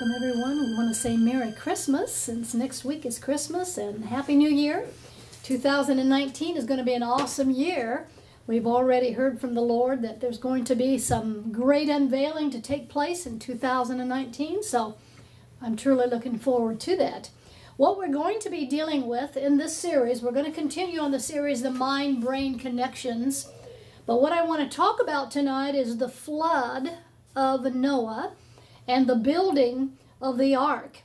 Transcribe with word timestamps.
welcome 0.00 0.16
everyone. 0.16 0.64
We 0.64 0.74
want 0.74 0.88
to 0.88 0.98
say 0.98 1.18
Merry 1.18 1.52
Christmas 1.52 2.14
since 2.14 2.54
next 2.54 2.86
week 2.86 3.04
is 3.04 3.18
Christmas 3.18 3.76
and 3.76 4.06
Happy 4.06 4.34
New 4.34 4.48
Year. 4.48 4.86
2019 5.42 6.56
is 6.56 6.64
going 6.64 6.78
to 6.78 6.84
be 6.84 6.94
an 6.94 7.02
awesome 7.02 7.50
year. 7.50 8.06
We've 8.46 8.66
already 8.66 9.12
heard 9.12 9.38
from 9.38 9.52
the 9.52 9.60
Lord 9.60 10.00
that 10.00 10.22
there's 10.22 10.38
going 10.38 10.64
to 10.64 10.74
be 10.74 10.96
some 10.96 11.52
great 11.52 11.90
unveiling 11.90 12.50
to 12.52 12.62
take 12.62 12.88
place 12.88 13.26
in 13.26 13.38
2019, 13.38 14.62
so 14.62 14.96
I'm 15.60 15.76
truly 15.76 16.06
looking 16.06 16.38
forward 16.38 16.80
to 16.80 16.96
that. 16.96 17.28
What 17.76 17.98
we're 17.98 18.08
going 18.08 18.38
to 18.40 18.48
be 18.48 18.64
dealing 18.64 19.06
with 19.06 19.36
in 19.36 19.58
this 19.58 19.76
series, 19.76 20.22
we're 20.22 20.32
going 20.32 20.46
to 20.46 20.50
continue 20.50 21.00
on 21.00 21.10
the 21.10 21.20
series 21.20 21.60
The 21.60 21.70
Mind 21.70 22.22
Brain 22.22 22.58
Connections. 22.58 23.50
But 24.06 24.22
what 24.22 24.32
I 24.32 24.46
want 24.46 24.62
to 24.62 24.74
talk 24.74 25.02
about 25.02 25.30
tonight 25.30 25.74
is 25.74 25.98
the 25.98 26.08
flood 26.08 26.90
of 27.36 27.74
Noah 27.74 28.32
and 28.90 29.06
the 29.06 29.14
building 29.14 29.92
of 30.20 30.36
the 30.36 30.54
ark. 30.54 30.98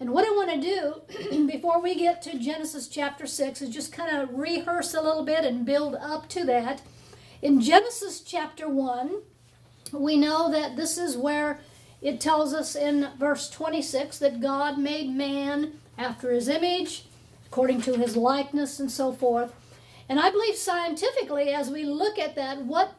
And 0.00 0.10
what 0.10 0.26
I 0.26 0.30
want 0.30 0.50
to 0.50 1.04
do 1.30 1.46
before 1.46 1.82
we 1.82 1.94
get 1.94 2.22
to 2.22 2.38
Genesis 2.38 2.88
chapter 2.88 3.26
6 3.26 3.60
is 3.60 3.68
just 3.68 3.92
kind 3.92 4.16
of 4.16 4.38
rehearse 4.38 4.94
a 4.94 5.02
little 5.02 5.24
bit 5.24 5.44
and 5.44 5.66
build 5.66 5.94
up 5.96 6.30
to 6.30 6.44
that. 6.44 6.80
In 7.42 7.60
Genesis 7.60 8.20
chapter 8.20 8.68
1, 8.68 9.20
we 9.92 10.16
know 10.16 10.50
that 10.50 10.76
this 10.76 10.96
is 10.96 11.16
where 11.16 11.60
it 12.00 12.20
tells 12.20 12.54
us 12.54 12.74
in 12.74 13.10
verse 13.18 13.50
26 13.50 14.18
that 14.18 14.40
God 14.40 14.78
made 14.78 15.10
man 15.10 15.74
after 15.98 16.32
his 16.32 16.48
image, 16.48 17.04
according 17.46 17.82
to 17.82 17.98
his 17.98 18.16
likeness, 18.16 18.80
and 18.80 18.90
so 18.90 19.12
forth. 19.12 19.52
And 20.08 20.18
I 20.18 20.30
believe 20.30 20.56
scientifically, 20.56 21.52
as 21.52 21.68
we 21.68 21.84
look 21.84 22.18
at 22.18 22.34
that, 22.36 22.62
what 22.62 22.94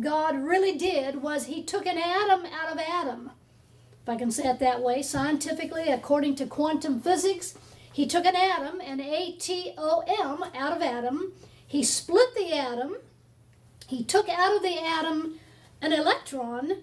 God 0.00 0.42
really 0.42 0.76
did 0.76 1.22
was 1.22 1.46
he 1.46 1.62
took 1.62 1.86
an 1.86 1.98
atom 1.98 2.46
out 2.46 2.72
of 2.72 2.78
Adam 2.78 3.30
if 4.04 4.08
I 4.10 4.16
can 4.16 4.30
say 4.30 4.50
it 4.50 4.58
that 4.58 4.82
way, 4.82 5.00
scientifically, 5.00 5.88
according 5.88 6.34
to 6.36 6.46
quantum 6.46 7.00
physics, 7.00 7.54
he 7.90 8.06
took 8.06 8.26
an 8.26 8.36
atom, 8.36 8.82
an 8.82 9.00
A-T-O-M, 9.00 10.44
out 10.54 10.76
of 10.76 10.82
atom. 10.82 11.32
He 11.66 11.82
split 11.82 12.34
the 12.34 12.52
atom. 12.52 12.98
He 13.86 14.04
took 14.04 14.28
out 14.28 14.54
of 14.54 14.62
the 14.62 14.78
atom 14.78 15.40
an 15.80 15.94
electron, 15.94 16.82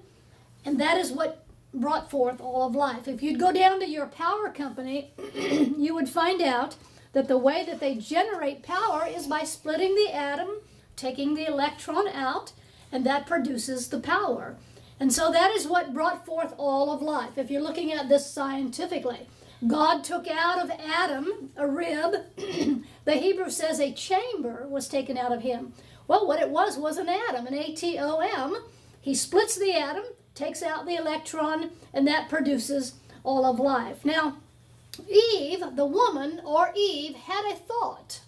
and 0.65 0.81
that 0.81 0.97
is 0.97 1.11
what 1.11 1.45
brought 1.71 2.09
forth 2.09 2.41
all 2.41 2.65
of 2.65 2.73
life. 2.73 3.07
If 3.07 3.21
you'd 3.21 3.39
go 3.39 3.51
down 3.51 3.79
to 3.81 3.87
your 3.87 4.07
power 4.07 4.49
company, 4.49 5.13
you 5.35 5.93
would 5.93 6.09
find 6.09 6.41
out 6.41 6.75
that 7.13 7.27
the 7.27 7.37
way 7.37 7.63
that 7.67 7.79
they 7.79 7.95
generate 7.97 8.63
power 8.63 9.05
is 9.07 9.27
by 9.27 9.43
splitting 9.43 9.93
the 9.93 10.11
atom, 10.11 10.49
taking 10.95 11.35
the 11.35 11.45
electron 11.45 12.07
out, 12.07 12.53
and 12.91 13.05
that 13.05 13.27
produces 13.27 13.89
the 13.89 13.99
power. 13.99 14.57
And 15.01 15.11
so 15.11 15.31
that 15.31 15.49
is 15.49 15.67
what 15.67 15.95
brought 15.95 16.27
forth 16.27 16.53
all 16.59 16.91
of 16.91 17.01
life. 17.01 17.35
If 17.35 17.49
you're 17.49 17.59
looking 17.59 17.91
at 17.91 18.07
this 18.07 18.31
scientifically, 18.31 19.27
God 19.67 20.03
took 20.03 20.27
out 20.27 20.63
of 20.63 20.69
Adam 20.69 21.49
a 21.57 21.65
rib. 21.65 22.17
the 23.05 23.13
Hebrew 23.13 23.49
says 23.49 23.79
a 23.79 23.91
chamber 23.93 24.67
was 24.69 24.87
taken 24.87 25.17
out 25.17 25.31
of 25.31 25.41
him. 25.41 25.73
Well, 26.07 26.27
what 26.27 26.39
it 26.39 26.51
was 26.51 26.77
was 26.77 26.97
an 26.97 27.09
atom, 27.09 27.47
an 27.47 27.55
A 27.55 27.73
T 27.73 27.97
O 27.97 28.19
M. 28.19 28.63
He 29.01 29.15
splits 29.15 29.57
the 29.57 29.73
atom, 29.73 30.03
takes 30.35 30.61
out 30.61 30.85
the 30.85 30.97
electron, 30.97 31.71
and 31.95 32.07
that 32.07 32.29
produces 32.29 32.93
all 33.23 33.43
of 33.43 33.59
life. 33.59 34.05
Now, 34.05 34.37
Eve, 35.09 35.63
the 35.75 35.85
woman, 35.87 36.41
or 36.45 36.71
Eve, 36.75 37.15
had 37.15 37.51
a 37.51 37.55
thought. 37.55 38.19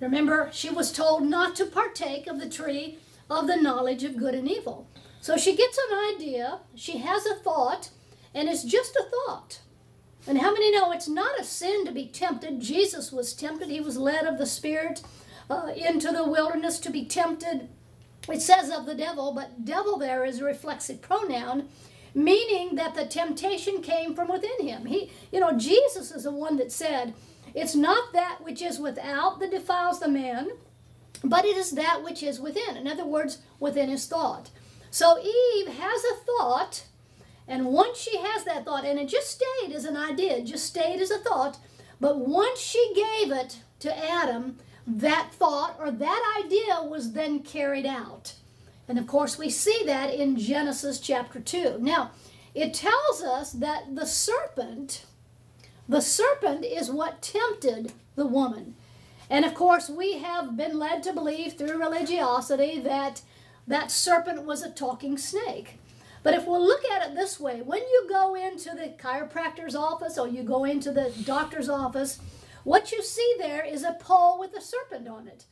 Remember, 0.00 0.50
she 0.52 0.70
was 0.70 0.90
told 0.90 1.22
not 1.22 1.54
to 1.54 1.66
partake 1.66 2.26
of 2.26 2.40
the 2.40 2.50
tree 2.50 2.98
of 3.30 3.46
the 3.46 3.54
knowledge 3.54 4.02
of 4.02 4.16
good 4.16 4.34
and 4.34 4.50
evil. 4.50 4.88
So 5.26 5.36
she 5.36 5.56
gets 5.56 5.76
an 5.76 6.14
idea, 6.14 6.60
she 6.76 6.98
has 6.98 7.26
a 7.26 7.34
thought, 7.34 7.90
and 8.32 8.48
it's 8.48 8.62
just 8.62 8.94
a 8.94 9.02
thought. 9.10 9.58
And 10.24 10.38
how 10.38 10.52
many 10.52 10.70
know 10.70 10.92
it's 10.92 11.08
not 11.08 11.40
a 11.40 11.42
sin 11.42 11.84
to 11.84 11.90
be 11.90 12.06
tempted? 12.06 12.60
Jesus 12.60 13.10
was 13.10 13.34
tempted. 13.34 13.68
He 13.68 13.80
was 13.80 13.96
led 13.96 14.24
of 14.24 14.38
the 14.38 14.46
Spirit 14.46 15.02
uh, 15.50 15.72
into 15.74 16.12
the 16.12 16.22
wilderness 16.22 16.78
to 16.78 16.90
be 16.90 17.04
tempted. 17.04 17.68
It 18.28 18.40
says 18.40 18.70
of 18.70 18.86
the 18.86 18.94
devil, 18.94 19.32
but 19.32 19.64
devil 19.64 19.98
there 19.98 20.24
is 20.24 20.40
a 20.40 20.44
reflexive 20.44 21.02
pronoun, 21.02 21.70
meaning 22.14 22.76
that 22.76 22.94
the 22.94 23.04
temptation 23.04 23.82
came 23.82 24.14
from 24.14 24.28
within 24.28 24.64
him. 24.64 24.86
He, 24.86 25.10
you 25.32 25.40
know, 25.40 25.58
Jesus 25.58 26.12
is 26.12 26.22
the 26.22 26.30
one 26.30 26.56
that 26.58 26.70
said, 26.70 27.14
It's 27.52 27.74
not 27.74 28.12
that 28.12 28.44
which 28.44 28.62
is 28.62 28.78
without 28.78 29.40
that 29.40 29.50
defiles 29.50 29.98
the 29.98 30.08
man, 30.08 30.50
but 31.24 31.44
it 31.44 31.56
is 31.56 31.72
that 31.72 32.04
which 32.04 32.22
is 32.22 32.38
within. 32.38 32.76
In 32.76 32.86
other 32.86 33.04
words, 33.04 33.38
within 33.58 33.88
his 33.88 34.06
thought. 34.06 34.50
So 34.96 35.18
Eve 35.18 35.68
has 35.68 36.04
a 36.04 36.16
thought, 36.24 36.84
and 37.46 37.66
once 37.66 37.98
she 37.98 38.16
has 38.16 38.44
that 38.44 38.64
thought, 38.64 38.86
and 38.86 38.98
it 38.98 39.08
just 39.08 39.30
stayed 39.30 39.74
as 39.74 39.84
an 39.84 39.94
idea, 39.94 40.40
just 40.40 40.64
stayed 40.64 41.02
as 41.02 41.10
a 41.10 41.18
thought, 41.18 41.58
but 42.00 42.18
once 42.18 42.58
she 42.58 42.94
gave 42.94 43.30
it 43.30 43.58
to 43.80 43.94
Adam, 43.94 44.56
that 44.86 45.32
thought 45.32 45.76
or 45.78 45.90
that 45.90 46.42
idea 46.42 46.82
was 46.82 47.12
then 47.12 47.40
carried 47.40 47.84
out. 47.84 48.36
And 48.88 48.98
of 48.98 49.06
course, 49.06 49.36
we 49.36 49.50
see 49.50 49.82
that 49.84 50.14
in 50.14 50.38
Genesis 50.38 50.98
chapter 50.98 51.40
2. 51.40 51.76
Now, 51.78 52.12
it 52.54 52.72
tells 52.72 53.22
us 53.22 53.52
that 53.52 53.94
the 53.94 54.06
serpent, 54.06 55.04
the 55.86 56.00
serpent 56.00 56.64
is 56.64 56.90
what 56.90 57.20
tempted 57.20 57.92
the 58.14 58.26
woman. 58.26 58.74
And 59.28 59.44
of 59.44 59.52
course, 59.52 59.90
we 59.90 60.20
have 60.20 60.56
been 60.56 60.78
led 60.78 61.02
to 61.02 61.12
believe 61.12 61.52
through 61.52 61.78
religiosity 61.78 62.80
that 62.80 63.20
that 63.66 63.90
serpent 63.90 64.44
was 64.44 64.62
a 64.62 64.70
talking 64.70 65.18
snake. 65.18 65.78
But 66.22 66.34
if 66.34 66.46
we'll 66.46 66.64
look 66.64 66.84
at 66.84 67.08
it 67.08 67.14
this 67.14 67.38
way, 67.38 67.62
when 67.62 67.82
you 67.82 68.06
go 68.08 68.34
into 68.34 68.70
the 68.70 68.94
chiropractor's 68.98 69.76
office 69.76 70.18
or 70.18 70.26
you 70.26 70.42
go 70.42 70.64
into 70.64 70.90
the 70.90 71.12
doctor's 71.24 71.68
office, 71.68 72.18
what 72.64 72.90
you 72.90 73.02
see 73.02 73.34
there 73.38 73.64
is 73.64 73.84
a 73.84 73.96
pole 74.00 74.40
with 74.40 74.52
a 74.56 74.60
serpent 74.60 75.06
on 75.06 75.28
it. 75.28 75.44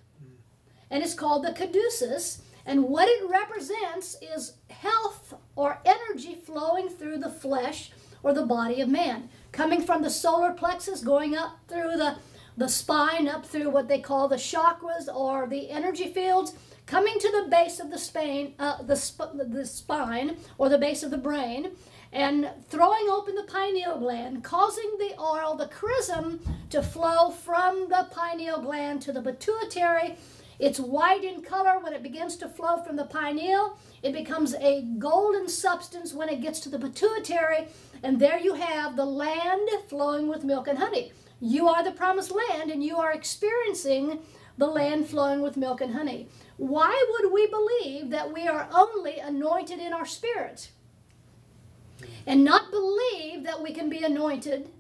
And 0.90 1.02
it's 1.02 1.14
called 1.14 1.44
the 1.44 1.52
caduceus. 1.52 2.42
And 2.66 2.84
what 2.84 3.08
it 3.08 3.28
represents 3.28 4.16
is 4.20 4.54
health 4.68 5.34
or 5.54 5.80
energy 5.84 6.34
flowing 6.34 6.88
through 6.88 7.18
the 7.18 7.30
flesh 7.30 7.92
or 8.24 8.32
the 8.32 8.46
body 8.46 8.80
of 8.80 8.88
man, 8.88 9.28
coming 9.52 9.82
from 9.82 10.02
the 10.02 10.10
solar 10.10 10.52
plexus, 10.52 11.02
going 11.02 11.36
up 11.36 11.58
through 11.68 11.96
the, 11.96 12.16
the 12.56 12.68
spine, 12.68 13.28
up 13.28 13.44
through 13.44 13.70
what 13.70 13.86
they 13.86 14.00
call 14.00 14.26
the 14.26 14.36
chakras 14.36 15.14
or 15.14 15.46
the 15.46 15.70
energy 15.70 16.08
fields, 16.12 16.54
coming 16.86 17.18
to 17.18 17.30
the 17.30 17.48
base 17.50 17.80
of 17.80 17.90
the 17.90 17.98
spine, 17.98 18.54
uh, 18.58 18.82
the, 18.82 18.96
sp 18.96 19.32
the 19.34 19.64
spine 19.66 20.36
or 20.58 20.68
the 20.68 20.78
base 20.78 21.02
of 21.02 21.10
the 21.10 21.18
brain, 21.18 21.72
and 22.12 22.48
throwing 22.68 23.08
open 23.08 23.34
the 23.34 23.42
pineal 23.42 23.98
gland, 23.98 24.44
causing 24.44 24.96
the 24.98 25.14
oil, 25.20 25.56
the 25.56 25.66
chrism, 25.66 26.40
to 26.70 26.82
flow 26.82 27.30
from 27.30 27.88
the 27.88 28.08
pineal 28.12 28.60
gland 28.60 29.02
to 29.02 29.12
the 29.12 29.22
pituitary. 29.22 30.16
It's 30.60 30.78
white 30.78 31.24
in 31.24 31.42
color 31.42 31.80
when 31.80 31.92
it 31.92 32.02
begins 32.02 32.36
to 32.36 32.48
flow 32.48 32.80
from 32.82 32.94
the 32.94 33.06
pineal. 33.06 33.76
It 34.04 34.12
becomes 34.12 34.54
a 34.54 34.82
golden 34.98 35.48
substance 35.48 36.14
when 36.14 36.28
it 36.28 36.40
gets 36.40 36.60
to 36.60 36.68
the 36.68 36.78
pituitary, 36.78 37.66
and 38.04 38.20
there 38.20 38.38
you 38.38 38.54
have 38.54 38.94
the 38.94 39.04
land 39.04 39.68
flowing 39.88 40.28
with 40.28 40.44
milk 40.44 40.68
and 40.68 40.78
honey. 40.78 41.12
You 41.40 41.66
are 41.68 41.82
the 41.82 41.90
promised 41.90 42.30
land, 42.30 42.70
and 42.70 42.84
you 42.84 42.96
are 42.98 43.12
experiencing 43.12 44.20
the 44.56 44.66
land 44.66 45.08
flowing 45.08 45.40
with 45.42 45.56
milk 45.56 45.80
and 45.80 45.94
honey. 45.94 46.28
Why 46.56 47.04
would 47.10 47.32
we 47.32 47.46
believe 47.46 48.10
that 48.10 48.32
we 48.32 48.46
are 48.46 48.68
only 48.72 49.18
anointed 49.18 49.78
in 49.78 49.92
our 49.92 50.06
spirit 50.06 50.70
and 52.26 52.44
not 52.44 52.70
believe 52.70 53.42
that 53.44 53.62
we 53.62 53.72
can 53.72 53.88
be 53.88 54.04
anointed 54.04 54.70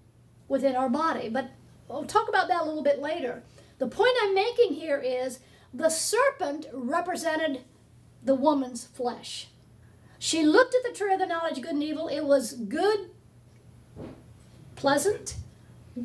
within 0.48 0.76
our 0.76 0.88
body? 0.88 1.28
But 1.28 1.50
we'll 1.88 2.04
talk 2.04 2.28
about 2.28 2.48
that 2.48 2.62
a 2.62 2.64
little 2.64 2.84
bit 2.84 3.00
later. 3.00 3.42
The 3.78 3.88
point 3.88 4.16
I'm 4.22 4.34
making 4.34 4.74
here 4.74 4.98
is 4.98 5.40
the 5.72 5.90
serpent 5.90 6.66
represented 6.72 7.62
the 8.22 8.36
woman's 8.36 8.84
flesh. 8.84 9.48
She 10.18 10.42
looked 10.42 10.74
at 10.74 10.84
the 10.84 10.96
tree 10.96 11.12
of 11.12 11.18
the 11.18 11.26
knowledge 11.26 11.58
of 11.58 11.64
good 11.64 11.74
and 11.74 11.82
evil. 11.82 12.08
It 12.08 12.24
was 12.24 12.52
good, 12.52 13.10
pleasant, 14.76 15.36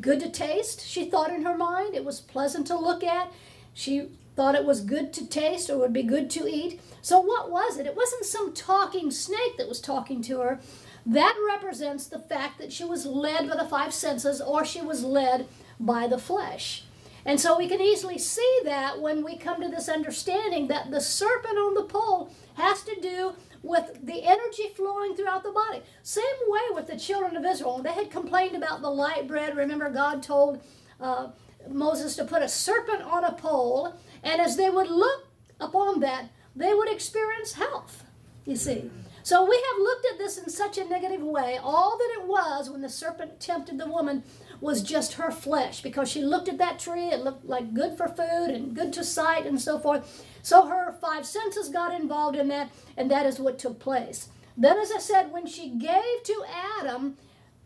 good 0.00 0.20
to 0.20 0.28
taste. 0.28 0.86
She 0.86 1.08
thought 1.08 1.32
in 1.32 1.44
her 1.44 1.56
mind 1.56 1.94
it 1.94 2.04
was 2.04 2.20
pleasant 2.20 2.66
to 2.66 2.78
look 2.78 3.02
at. 3.02 3.32
She 3.80 4.08
thought 4.36 4.54
it 4.54 4.66
was 4.66 4.82
good 4.82 5.10
to 5.14 5.26
taste 5.26 5.70
or 5.70 5.78
would 5.78 5.94
be 5.94 6.02
good 6.02 6.28
to 6.32 6.46
eat. 6.46 6.82
So 7.00 7.18
what 7.18 7.50
was 7.50 7.78
it? 7.78 7.86
It 7.86 7.96
wasn't 7.96 8.26
some 8.26 8.52
talking 8.52 9.10
snake 9.10 9.56
that 9.56 9.70
was 9.70 9.80
talking 9.80 10.20
to 10.24 10.40
her. 10.40 10.60
That 11.06 11.34
represents 11.46 12.06
the 12.06 12.18
fact 12.18 12.58
that 12.58 12.74
she 12.74 12.84
was 12.84 13.06
led 13.06 13.48
by 13.48 13.56
the 13.56 13.64
five 13.64 13.94
senses 13.94 14.42
or 14.42 14.66
she 14.66 14.82
was 14.82 15.02
led 15.02 15.46
by 15.80 16.06
the 16.06 16.18
flesh. 16.18 16.84
And 17.24 17.40
so 17.40 17.56
we 17.56 17.68
can 17.68 17.80
easily 17.80 18.18
see 18.18 18.60
that 18.64 19.00
when 19.00 19.24
we 19.24 19.38
come 19.38 19.62
to 19.62 19.68
this 19.68 19.88
understanding 19.88 20.68
that 20.68 20.90
the 20.90 21.00
serpent 21.00 21.56
on 21.56 21.72
the 21.72 21.84
pole 21.84 22.34
has 22.56 22.82
to 22.82 23.00
do 23.00 23.32
with 23.62 24.04
the 24.04 24.24
energy 24.24 24.68
flowing 24.76 25.16
throughout 25.16 25.42
the 25.42 25.52
body. 25.52 25.80
Same 26.02 26.24
way 26.48 26.60
with 26.74 26.86
the 26.86 26.98
children 26.98 27.34
of 27.34 27.46
Israel. 27.46 27.80
They 27.82 27.92
had 27.92 28.10
complained 28.10 28.56
about 28.56 28.82
the 28.82 28.90
light 28.90 29.26
bread. 29.26 29.56
Remember, 29.56 29.88
God 29.88 30.22
told 30.22 30.60
uh, 31.00 31.28
Moses 31.68 32.16
to 32.16 32.24
put 32.24 32.42
a 32.42 32.48
serpent 32.48 33.02
on 33.02 33.24
a 33.24 33.32
pole 33.32 33.94
and 34.22 34.40
as 34.40 34.56
they 34.56 34.70
would 34.70 34.88
look 34.88 35.28
upon 35.60 36.00
that, 36.00 36.30
they 36.54 36.74
would 36.74 36.90
experience 36.90 37.52
health, 37.52 38.04
you 38.44 38.56
see. 38.56 38.90
So 39.22 39.44
we 39.48 39.56
have 39.56 39.82
looked 39.82 40.06
at 40.06 40.18
this 40.18 40.38
in 40.38 40.48
such 40.48 40.78
a 40.78 40.84
negative 40.84 41.22
way. 41.22 41.58
All 41.62 41.98
that 41.98 42.18
it 42.18 42.26
was 42.26 42.70
when 42.70 42.80
the 42.80 42.88
serpent 42.88 43.38
tempted 43.38 43.78
the 43.78 43.86
woman 43.86 44.24
was 44.60 44.82
just 44.82 45.14
her 45.14 45.30
flesh 45.30 45.82
because 45.82 46.10
she 46.10 46.22
looked 46.22 46.48
at 46.48 46.58
that 46.58 46.78
tree, 46.78 47.08
it 47.08 47.20
looked 47.20 47.44
like 47.44 47.74
good 47.74 47.96
for 47.96 48.08
food 48.08 48.50
and 48.50 48.74
good 48.74 48.92
to 48.94 49.04
sight 49.04 49.46
and 49.46 49.60
so 49.60 49.78
forth. 49.78 50.24
So 50.42 50.66
her 50.66 50.92
five 50.92 51.26
senses 51.26 51.68
got 51.68 51.98
involved 51.98 52.36
in 52.36 52.48
that, 52.48 52.70
and 52.96 53.10
that 53.10 53.26
is 53.26 53.38
what 53.38 53.58
took 53.58 53.78
place. 53.78 54.28
Then, 54.56 54.78
as 54.78 54.90
I 54.92 54.98
said, 54.98 55.32
when 55.32 55.46
she 55.46 55.70
gave 55.70 56.22
to 56.24 56.44
Adam, 56.80 57.16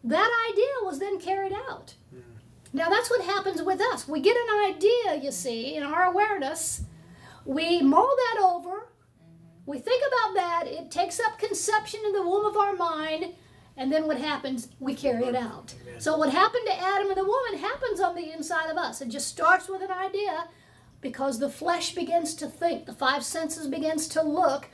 that 0.02 0.30
idea 0.50 0.66
was 0.82 0.98
then 0.98 1.18
carried 1.18 1.52
out. 1.52 1.94
Now, 2.74 2.88
that's 2.88 3.08
what 3.08 3.24
happens 3.24 3.62
with 3.62 3.80
us. 3.80 4.08
We 4.08 4.20
get 4.20 4.36
an 4.36 4.74
idea, 4.74 5.22
you 5.22 5.30
see, 5.30 5.76
in 5.76 5.84
our 5.84 6.02
awareness, 6.02 6.82
we 7.44 7.80
mull 7.80 8.16
that 8.16 8.42
over, 8.42 8.88
we 9.64 9.78
think 9.78 10.02
about 10.08 10.34
that, 10.34 10.66
it 10.66 10.90
takes 10.90 11.20
up 11.20 11.38
conception 11.38 12.00
in 12.04 12.12
the 12.12 12.22
womb 12.22 12.44
of 12.44 12.56
our 12.56 12.74
mind, 12.74 13.34
and 13.76 13.92
then 13.92 14.08
what 14.08 14.18
happens? 14.18 14.68
We 14.80 14.96
carry 14.96 15.24
it 15.24 15.36
out. 15.36 15.72
So, 15.98 16.16
what 16.16 16.30
happened 16.30 16.66
to 16.66 16.80
Adam 16.80 17.08
and 17.08 17.16
the 17.16 17.24
woman 17.24 17.58
happens 17.58 18.00
on 18.00 18.16
the 18.16 18.32
inside 18.32 18.70
of 18.70 18.76
us. 18.76 19.00
It 19.00 19.08
just 19.08 19.28
starts 19.28 19.68
with 19.68 19.82
an 19.82 19.90
idea 19.92 20.48
because 21.00 21.38
the 21.38 21.50
flesh 21.50 21.94
begins 21.94 22.34
to 22.36 22.48
think, 22.48 22.86
the 22.86 22.92
five 22.92 23.24
senses 23.24 23.68
begins 23.68 24.08
to 24.08 24.22
look 24.22 24.68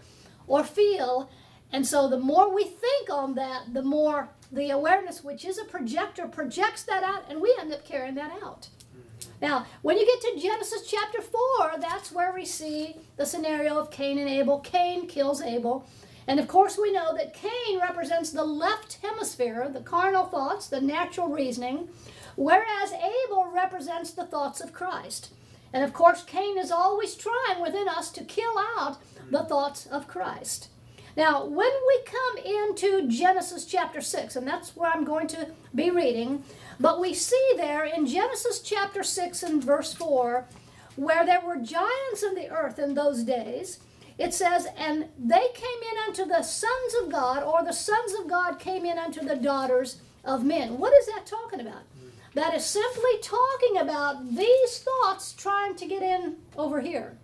or 0.46 0.64
feel, 0.64 1.30
and 1.70 1.86
so 1.86 2.08
the 2.08 2.18
more 2.18 2.54
we 2.54 2.64
think 2.64 3.10
on 3.10 3.34
that, 3.34 3.74
the 3.74 3.82
more 3.82 4.30
the 4.52 4.70
awareness, 4.70 5.22
which 5.22 5.44
is 5.44 5.58
a 5.58 5.64
projector, 5.64 6.26
projects 6.26 6.82
that 6.84 7.02
out, 7.02 7.24
and 7.28 7.40
we 7.40 7.56
end 7.60 7.72
up 7.72 7.84
carrying 7.84 8.14
that 8.16 8.32
out. 8.42 8.68
Mm-hmm. 8.96 9.30
Now, 9.40 9.66
when 9.82 9.96
you 9.96 10.06
get 10.06 10.20
to 10.20 10.40
Genesis 10.40 10.90
chapter 10.90 11.22
4, 11.22 11.72
that's 11.80 12.12
where 12.12 12.32
we 12.32 12.44
see 12.44 12.96
the 13.16 13.26
scenario 13.26 13.78
of 13.78 13.90
Cain 13.90 14.18
and 14.18 14.28
Abel. 14.28 14.60
Cain 14.60 15.06
kills 15.06 15.40
Abel. 15.40 15.86
And 16.26 16.38
of 16.38 16.48
course, 16.48 16.78
we 16.78 16.92
know 16.92 17.14
that 17.16 17.34
Cain 17.34 17.80
represents 17.80 18.30
the 18.30 18.44
left 18.44 18.98
hemisphere, 19.02 19.68
the 19.72 19.80
carnal 19.80 20.26
thoughts, 20.26 20.68
the 20.68 20.80
natural 20.80 21.28
reasoning, 21.28 21.88
whereas 22.36 22.92
Abel 22.92 23.50
represents 23.52 24.12
the 24.12 24.26
thoughts 24.26 24.60
of 24.60 24.72
Christ. 24.72 25.32
And 25.72 25.84
of 25.84 25.92
course, 25.92 26.22
Cain 26.24 26.58
is 26.58 26.70
always 26.70 27.14
trying 27.14 27.60
within 27.60 27.88
us 27.88 28.10
to 28.12 28.24
kill 28.24 28.54
out 28.78 28.98
the 29.30 29.38
mm. 29.38 29.48
thoughts 29.48 29.86
of 29.86 30.08
Christ. 30.08 30.68
Now, 31.16 31.44
when 31.44 31.70
we 31.86 32.00
come 32.04 32.44
into 32.44 33.08
Genesis 33.08 33.64
chapter 33.64 34.00
6, 34.00 34.36
and 34.36 34.46
that's 34.46 34.76
where 34.76 34.90
I'm 34.90 35.04
going 35.04 35.26
to 35.28 35.48
be 35.74 35.90
reading, 35.90 36.44
but 36.78 37.00
we 37.00 37.14
see 37.14 37.52
there 37.56 37.84
in 37.84 38.06
Genesis 38.06 38.60
chapter 38.60 39.02
6 39.02 39.42
and 39.42 39.62
verse 39.62 39.92
4, 39.92 40.46
where 40.96 41.26
there 41.26 41.40
were 41.40 41.56
giants 41.56 42.22
in 42.22 42.34
the 42.34 42.50
earth 42.50 42.78
in 42.78 42.94
those 42.94 43.24
days, 43.24 43.80
it 44.18 44.34
says, 44.34 44.68
And 44.76 45.06
they 45.18 45.48
came 45.54 45.92
in 45.92 45.98
unto 46.06 46.24
the 46.24 46.42
sons 46.42 46.94
of 47.02 47.10
God, 47.10 47.42
or 47.42 47.64
the 47.64 47.72
sons 47.72 48.12
of 48.20 48.28
God 48.28 48.58
came 48.58 48.84
in 48.84 48.98
unto 48.98 49.20
the 49.20 49.36
daughters 49.36 50.00
of 50.24 50.44
men. 50.44 50.78
What 50.78 50.94
is 50.94 51.06
that 51.06 51.26
talking 51.26 51.60
about? 51.60 51.82
That 52.34 52.54
is 52.54 52.64
simply 52.64 53.18
talking 53.20 53.78
about 53.78 54.36
these 54.36 54.84
thoughts 54.84 55.32
trying 55.32 55.74
to 55.76 55.86
get 55.86 56.02
in 56.02 56.36
over 56.56 56.80
here 56.80 57.18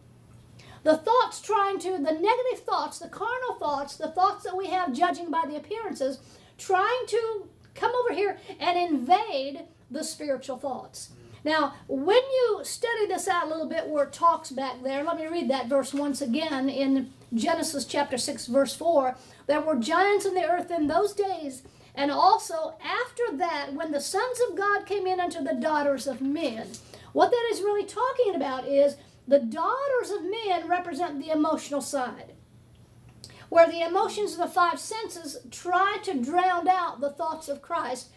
the 0.86 0.96
thoughts 0.96 1.40
trying 1.40 1.80
to, 1.80 1.98
the 1.98 2.12
negative 2.12 2.64
thoughts, 2.64 3.00
the 3.00 3.08
carnal 3.08 3.56
thoughts, 3.58 3.96
the 3.96 4.06
thoughts 4.06 4.44
that 4.44 4.56
we 4.56 4.68
have 4.68 4.92
judging 4.92 5.32
by 5.32 5.42
the 5.44 5.56
appearances, 5.56 6.20
trying 6.58 7.06
to 7.08 7.48
come 7.74 7.92
over 7.92 8.14
here 8.14 8.38
and 8.60 8.78
invade 8.78 9.62
the 9.90 10.04
spiritual 10.04 10.56
thoughts. 10.56 11.10
Now, 11.44 11.74
when 11.88 12.16
you 12.16 12.60
study 12.62 13.08
this 13.08 13.26
out 13.26 13.46
a 13.46 13.48
little 13.48 13.68
bit 13.68 13.88
where 13.88 14.04
it 14.04 14.12
talks 14.12 14.52
back 14.52 14.84
there, 14.84 15.02
let 15.02 15.16
me 15.16 15.26
read 15.26 15.50
that 15.50 15.66
verse 15.66 15.92
once 15.92 16.20
again 16.20 16.68
in 16.68 17.12
Genesis 17.34 17.84
chapter 17.84 18.16
6, 18.16 18.46
verse 18.46 18.76
4. 18.76 19.16
There 19.48 19.60
were 19.60 19.74
giants 19.74 20.24
in 20.24 20.34
the 20.34 20.48
earth 20.48 20.70
in 20.70 20.86
those 20.86 21.14
days, 21.14 21.62
and 21.96 22.12
also 22.12 22.76
after 22.80 23.36
that, 23.38 23.74
when 23.74 23.90
the 23.90 24.00
sons 24.00 24.38
of 24.48 24.56
God 24.56 24.86
came 24.86 25.08
in 25.08 25.18
unto 25.18 25.42
the 25.42 25.54
daughters 25.54 26.06
of 26.06 26.20
men. 26.20 26.68
What 27.12 27.32
that 27.32 27.48
is 27.50 27.60
really 27.60 27.84
talking 27.84 28.36
about 28.36 28.68
is 28.68 28.96
the 29.26 29.40
daughters 29.40 30.10
of 30.10 30.22
men 30.22 30.68
represent 30.68 31.20
the 31.20 31.30
emotional 31.30 31.80
side, 31.80 32.34
where 33.48 33.66
the 33.66 33.82
emotions 33.82 34.32
of 34.32 34.38
the 34.38 34.48
five 34.48 34.78
senses 34.78 35.38
try 35.50 35.98
to 36.04 36.22
drown 36.22 36.68
out 36.68 37.00
the 37.00 37.10
thoughts 37.10 37.48
of 37.48 37.62
Christ. 37.62 38.10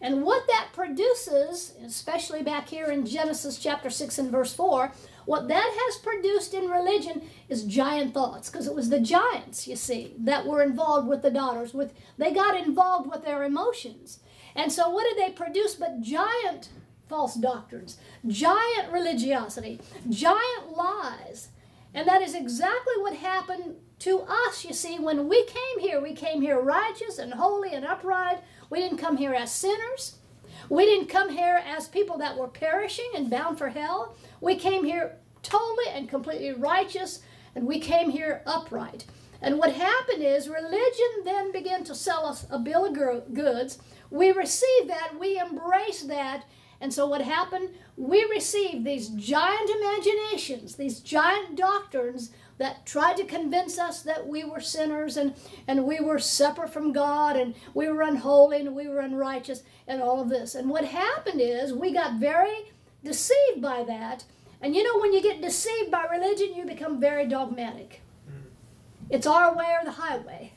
And 0.00 0.22
what 0.22 0.46
that 0.48 0.70
produces, 0.72 1.74
especially 1.84 2.42
back 2.42 2.68
here 2.68 2.86
in 2.86 3.06
Genesis 3.06 3.58
chapter 3.58 3.88
6 3.88 4.18
and 4.18 4.30
verse 4.30 4.52
4, 4.52 4.92
what 5.24 5.48
that 5.48 5.76
has 5.86 6.02
produced 6.02 6.52
in 6.54 6.68
religion 6.68 7.22
is 7.48 7.64
giant 7.64 8.12
thoughts 8.12 8.50
because 8.50 8.66
it 8.66 8.74
was 8.74 8.90
the 8.90 9.00
giants 9.00 9.66
you 9.66 9.76
see 9.76 10.14
that 10.18 10.46
were 10.46 10.62
involved 10.62 11.08
with 11.08 11.22
the 11.22 11.30
daughters 11.30 11.72
with 11.72 11.94
they 12.18 12.32
got 12.32 12.56
involved 12.56 13.10
with 13.10 13.24
their 13.24 13.42
emotions 13.44 14.20
and 14.54 14.70
so 14.70 14.90
what 14.90 15.04
did 15.04 15.16
they 15.16 15.32
produce 15.32 15.74
but 15.74 16.00
giant 16.00 16.68
false 17.08 17.34
doctrines, 17.34 17.98
giant 18.26 18.92
religiosity, 18.92 19.80
giant 20.08 20.76
lies. 20.76 21.48
And 21.92 22.08
that 22.08 22.22
is 22.22 22.34
exactly 22.34 22.94
what 22.98 23.16
happened 23.16 23.76
to 24.00 24.20
us, 24.20 24.64
you 24.64 24.72
see, 24.72 24.98
when 24.98 25.28
we 25.28 25.44
came 25.44 25.78
here. 25.78 26.00
We 26.00 26.14
came 26.14 26.42
here 26.42 26.60
righteous 26.60 27.18
and 27.18 27.34
holy 27.34 27.72
and 27.72 27.84
upright. 27.84 28.38
We 28.68 28.80
didn't 28.80 28.98
come 28.98 29.16
here 29.16 29.32
as 29.32 29.52
sinners. 29.52 30.16
We 30.68 30.84
didn't 30.86 31.08
come 31.08 31.30
here 31.30 31.62
as 31.64 31.88
people 31.88 32.18
that 32.18 32.36
were 32.36 32.48
perishing 32.48 33.10
and 33.14 33.30
bound 33.30 33.58
for 33.58 33.68
hell. 33.68 34.16
We 34.40 34.56
came 34.56 34.84
here 34.84 35.16
totally 35.42 35.88
and 35.92 36.08
completely 36.08 36.52
righteous, 36.52 37.20
and 37.54 37.66
we 37.66 37.78
came 37.78 38.10
here 38.10 38.42
upright. 38.46 39.04
And 39.40 39.58
what 39.58 39.74
happened 39.74 40.22
is 40.22 40.48
religion 40.48 41.22
then 41.24 41.52
began 41.52 41.84
to 41.84 41.94
sell 41.94 42.24
us 42.24 42.46
a 42.50 42.58
bill 42.58 42.86
of 42.86 43.34
goods. 43.34 43.78
We 44.10 44.32
received 44.32 44.88
that, 44.88 45.18
we 45.20 45.38
embraced 45.38 46.08
that, 46.08 46.44
and 46.84 46.92
so 46.92 47.06
what 47.06 47.22
happened? 47.22 47.70
We 47.96 48.26
received 48.26 48.84
these 48.84 49.08
giant 49.08 49.70
imaginations, 49.70 50.76
these 50.76 51.00
giant 51.00 51.56
doctrines 51.56 52.30
that 52.58 52.84
tried 52.84 53.16
to 53.16 53.24
convince 53.24 53.78
us 53.78 54.02
that 54.02 54.26
we 54.26 54.44
were 54.44 54.60
sinners 54.60 55.16
and, 55.16 55.32
and 55.66 55.86
we 55.86 56.00
were 56.00 56.18
separate 56.18 56.68
from 56.68 56.92
God 56.92 57.36
and 57.36 57.54
we 57.72 57.88
were 57.88 58.02
unholy 58.02 58.60
and 58.60 58.76
we 58.76 58.86
were 58.86 59.00
unrighteous 59.00 59.62
and 59.88 60.02
all 60.02 60.20
of 60.20 60.28
this. 60.28 60.54
And 60.54 60.68
what 60.68 60.84
happened 60.84 61.40
is 61.40 61.72
we 61.72 61.90
got 61.90 62.20
very 62.20 62.70
deceived 63.02 63.62
by 63.62 63.82
that. 63.84 64.24
And 64.60 64.76
you 64.76 64.84
know, 64.84 65.00
when 65.00 65.14
you 65.14 65.22
get 65.22 65.40
deceived 65.40 65.90
by 65.90 66.04
religion, 66.10 66.54
you 66.54 66.66
become 66.66 67.00
very 67.00 67.26
dogmatic. 67.26 68.02
Mm. 68.30 68.42
It's 69.08 69.26
our 69.26 69.56
way 69.56 69.74
or 69.80 69.86
the 69.86 69.92
highway. 69.92 70.52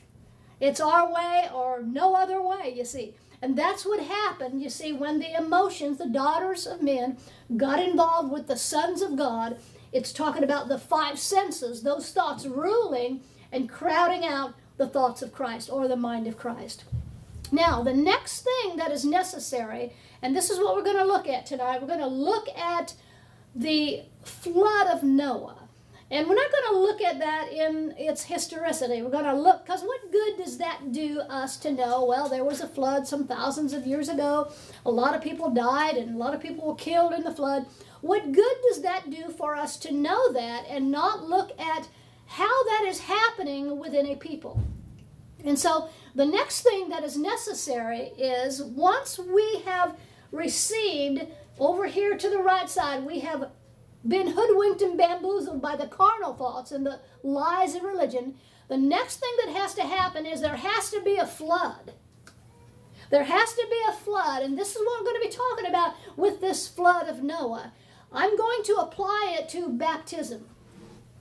It's 0.60 0.80
our 0.80 1.10
way 1.10 1.48
or 1.54 1.82
no 1.82 2.14
other 2.14 2.42
way, 2.42 2.74
you 2.76 2.84
see. 2.84 3.14
And 3.40 3.56
that's 3.56 3.86
what 3.86 4.00
happened, 4.00 4.60
you 4.62 4.68
see, 4.68 4.92
when 4.92 5.20
the 5.20 5.36
emotions, 5.36 5.98
the 5.98 6.08
daughters 6.08 6.66
of 6.66 6.82
men, 6.82 7.18
got 7.56 7.82
involved 7.82 8.32
with 8.32 8.48
the 8.48 8.56
sons 8.56 9.00
of 9.00 9.16
God. 9.16 9.58
It's 9.92 10.12
talking 10.12 10.42
about 10.42 10.68
the 10.68 10.78
five 10.78 11.18
senses, 11.18 11.82
those 11.82 12.10
thoughts 12.10 12.46
ruling 12.46 13.20
and 13.52 13.68
crowding 13.68 14.24
out 14.24 14.54
the 14.76 14.88
thoughts 14.88 15.22
of 15.22 15.32
Christ 15.32 15.70
or 15.70 15.86
the 15.86 15.96
mind 15.96 16.26
of 16.26 16.36
Christ. 16.36 16.84
Now, 17.50 17.82
the 17.82 17.94
next 17.94 18.42
thing 18.42 18.76
that 18.76 18.90
is 18.90 19.04
necessary, 19.04 19.92
and 20.20 20.36
this 20.36 20.50
is 20.50 20.58
what 20.58 20.74
we're 20.74 20.82
going 20.82 20.98
to 20.98 21.04
look 21.04 21.28
at 21.28 21.46
tonight, 21.46 21.80
we're 21.80 21.88
going 21.88 22.00
to 22.00 22.06
look 22.06 22.48
at 22.56 22.94
the 23.54 24.02
flood 24.22 24.88
of 24.88 25.02
Noah. 25.02 25.57
And 26.10 26.26
we're 26.26 26.36
not 26.36 26.50
going 26.50 26.72
to 26.72 26.80
look 26.80 27.02
at 27.02 27.18
that 27.18 27.52
in 27.52 27.94
its 27.98 28.24
historicity. 28.24 29.02
We're 29.02 29.10
going 29.10 29.24
to 29.24 29.34
look, 29.34 29.66
because 29.66 29.82
what 29.82 30.10
good 30.10 30.38
does 30.38 30.56
that 30.56 30.90
do 30.90 31.20
us 31.20 31.58
to 31.58 31.70
know? 31.70 32.04
Well, 32.06 32.30
there 32.30 32.44
was 32.44 32.62
a 32.62 32.66
flood 32.66 33.06
some 33.06 33.26
thousands 33.26 33.74
of 33.74 33.86
years 33.86 34.08
ago. 34.08 34.50
A 34.86 34.90
lot 34.90 35.14
of 35.14 35.20
people 35.22 35.50
died 35.50 35.96
and 35.96 36.14
a 36.14 36.18
lot 36.18 36.34
of 36.34 36.40
people 36.40 36.66
were 36.66 36.74
killed 36.76 37.12
in 37.12 37.24
the 37.24 37.34
flood. 37.34 37.66
What 38.00 38.32
good 38.32 38.56
does 38.68 38.80
that 38.82 39.10
do 39.10 39.28
for 39.28 39.54
us 39.54 39.76
to 39.78 39.92
know 39.92 40.32
that 40.32 40.64
and 40.70 40.90
not 40.90 41.28
look 41.28 41.50
at 41.60 41.88
how 42.26 42.64
that 42.64 42.84
is 42.86 43.00
happening 43.00 43.78
within 43.78 44.06
a 44.06 44.16
people? 44.16 44.62
And 45.44 45.58
so 45.58 45.90
the 46.14 46.26
next 46.26 46.62
thing 46.62 46.88
that 46.88 47.04
is 47.04 47.18
necessary 47.18 48.12
is 48.18 48.62
once 48.62 49.18
we 49.18 49.62
have 49.66 49.96
received 50.32 51.26
over 51.58 51.86
here 51.86 52.16
to 52.16 52.30
the 52.30 52.38
right 52.38 52.70
side, 52.70 53.04
we 53.04 53.20
have 53.20 53.50
been 54.08 54.28
hoodwinked 54.28 54.82
and 54.82 54.96
bamboozled 54.96 55.60
by 55.60 55.76
the 55.76 55.86
carnal 55.86 56.34
thoughts 56.34 56.72
and 56.72 56.84
the 56.84 57.00
lies 57.22 57.74
of 57.74 57.82
religion, 57.82 58.34
the 58.68 58.76
next 58.76 59.18
thing 59.18 59.34
that 59.44 59.54
has 59.54 59.74
to 59.74 59.82
happen 59.82 60.26
is 60.26 60.40
there 60.40 60.56
has 60.56 60.90
to 60.90 61.00
be 61.00 61.16
a 61.16 61.26
flood. 61.26 61.92
There 63.10 63.24
has 63.24 63.54
to 63.54 63.66
be 63.70 63.80
a 63.88 63.92
flood, 63.92 64.42
and 64.42 64.58
this 64.58 64.74
is 64.74 64.78
what 64.78 65.00
we're 65.00 65.10
going 65.10 65.22
to 65.22 65.28
be 65.28 65.34
talking 65.34 65.66
about 65.66 65.94
with 66.16 66.40
this 66.40 66.68
flood 66.68 67.08
of 67.08 67.22
Noah. 67.22 67.72
I'm 68.12 68.36
going 68.36 68.62
to 68.64 68.76
apply 68.76 69.36
it 69.38 69.48
to 69.50 69.68
baptism. 69.68 70.46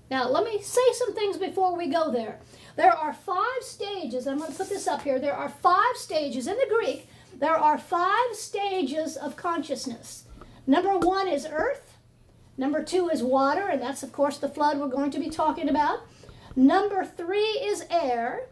Now, 0.10 0.29
let 0.29 0.46
me 0.46 0.62
say 0.62 0.82
some 0.94 1.13
things 1.13 1.38
before 1.38 1.75
we 1.75 1.88
go 1.88 2.12
there. 2.12 2.39
There 2.75 2.91
are 2.91 3.13
five 3.13 3.62
stages, 3.62 4.27
I'm 4.27 4.38
going 4.38 4.51
to 4.51 4.58
put 4.58 4.70
this 4.70 4.88
up 4.88 5.01
here. 5.01 5.20
There 5.20 5.34
are 5.34 5.50
five 5.50 5.96
stages 5.96 6.48
in 6.48 6.56
the 6.56 6.74
Greek. 6.74 7.10
There 7.34 7.58
are 7.58 7.77
five 7.77 8.34
stages 8.34 9.17
of 9.17 9.36
consciousness. 9.36 10.24
Number 10.65 10.98
one 10.98 11.27
is 11.27 11.48
earth. 11.50 11.87
Number 12.58 12.84
two 12.84 13.10
is 13.10 13.22
water, 13.22 13.68
and 13.68 13.82
that's, 13.82 14.04
of 14.04 14.12
course, 14.12 14.38
the 14.38 14.50
flood 14.50 14.80
we're 14.80 14.88
going 14.88 15.12
to 15.12 15.20
be 15.20 15.30
talking 15.30 15.70
about. 15.70 16.00
Number 16.56 17.06
three 17.06 17.40
is 17.40 17.86
air. 17.92 18.48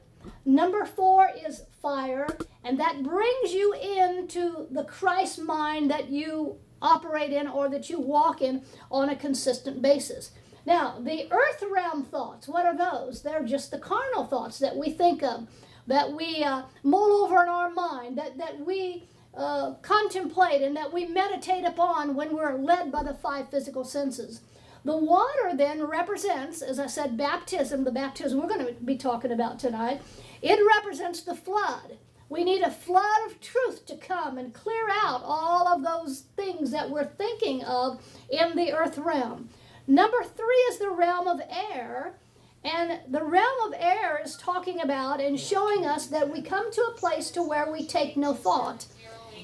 Number 0.45 0.85
four 0.85 1.29
is 1.45 1.63
fire, 1.81 2.27
and 2.63 2.79
that 2.79 3.03
brings 3.03 3.53
you 3.53 3.73
into 3.73 4.67
the 4.71 4.83
Christ 4.83 5.39
mind 5.39 5.89
that 5.89 6.09
you 6.09 6.57
operate 6.81 7.31
in 7.31 7.47
or 7.47 7.69
that 7.69 7.89
you 7.89 7.99
walk 7.99 8.41
in 8.41 8.63
on 8.91 9.09
a 9.09 9.15
consistent 9.15 9.81
basis. 9.81 10.31
Now, 10.65 10.99
the 10.99 11.31
earth 11.31 11.63
realm 11.71 12.03
thoughts, 12.03 12.47
what 12.47 12.65
are 12.65 12.77
those? 12.77 13.21
They're 13.21 13.43
just 13.43 13.71
the 13.71 13.77
carnal 13.79 14.25
thoughts 14.25 14.59
that 14.59 14.75
we 14.75 14.89
think 14.89 15.23
of, 15.23 15.47
that 15.87 16.11
we 16.11 16.43
uh, 16.43 16.63
mull 16.83 17.23
over 17.23 17.43
in 17.43 17.49
our 17.49 17.69
mind, 17.69 18.17
that, 18.17 18.37
that 18.37 18.59
we 18.65 19.03
uh, 19.37 19.73
contemplate 19.81 20.61
and 20.61 20.75
that 20.75 20.93
we 20.93 21.05
meditate 21.05 21.65
upon 21.65 22.15
when 22.15 22.35
we're 22.35 22.57
led 22.57 22.91
by 22.91 23.03
the 23.03 23.13
five 23.13 23.49
physical 23.49 23.83
senses. 23.83 24.41
The 24.83 24.95
water 24.95 25.51
then 25.55 25.83
represents, 25.83 26.61
as 26.61 26.79
I 26.79 26.87
said, 26.87 27.17
baptism, 27.17 27.83
the 27.83 27.91
baptism 27.91 28.39
we're 28.39 28.47
going 28.47 28.65
to 28.65 28.73
be 28.73 28.97
talking 28.97 29.31
about 29.31 29.59
tonight. 29.59 30.01
It 30.41 30.59
represents 30.77 31.21
the 31.21 31.35
flood. 31.35 31.97
We 32.29 32.43
need 32.43 32.61
a 32.61 32.71
flood 32.71 33.27
of 33.27 33.41
truth 33.41 33.85
to 33.87 33.97
come 33.97 34.37
and 34.37 34.53
clear 34.53 34.87
out 34.91 35.21
all 35.23 35.67
of 35.67 35.83
those 35.83 36.25
things 36.35 36.71
that 36.71 36.89
we're 36.89 37.05
thinking 37.05 37.63
of 37.63 38.01
in 38.29 38.55
the 38.55 38.73
earth 38.73 38.97
realm. 38.97 39.49
Number 39.87 40.23
three 40.23 40.65
is 40.69 40.77
the 40.77 40.89
realm 40.89 41.27
of 41.27 41.41
air. 41.49 42.15
And 42.63 42.99
the 43.07 43.23
realm 43.23 43.67
of 43.67 43.79
air 43.79 44.19
is 44.23 44.35
talking 44.37 44.81
about 44.81 45.21
and 45.21 45.39
showing 45.39 45.85
us 45.85 46.07
that 46.07 46.31
we 46.31 46.41
come 46.41 46.71
to 46.71 46.81
a 46.81 46.97
place 46.97 47.29
to 47.31 47.43
where 47.43 47.71
we 47.71 47.85
take 47.85 48.17
no 48.17 48.33
thought. 48.33 48.87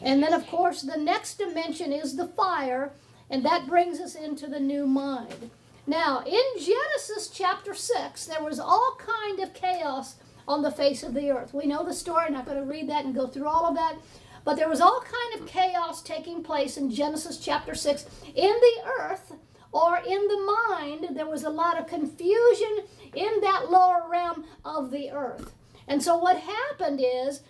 And 0.02 0.22
then, 0.22 0.34
of 0.34 0.48
course, 0.48 0.82
the 0.82 0.98
next 0.98 1.38
dimension 1.38 1.92
is 1.94 2.16
the 2.16 2.28
fire, 2.28 2.92
and 3.30 3.46
that 3.46 3.68
brings 3.68 4.00
us 4.00 4.16
into 4.16 4.48
the 4.48 4.60
new 4.60 4.88
mind. 4.88 5.52
Now, 5.88 6.24
in 6.26 6.42
Genesis 6.60 7.30
chapter 7.34 7.74
6, 7.74 8.26
there 8.26 8.44
was 8.44 8.60
all 8.60 8.98
kind 9.00 9.40
of 9.40 9.54
chaos 9.54 10.16
on 10.48 10.62
the 10.62 10.72
face 10.72 11.04
of 11.04 11.14
the 11.14 11.32
earth. 11.32 11.54
We 11.54 11.66
know 11.66 11.84
the 11.84 11.94
story, 11.94 12.26
I'm 12.26 12.34
not 12.34 12.46
going 12.46 12.58
to 12.58 12.64
read 12.64 12.90
that 12.90 13.06
and 13.06 13.16
go 13.16 13.28
through 13.28 13.48
all 13.48 13.66
of 13.66 13.76
that. 13.76 13.96
But 14.44 14.56
there 14.56 14.70
was 14.70 14.82
all 14.82 15.02
kind 15.02 15.42
of 15.42 15.48
chaos 15.48 16.02
taking 16.02 16.44
place 16.44 16.78
in 16.78 16.92
Genesis 16.92 17.38
chapter 17.38 17.76
6 17.76 18.06
in 18.36 18.52
the 18.52 18.82
earth 19.00 19.34
or 19.72 19.98
in 19.98 20.28
the 20.28 20.56
mind. 20.70 21.16
There 21.16 21.30
was 21.30 21.44
a 21.44 21.50
lot 21.50 21.80
of 21.80 21.88
confusion 21.88 22.80
in 23.14 23.40
that 23.42 23.70
lower 23.70 24.08
realm 24.10 24.46
of 24.66 24.92
the 24.92 25.12
earth. 25.12 25.54
And 25.88 26.02
so 26.02 26.18
what 26.18 26.38
happened 26.38 27.02
is 27.04 27.42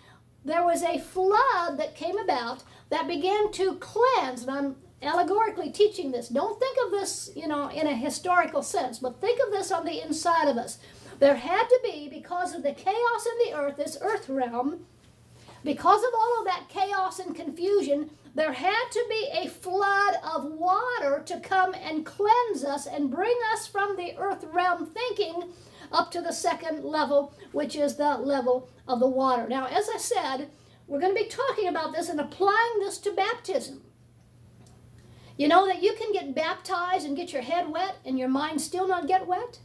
there 0.44 0.64
was 0.64 0.82
a 0.82 0.98
flood 0.98 1.78
that 1.78 1.94
came 1.94 2.18
about 2.18 2.62
that 2.90 3.06
began 3.06 3.52
to 3.52 3.76
cleanse, 3.76 4.42
and 4.42 4.50
I'm 4.50 4.76
allegorically 5.02 5.70
teaching 5.70 6.12
this. 6.12 6.28
Don't 6.28 6.58
think 6.58 6.76
of 6.84 6.90
this, 6.90 7.30
you 7.34 7.48
know, 7.48 7.68
in 7.68 7.86
a 7.86 7.96
historical 7.96 8.62
sense, 8.62 8.98
but 8.98 9.20
think 9.20 9.40
of 9.44 9.52
this 9.52 9.72
on 9.72 9.84
the 9.84 10.02
inside 10.02 10.48
of 10.48 10.56
us. 10.56 10.78
There 11.18 11.36
had 11.36 11.68
to 11.68 11.80
be, 11.82 12.08
because 12.08 12.54
of 12.54 12.62
the 12.62 12.72
chaos 12.72 13.26
in 13.26 13.52
the 13.52 13.56
earth, 13.56 13.76
this 13.76 13.98
earth 14.00 14.28
realm, 14.28 14.86
because 15.64 16.02
of 16.02 16.10
all 16.14 16.40
of 16.40 16.46
that 16.46 16.68
chaos 16.68 17.20
and 17.20 17.36
confusion, 17.36 18.10
there 18.34 18.52
had 18.52 18.88
to 18.90 19.04
be 19.08 19.28
a 19.32 19.48
flood 19.48 20.14
of 20.24 20.44
water 20.44 21.22
to 21.26 21.38
come 21.40 21.74
and 21.74 22.06
cleanse 22.06 22.64
us 22.64 22.86
and 22.86 23.10
bring 23.10 23.36
us 23.52 23.66
from 23.66 23.96
the 23.96 24.16
earth 24.16 24.44
realm 24.52 24.86
thinking 24.86 25.52
up 25.92 26.10
to 26.12 26.20
the 26.20 26.32
second 26.32 26.84
level, 26.84 27.34
which 27.52 27.76
is 27.76 27.96
the 27.96 28.16
level 28.16 28.68
of 28.88 29.00
the 29.00 29.08
water. 29.08 29.46
Now, 29.48 29.66
as 29.66 29.88
I 29.88 29.98
said, 29.98 30.48
we're 30.86 31.00
going 31.00 31.14
to 31.14 31.22
be 31.22 31.28
talking 31.28 31.68
about 31.68 31.92
this 31.92 32.08
and 32.08 32.20
applying 32.20 32.78
this 32.80 32.98
to 32.98 33.12
baptism. 33.12 33.82
You 35.36 35.48
know 35.48 35.66
that 35.66 35.82
you 35.82 35.94
can 35.94 36.12
get 36.12 36.34
baptized 36.34 37.06
and 37.06 37.16
get 37.16 37.32
your 37.32 37.42
head 37.42 37.68
wet 37.70 37.96
and 38.04 38.18
your 38.18 38.28
mind 38.28 38.60
still 38.60 38.86
not 38.86 39.08
get 39.08 39.26
wet? 39.26 39.60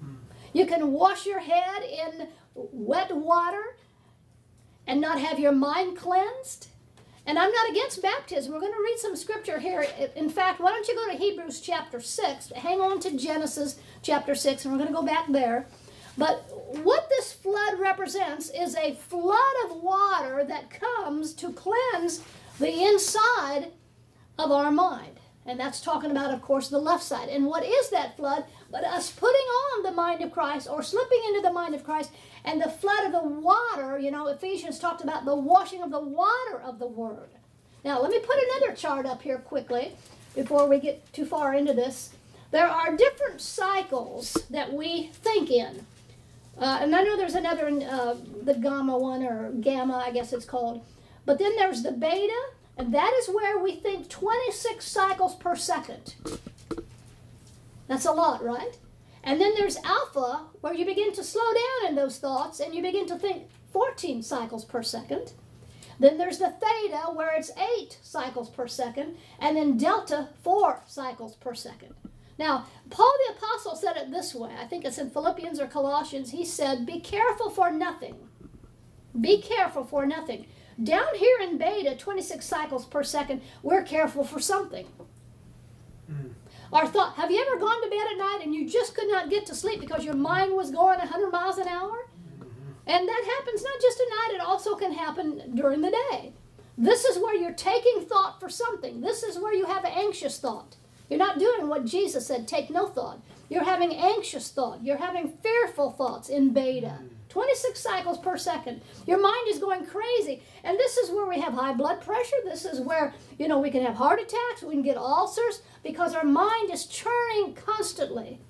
Hmm. 0.00 0.14
You 0.52 0.66
can 0.66 0.92
wash 0.92 1.26
your 1.26 1.40
head 1.40 1.82
in 1.82 2.28
wet 2.54 3.14
water 3.14 3.76
and 4.86 5.00
not 5.00 5.20
have 5.20 5.38
your 5.38 5.52
mind 5.52 5.96
cleansed. 5.96 6.68
And 7.30 7.38
I'm 7.38 7.52
not 7.52 7.70
against 7.70 8.02
baptism. 8.02 8.52
We're 8.52 8.58
going 8.58 8.72
to 8.72 8.82
read 8.82 8.98
some 8.98 9.14
scripture 9.14 9.60
here. 9.60 9.86
In 10.16 10.28
fact, 10.28 10.58
why 10.58 10.72
don't 10.72 10.88
you 10.88 10.96
go 10.96 11.12
to 11.12 11.16
Hebrews 11.16 11.60
chapter 11.60 12.00
6? 12.00 12.48
Hang 12.56 12.80
on 12.80 12.98
to 12.98 13.16
Genesis 13.16 13.78
chapter 14.02 14.34
6, 14.34 14.64
and 14.64 14.72
we're 14.72 14.78
going 14.78 14.92
to 14.92 15.00
go 15.00 15.06
back 15.06 15.30
there. 15.30 15.68
But 16.18 16.44
what 16.82 17.08
this 17.08 17.32
flood 17.32 17.78
represents 17.78 18.50
is 18.50 18.74
a 18.74 18.94
flood 18.94 19.54
of 19.64 19.80
water 19.80 20.42
that 20.48 20.70
comes 20.70 21.32
to 21.34 21.52
cleanse 21.52 22.24
the 22.58 22.82
inside 22.82 23.68
of 24.36 24.50
our 24.50 24.72
mind. 24.72 25.20
And 25.46 25.60
that's 25.60 25.80
talking 25.80 26.10
about, 26.10 26.34
of 26.34 26.42
course, 26.42 26.66
the 26.66 26.80
left 26.80 27.04
side. 27.04 27.28
And 27.28 27.46
what 27.46 27.64
is 27.64 27.90
that 27.90 28.16
flood? 28.16 28.44
But 28.72 28.82
us 28.82 29.12
putting 29.12 29.36
on 29.36 29.84
the 29.84 29.92
mind 29.92 30.20
of 30.22 30.32
Christ 30.32 30.66
or 30.68 30.82
slipping 30.82 31.22
into 31.28 31.42
the 31.42 31.52
mind 31.52 31.76
of 31.76 31.84
Christ 31.84 32.10
and 32.44 32.60
the 32.60 32.70
flood 32.70 33.04
of 33.06 33.12
the 33.12 33.22
water. 33.22 33.98
You 33.98 34.10
know, 34.10 34.28
Ephesians 34.28 34.78
talked 34.78 35.02
about 35.02 35.24
the 35.24 35.34
washing 35.36 35.82
of 35.82 35.90
the 35.90 36.00
water 36.00 36.60
of 36.62 36.78
the 36.78 36.86
Word. 36.86 37.30
Now, 37.84 38.00
let 38.00 38.10
me 38.10 38.18
put 38.18 38.36
another 38.36 38.74
chart 38.74 39.06
up 39.06 39.22
here 39.22 39.38
quickly 39.38 39.92
before 40.34 40.68
we 40.68 40.78
get 40.78 41.12
too 41.12 41.24
far 41.24 41.54
into 41.54 41.72
this. 41.72 42.10
There 42.50 42.68
are 42.68 42.96
different 42.96 43.40
cycles 43.40 44.34
that 44.50 44.72
we 44.72 45.08
think 45.12 45.50
in. 45.50 45.86
Uh, 46.58 46.80
and 46.82 46.94
I 46.94 47.02
know 47.02 47.16
there's 47.16 47.34
another, 47.34 47.68
uh, 47.68 48.16
the 48.42 48.54
gamma 48.54 48.98
one, 48.98 49.22
or 49.22 49.50
gamma, 49.52 50.02
I 50.04 50.10
guess 50.10 50.32
it's 50.32 50.44
called. 50.44 50.84
But 51.24 51.38
then 51.38 51.56
there's 51.56 51.82
the 51.82 51.92
beta, 51.92 52.38
and 52.76 52.92
that 52.92 53.12
is 53.20 53.28
where 53.28 53.58
we 53.58 53.76
think 53.76 54.08
26 54.08 54.84
cycles 54.84 55.36
per 55.36 55.56
second. 55.56 56.14
That's 57.86 58.04
a 58.04 58.12
lot, 58.12 58.44
right? 58.44 58.76
And 59.22 59.40
then 59.40 59.54
there's 59.54 59.76
alpha, 59.84 60.46
where 60.60 60.74
you 60.74 60.86
begin 60.86 61.12
to 61.12 61.24
slow 61.24 61.52
down 61.52 61.90
in 61.90 61.94
those 61.94 62.18
thoughts 62.18 62.60
and 62.60 62.74
you 62.74 62.82
begin 62.82 63.06
to 63.06 63.18
think 63.18 63.48
14 63.72 64.22
cycles 64.22 64.64
per 64.64 64.82
second. 64.82 65.32
Then 65.98 66.16
there's 66.16 66.38
the 66.38 66.48
theta, 66.48 67.12
where 67.12 67.36
it's 67.36 67.52
8 67.78 67.98
cycles 68.02 68.48
per 68.48 68.66
second. 68.66 69.16
And 69.38 69.56
then 69.56 69.76
delta, 69.76 70.30
4 70.42 70.82
cycles 70.86 71.36
per 71.36 71.54
second. 71.54 71.94
Now, 72.38 72.64
Paul 72.88 73.12
the 73.28 73.34
Apostle 73.34 73.76
said 73.76 73.98
it 73.98 74.10
this 74.10 74.34
way. 74.34 74.50
I 74.58 74.64
think 74.64 74.86
it's 74.86 74.96
in 74.96 75.10
Philippians 75.10 75.60
or 75.60 75.66
Colossians. 75.66 76.30
He 76.30 76.46
said, 76.46 76.86
Be 76.86 76.98
careful 76.98 77.50
for 77.50 77.70
nothing. 77.70 78.14
Be 79.20 79.42
careful 79.42 79.84
for 79.84 80.06
nothing. 80.06 80.46
Down 80.82 81.14
here 81.16 81.38
in 81.42 81.58
beta, 81.58 81.94
26 81.94 82.46
cycles 82.46 82.86
per 82.86 83.02
second, 83.02 83.42
we're 83.62 83.82
careful 83.82 84.24
for 84.24 84.40
something. 84.40 84.86
Our 86.72 86.86
thought, 86.86 87.16
have 87.16 87.30
you 87.30 87.44
ever 87.44 87.58
gone 87.58 87.82
to 87.82 87.90
bed 87.90 88.06
at 88.12 88.18
night 88.18 88.40
and 88.44 88.54
you 88.54 88.68
just 88.68 88.94
could 88.94 89.08
not 89.08 89.28
get 89.28 89.44
to 89.46 89.54
sleep 89.54 89.80
because 89.80 90.04
your 90.04 90.14
mind 90.14 90.54
was 90.54 90.70
going 90.70 90.98
100 90.98 91.30
miles 91.30 91.58
an 91.58 91.66
hour? 91.66 92.08
And 92.86 93.08
that 93.08 93.38
happens 93.38 93.62
not 93.62 93.80
just 93.80 94.00
at 94.00 94.08
night, 94.08 94.34
it 94.34 94.40
also 94.40 94.76
can 94.76 94.92
happen 94.92 95.54
during 95.54 95.80
the 95.80 95.96
day. 96.10 96.32
This 96.78 97.04
is 97.04 97.18
where 97.18 97.34
you're 97.34 97.52
taking 97.52 98.06
thought 98.06 98.38
for 98.38 98.48
something. 98.48 99.00
This 99.00 99.22
is 99.22 99.38
where 99.38 99.54
you 99.54 99.66
have 99.66 99.84
an 99.84 99.92
anxious 99.94 100.38
thought. 100.38 100.76
You're 101.08 101.18
not 101.18 101.40
doing 101.40 101.68
what 101.68 101.84
Jesus 101.84 102.26
said, 102.26 102.46
take 102.46 102.70
no 102.70 102.86
thought. 102.86 103.20
You're 103.48 103.64
having 103.64 103.92
anxious 103.92 104.50
thought. 104.50 104.84
You're 104.84 104.96
having 104.96 105.36
fearful 105.42 105.90
thoughts 105.90 106.28
in 106.28 106.52
beta. 106.52 107.00
26 107.30 107.80
cycles 107.80 108.18
per 108.18 108.36
second. 108.36 108.82
Your 109.06 109.20
mind 109.20 109.48
is 109.48 109.58
going 109.58 109.86
crazy. 109.86 110.42
And 110.64 110.76
this 110.76 110.96
is 110.98 111.10
where 111.10 111.26
we 111.26 111.40
have 111.40 111.54
high 111.54 111.72
blood 111.72 112.00
pressure. 112.02 112.36
This 112.44 112.64
is 112.64 112.80
where, 112.80 113.14
you 113.38 113.48
know, 113.48 113.58
we 113.58 113.70
can 113.70 113.84
have 113.84 113.94
heart 113.94 114.20
attacks, 114.20 114.62
we 114.62 114.74
can 114.74 114.82
get 114.82 114.96
ulcers 114.96 115.62
because 115.82 116.14
our 116.14 116.24
mind 116.24 116.70
is 116.70 116.86
churning 116.86 117.54
constantly. 117.54 118.40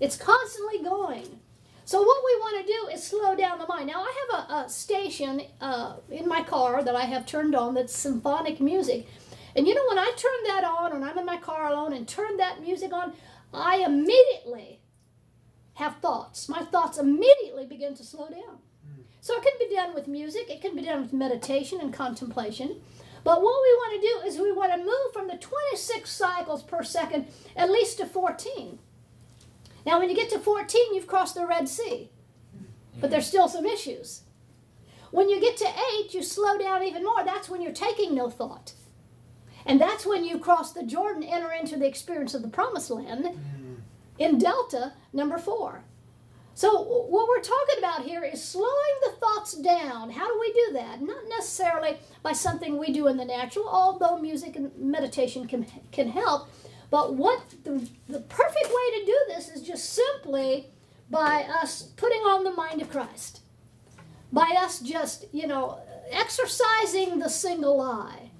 It's 0.00 0.16
constantly 0.16 0.82
going. 0.82 1.40
So 1.84 2.00
what 2.00 2.22
we 2.24 2.40
want 2.40 2.66
to 2.66 2.72
do 2.72 2.94
is 2.94 3.02
slow 3.02 3.34
down 3.34 3.58
the 3.58 3.66
mind. 3.66 3.88
Now 3.88 4.02
I 4.02 4.14
have 4.30 4.40
a, 4.40 4.54
a 4.54 4.68
station 4.68 5.42
uh, 5.60 5.96
in 6.10 6.28
my 6.28 6.42
car 6.42 6.82
that 6.82 6.94
I 6.94 7.04
have 7.04 7.26
turned 7.26 7.54
on 7.54 7.74
that's 7.74 7.96
symphonic 7.96 8.60
music. 8.60 9.06
And 9.56 9.66
you 9.66 9.74
know, 9.74 9.82
when 9.88 9.98
I 9.98 10.12
turn 10.16 10.42
that 10.46 10.64
on, 10.64 10.92
when 10.92 11.02
I'm 11.02 11.18
in 11.18 11.26
my 11.26 11.36
car 11.36 11.72
alone 11.72 11.92
and 11.92 12.06
turn 12.06 12.36
that 12.38 12.62
music 12.62 12.92
on, 12.92 13.12
I 13.52 13.78
immediately 13.78 14.80
have 15.74 15.96
thoughts. 15.96 16.48
My 16.48 16.62
thoughts 16.62 16.98
immediately 16.98 17.66
begin 17.66 17.94
to 17.94 18.04
slow 18.04 18.28
down. 18.28 18.58
Hmm. 18.84 19.02
So 19.20 19.34
it 19.34 19.42
can 19.42 19.52
be 19.58 19.74
done 19.74 19.94
with 19.94 20.08
music, 20.08 20.50
it 20.50 20.60
can 20.60 20.76
be 20.76 20.82
done 20.82 21.02
with 21.02 21.12
meditation 21.12 21.80
and 21.80 21.92
contemplation. 21.92 22.80
But 23.24 23.40
what 23.40 23.62
we 23.62 23.74
want 23.74 24.00
to 24.00 24.08
do 24.08 24.28
is 24.28 24.38
we 24.38 24.52
want 24.52 24.72
to 24.72 24.78
move 24.78 25.12
from 25.12 25.28
the 25.28 25.36
26 25.36 26.10
cycles 26.10 26.62
per 26.62 26.82
second 26.82 27.28
at 27.56 27.70
least 27.70 27.98
to 27.98 28.06
14. 28.06 28.78
Now, 29.86 29.98
when 29.98 30.10
you 30.10 30.16
get 30.16 30.30
to 30.30 30.38
14, 30.38 30.94
you've 30.94 31.06
crossed 31.06 31.34
the 31.34 31.46
Red 31.46 31.68
Sea. 31.68 32.10
But 33.00 33.10
there's 33.10 33.26
still 33.26 33.48
some 33.48 33.66
issues. 33.66 34.22
When 35.10 35.28
you 35.28 35.40
get 35.40 35.56
to 35.58 35.68
8, 36.04 36.14
you 36.14 36.22
slow 36.22 36.58
down 36.58 36.82
even 36.82 37.04
more. 37.04 37.24
That's 37.24 37.48
when 37.48 37.60
you're 37.62 37.72
taking 37.72 38.14
no 38.14 38.30
thought. 38.30 38.72
And 39.66 39.80
that's 39.80 40.06
when 40.06 40.24
you 40.24 40.38
cross 40.38 40.72
the 40.72 40.82
Jordan, 40.82 41.22
enter 41.22 41.52
into 41.52 41.76
the 41.76 41.86
experience 41.86 42.34
of 42.34 42.42
the 42.42 42.48
promised 42.48 42.90
land 42.90 43.26
hmm. 43.26 43.61
In 44.22 44.38
Delta, 44.38 44.92
number 45.12 45.38
four. 45.38 45.84
So, 46.54 46.82
what 46.82 47.28
we're 47.28 47.40
talking 47.40 47.78
about 47.78 48.04
here 48.04 48.22
is 48.24 48.42
slowing 48.44 48.96
the 49.04 49.12
thoughts 49.12 49.54
down. 49.54 50.10
How 50.10 50.26
do 50.28 50.38
we 50.38 50.52
do 50.52 50.72
that? 50.74 51.00
Not 51.00 51.24
necessarily 51.28 51.96
by 52.22 52.32
something 52.32 52.76
we 52.78 52.92
do 52.92 53.06
in 53.08 53.16
the 53.16 53.24
natural, 53.24 53.68
although 53.68 54.18
music 54.18 54.56
and 54.56 54.70
meditation 54.78 55.46
can, 55.48 55.66
can 55.92 56.08
help. 56.10 56.50
But 56.90 57.14
what 57.14 57.40
the, 57.64 57.88
the 58.08 58.20
perfect 58.20 58.66
way 58.66 59.00
to 59.00 59.06
do 59.06 59.18
this 59.28 59.48
is 59.48 59.62
just 59.62 59.94
simply 59.94 60.68
by 61.10 61.44
us 61.62 61.82
putting 61.96 62.20
on 62.20 62.44
the 62.44 62.52
mind 62.52 62.82
of 62.82 62.90
Christ. 62.90 63.40
by 64.32 64.54
us 64.58 64.80
just, 64.80 65.26
you 65.32 65.46
know, 65.46 65.78
exercising 66.10 67.18
the 67.18 67.28
single 67.28 67.80
eye. 67.80 68.30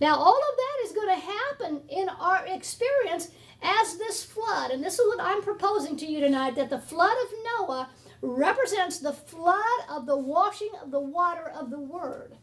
Now, 0.00 0.16
all 0.16 0.36
of 0.36 0.56
that 0.56 0.86
is 0.86 0.92
going 0.92 1.08
to 1.08 1.26
happen 1.26 1.80
in 1.88 2.08
our 2.08 2.46
experience 2.46 3.30
as 3.62 3.96
this 3.96 4.24
flood. 4.24 4.70
And 4.70 4.82
this 4.82 4.98
is 4.98 5.06
what 5.06 5.20
I'm 5.20 5.42
proposing 5.42 5.96
to 5.98 6.06
you 6.06 6.20
tonight 6.20 6.54
that 6.56 6.70
the 6.70 6.78
flood 6.78 7.16
of 7.24 7.32
Noah 7.44 7.88
represents 8.22 8.98
the 8.98 9.12
flood 9.12 9.80
of 9.90 10.06
the 10.06 10.16
washing 10.16 10.72
of 10.82 10.90
the 10.90 11.00
water 11.00 11.48
of 11.48 11.70
the 11.70 11.80
Word. 11.80 12.36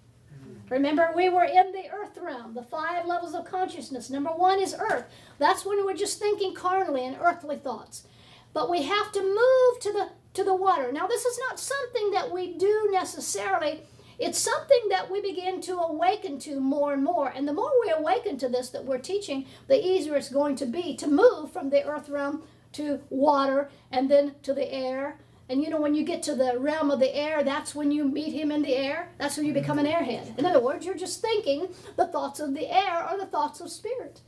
Remember, 0.70 1.12
we 1.16 1.30
were 1.30 1.44
in 1.44 1.72
the 1.72 1.90
earth 1.94 2.18
realm, 2.20 2.54
the 2.54 2.64
five 2.64 3.06
levels 3.06 3.36
of 3.36 3.46
consciousness. 3.46 4.10
Number 4.10 4.32
one 4.32 4.60
is 4.60 4.74
earth. 4.74 5.06
That's 5.38 5.66
when 5.66 5.86
we're 5.86 5.94
just 5.94 6.20
thinking 6.20 6.56
carnally 6.56 7.06
and 7.06 7.18
earthly 7.20 7.58
thoughts. 7.58 8.08
But 8.54 8.70
we 8.70 8.84
have 8.84 9.12
to 9.12 9.22
move 9.22 9.82
to 9.82 9.92
the 9.92 10.10
to 10.34 10.44
the 10.44 10.56
water. 10.56 10.92
Now, 10.92 11.06
this 11.06 11.26
is 11.26 11.40
not 11.48 11.60
something 11.60 12.12
that 12.12 12.32
we 12.32 12.58
do 12.58 12.90
necessarily. 12.92 13.82
It's 14.20 14.40
something 14.40 14.90
that 14.90 15.10
we 15.12 15.22
begin 15.22 15.62
to 15.62 15.78
awaken 15.78 16.40
to 16.40 16.60
more 16.60 16.94
and 16.94 17.04
more. 17.04 17.30
And 17.30 17.48
the 17.48 17.54
more 17.54 17.72
we 17.84 17.92
awaken 17.92 18.38
to 18.40 18.50
this 18.50 18.70
that 18.70 18.86
we're 18.86 19.00
teaching, 19.00 19.46
the 19.68 19.84
easier 19.84 20.16
it's 20.16 20.30
going 20.30 20.56
to 20.58 20.66
be 20.66 20.96
to 20.98 21.08
move 21.08 21.52
from 21.52 21.70
the 21.70 21.84
earth 21.86 22.10
realm 22.10 22.44
to 22.74 23.02
water 23.10 23.70
and 23.92 24.10
then 24.10 24.36
to 24.44 24.54
the 24.54 24.72
air. 24.74 25.20
And 25.50 25.62
you 25.62 25.70
know, 25.70 25.82
when 25.82 25.94
you 25.94 26.04
get 26.04 26.24
to 26.24 26.36
the 26.36 26.58
realm 26.58 26.90
of 26.90 27.00
the 27.00 27.16
air, 27.16 27.44
that's 27.44 27.76
when 27.76 27.92
you 27.92 28.06
meet 28.06 28.34
him 28.34 28.52
in 28.52 28.62
the 28.62 28.76
air. 28.76 29.10
That's 29.18 29.38
when 29.38 29.46
you 29.46 29.54
become 29.54 29.78
an 29.78 29.86
airhead. 29.86 30.38
In 30.40 30.46
other 30.46 30.62
words, 30.62 30.86
you're 30.86 30.96
just 30.96 31.22
thinking 31.22 31.68
the 31.98 32.08
thoughts 32.08 32.40
of 32.40 32.54
the 32.54 32.70
air 32.74 33.08
or 33.10 33.18
the 33.18 33.26
thoughts 33.26 33.60
of 33.60 33.70
spirit 33.70 34.22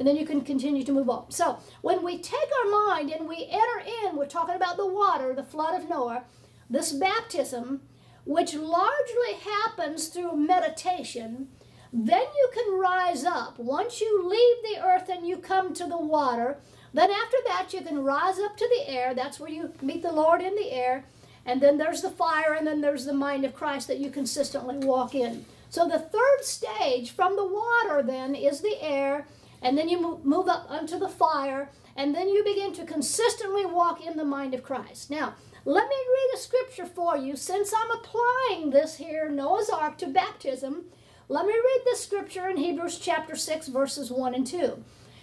and 0.00 0.08
then 0.08 0.16
you 0.16 0.24
can 0.24 0.40
continue 0.40 0.82
to 0.82 0.92
move 0.92 1.10
on. 1.10 1.30
So 1.30 1.58
when 1.82 2.02
we 2.02 2.18
take 2.18 2.48
our 2.64 2.70
mind 2.70 3.10
and 3.10 3.28
we 3.28 3.46
enter 3.50 3.86
in, 4.02 4.16
we're 4.16 4.26
talking 4.26 4.54
about 4.54 4.78
the 4.78 4.86
water, 4.86 5.34
the 5.34 5.44
flood 5.44 5.78
of 5.78 5.90
Noah, 5.90 6.24
this 6.70 6.90
baptism, 6.90 7.82
which 8.30 8.54
largely 8.54 9.34
happens 9.42 10.06
through 10.06 10.36
meditation, 10.36 11.48
then 11.92 12.22
you 12.22 12.48
can 12.54 12.78
rise 12.78 13.24
up. 13.24 13.58
Once 13.58 14.00
you 14.00 14.22
leave 14.22 14.62
the 14.62 14.80
earth 14.86 15.08
and 15.08 15.26
you 15.26 15.36
come 15.36 15.74
to 15.74 15.84
the 15.84 15.98
water, 15.98 16.56
then 16.94 17.10
after 17.10 17.36
that 17.48 17.72
you 17.72 17.80
can 17.80 18.04
rise 18.04 18.38
up 18.38 18.56
to 18.56 18.68
the 18.68 18.88
air. 18.88 19.14
That's 19.14 19.40
where 19.40 19.50
you 19.50 19.72
meet 19.82 20.02
the 20.02 20.12
Lord 20.12 20.40
in 20.42 20.54
the 20.54 20.70
air. 20.70 21.06
And 21.44 21.60
then 21.60 21.76
there's 21.76 22.02
the 22.02 22.10
fire, 22.10 22.54
and 22.56 22.64
then 22.64 22.80
there's 22.80 23.04
the 23.04 23.12
mind 23.12 23.44
of 23.44 23.56
Christ 23.56 23.88
that 23.88 23.98
you 23.98 24.10
consistently 24.10 24.76
walk 24.78 25.16
in. 25.16 25.44
So 25.68 25.88
the 25.88 25.98
third 25.98 26.44
stage 26.44 27.10
from 27.10 27.34
the 27.34 27.46
water 27.46 28.00
then 28.00 28.36
is 28.36 28.60
the 28.60 28.80
air 28.80 29.26
and 29.62 29.76
then 29.76 29.88
you 29.88 30.20
move 30.24 30.48
up 30.48 30.66
unto 30.70 30.98
the 30.98 31.08
fire, 31.08 31.70
and 31.96 32.14
then 32.14 32.28
you 32.28 32.42
begin 32.42 32.72
to 32.72 32.84
consistently 32.84 33.66
walk 33.66 34.04
in 34.04 34.16
the 34.16 34.24
mind 34.24 34.54
of 34.54 34.62
Christ. 34.62 35.10
Now, 35.10 35.34
let 35.64 35.88
me 35.88 35.96
read 35.96 36.34
a 36.34 36.38
scripture 36.38 36.86
for 36.86 37.16
you 37.16 37.36
since 37.36 37.72
I'm 37.72 37.90
applying 37.90 38.70
this 38.70 38.96
here, 38.96 39.28
Noah's 39.28 39.70
Ark, 39.70 39.98
to 39.98 40.06
baptism. 40.06 40.84
Let 41.28 41.46
me 41.46 41.52
read 41.52 41.82
this 41.84 42.02
scripture 42.02 42.48
in 42.48 42.56
Hebrews 42.56 42.98
chapter 42.98 43.36
6, 43.36 43.68
verses 43.68 44.10
1 44.10 44.34
and 44.34 44.46
2. 44.46 44.82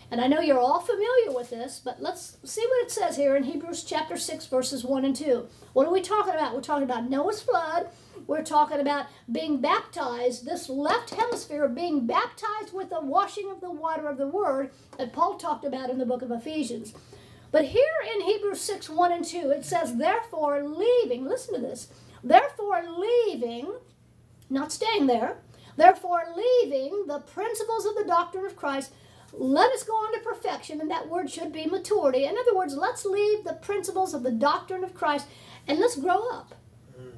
And 0.09 0.21
I 0.21 0.27
know 0.27 0.39
you're 0.39 0.59
all 0.59 0.79
familiar 0.79 1.31
with 1.35 1.49
this, 1.49 1.81
but 1.83 2.01
let's 2.01 2.37
see 2.45 2.65
what 2.65 2.85
it 2.85 2.91
says 2.91 3.17
here 3.17 3.35
in 3.35 3.43
Hebrews 3.43 3.83
chapter 3.83 4.15
6, 4.15 4.45
verses 4.47 4.85
1 4.85 5.03
and 5.03 5.15
2. 5.15 5.47
What 5.73 5.87
are 5.87 5.91
we 5.91 6.01
talking 6.01 6.33
about? 6.33 6.55
We're 6.55 6.61
talking 6.61 6.85
about 6.85 7.09
Noah's 7.09 7.41
flood 7.41 7.89
we're 8.27 8.43
talking 8.43 8.81
about 8.81 9.07
being 9.31 9.61
baptized, 9.61 10.45
this 10.45 10.69
left 10.69 11.11
hemisphere 11.11 11.67
being 11.69 12.05
baptized 12.05 12.73
with 12.73 12.89
the 12.89 13.01
washing 13.01 13.49
of 13.49 13.61
the 13.61 13.71
water 13.71 14.07
of 14.07 14.17
the 14.17 14.27
word 14.27 14.71
that 14.97 15.13
Paul 15.13 15.37
talked 15.37 15.65
about 15.65 15.89
in 15.89 15.97
the 15.97 16.05
book 16.05 16.21
of 16.21 16.31
Ephesians. 16.31 16.93
But 17.51 17.65
here 17.65 17.83
in 18.13 18.21
Hebrews 18.21 18.61
6 18.61 18.89
1 18.89 19.11
and 19.11 19.25
2, 19.25 19.51
it 19.51 19.65
says, 19.65 19.95
Therefore, 19.95 20.63
leaving, 20.63 21.25
listen 21.25 21.55
to 21.55 21.61
this, 21.61 21.87
therefore, 22.23 22.83
leaving, 22.87 23.73
not 24.49 24.71
staying 24.71 25.07
there, 25.07 25.37
therefore, 25.77 26.23
leaving 26.35 27.05
the 27.07 27.19
principles 27.19 27.85
of 27.85 27.95
the 27.95 28.05
doctrine 28.05 28.45
of 28.45 28.55
Christ, 28.55 28.91
let 29.33 29.71
us 29.71 29.83
go 29.83 29.93
on 29.93 30.13
to 30.13 30.19
perfection, 30.19 30.81
and 30.81 30.89
that 30.89 31.09
word 31.09 31.29
should 31.29 31.51
be 31.51 31.65
maturity. 31.65 32.25
In 32.25 32.37
other 32.37 32.55
words, 32.55 32.75
let's 32.75 33.05
leave 33.05 33.43
the 33.43 33.53
principles 33.53 34.13
of 34.13 34.23
the 34.23 34.31
doctrine 34.31 34.83
of 34.83 34.93
Christ 34.93 35.27
and 35.67 35.79
let's 35.79 35.97
grow 35.97 36.29
up. 36.29 36.55
Mm. 36.99 37.11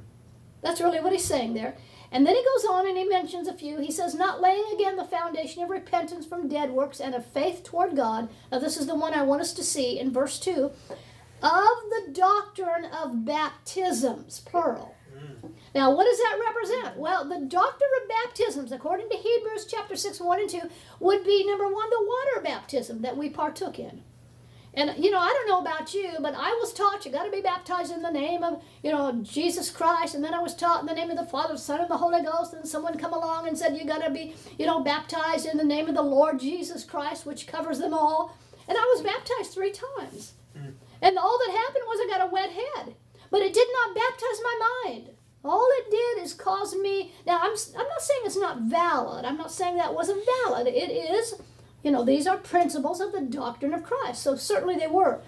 That's 0.62 0.82
really 0.82 1.00
what 1.00 1.14
he's 1.14 1.24
saying 1.24 1.54
there. 1.54 1.76
And 2.12 2.26
then 2.26 2.36
he 2.36 2.44
goes 2.44 2.66
on 2.66 2.88
and 2.88 2.98
he 2.98 3.04
mentions 3.04 3.48
a 3.48 3.54
few. 3.54 3.80
He 3.80 3.92
says, 3.92 4.16
Not 4.16 4.42
laying 4.42 4.66
again 4.74 4.96
the 4.96 5.06
foundation 5.06 5.64
of 5.64 5.70
repentance 5.70 6.26
from 6.26 6.48
dead 6.48 6.72
works 6.72 7.00
and 7.00 7.14
of 7.14 7.26
faith 7.26 7.64
toward 7.64 7.96
God. 7.96 8.30
Now, 8.52 8.60
this 8.60 8.78
is 8.78 8.88
the 8.88 8.96
one 8.96 9.14
I 9.14 9.22
want 9.24 9.42
us 9.42 9.54
to 9.54 9.64
see 9.64 10.00
in 10.00 10.12
verse 10.12 10.40
2 10.40 10.72
of 11.42 11.78
the 11.90 12.12
doctrine 12.12 12.86
of 12.86 13.24
baptisms, 13.24 14.42
plural. 14.42 14.96
Now, 15.76 15.96
what 15.96 16.06
does 16.06 16.18
that 16.18 16.40
represent? 16.48 16.98
Well, 16.98 17.26
the 17.26 17.46
doctrine 17.46 17.90
of 18.02 18.10
baptisms, 18.10 18.72
according 18.72 19.10
to 19.10 19.18
Hebrews 19.18 19.68
chapter 19.70 19.96
6, 19.96 20.20
1 20.20 20.40
and 20.40 20.50
2, 20.50 20.62
would 21.00 21.24
be 21.24 21.46
number 21.46 21.66
one, 21.66 21.90
the 21.90 22.08
water 22.08 22.44
baptism 22.44 23.02
that 23.04 23.18
we 23.18 23.30
partook 23.30 23.78
in. 23.78 24.02
And, 24.74 25.04
you 25.04 25.10
know, 25.10 25.20
I 25.20 25.30
don't 25.30 25.48
know 25.48 25.62
about 25.62 25.94
you, 25.94 26.12
but 26.22 26.36
I 26.36 26.52
was 26.62 26.74
taught 26.74 27.06
you 27.06 27.12
got 27.12 27.26
to 27.26 27.32
be 27.32 27.42
baptized 27.42 27.92
in 27.92 28.02
the 28.02 28.12
name 28.12 28.44
of, 28.44 28.62
you 28.84 28.92
know, 28.92 29.20
Jesus 29.24 29.72
Christ. 29.72 30.14
And 30.14 30.24
then 30.24 30.34
I 30.34 30.42
was 30.42 30.56
taught 30.56 30.82
in 30.82 30.86
the 30.86 30.94
name 30.94 31.10
of 31.10 31.18
the 31.18 31.26
Father, 31.26 31.58
Son, 31.58 31.82
and 31.82 31.90
the 31.90 31.98
Holy 31.98 32.22
Ghost. 32.22 32.54
And 32.54 32.68
someone 32.68 32.98
come 32.98 33.14
along 33.14 33.48
and 33.48 33.58
said, 33.58 33.76
you 33.76 33.86
got 33.86 34.04
to 34.04 34.12
be, 34.12 34.36
you 34.60 34.66
know, 34.66 34.82
baptized 34.82 35.48
in 35.48 35.58
the 35.58 35.64
name 35.64 35.88
of 35.88 35.96
the 35.96 36.02
Lord 36.02 36.40
Jesus 36.40 36.84
Christ, 36.84 37.26
which 37.26 37.48
covers 37.48 37.80
them 37.80 37.94
all. 37.94 38.38
And 38.68 38.78
I 38.78 38.94
was 38.94 39.02
baptized 39.02 39.52
three 39.52 39.72
times. 39.72 40.34
Mm. 40.56 40.74
And 41.02 41.18
all 41.18 41.40
that 41.40 41.58
happened 41.58 41.86
was 41.88 42.00
I 42.02 42.18
got 42.18 42.28
a 42.28 42.32
wet 42.32 42.52
head. 42.52 42.96
But 43.32 43.42
it 43.42 43.54
did 43.54 43.68
not 43.74 43.96
baptize 43.96 44.42
my 44.44 44.84
mind. 44.86 45.10
All 45.44 45.68
it 45.80 45.90
did 45.90 46.24
is 46.24 46.34
cause 46.34 46.76
me. 46.76 47.14
Now, 47.26 47.40
I'm, 47.42 47.56
I'm 47.78 47.88
not 47.88 48.02
saying 48.02 48.22
it's 48.26 48.38
not 48.38 48.62
valid. 48.62 49.26
I'm 49.26 49.38
not 49.38 49.52
saying 49.52 49.78
that 49.78 49.94
wasn't 49.94 50.26
valid. 50.44 50.68
It 50.68 50.92
is 50.92 51.42
you 51.84 51.92
know, 51.92 52.04
these 52.04 52.28
are 52.28 52.38
principles 52.38 53.00
of 53.00 53.12
the 53.12 53.22
doctrine 53.22 53.74
of 53.74 53.84
Christ. 53.84 54.22
So 54.22 54.36
certainly 54.36 54.76
they 54.76 54.88
were. 54.88 55.22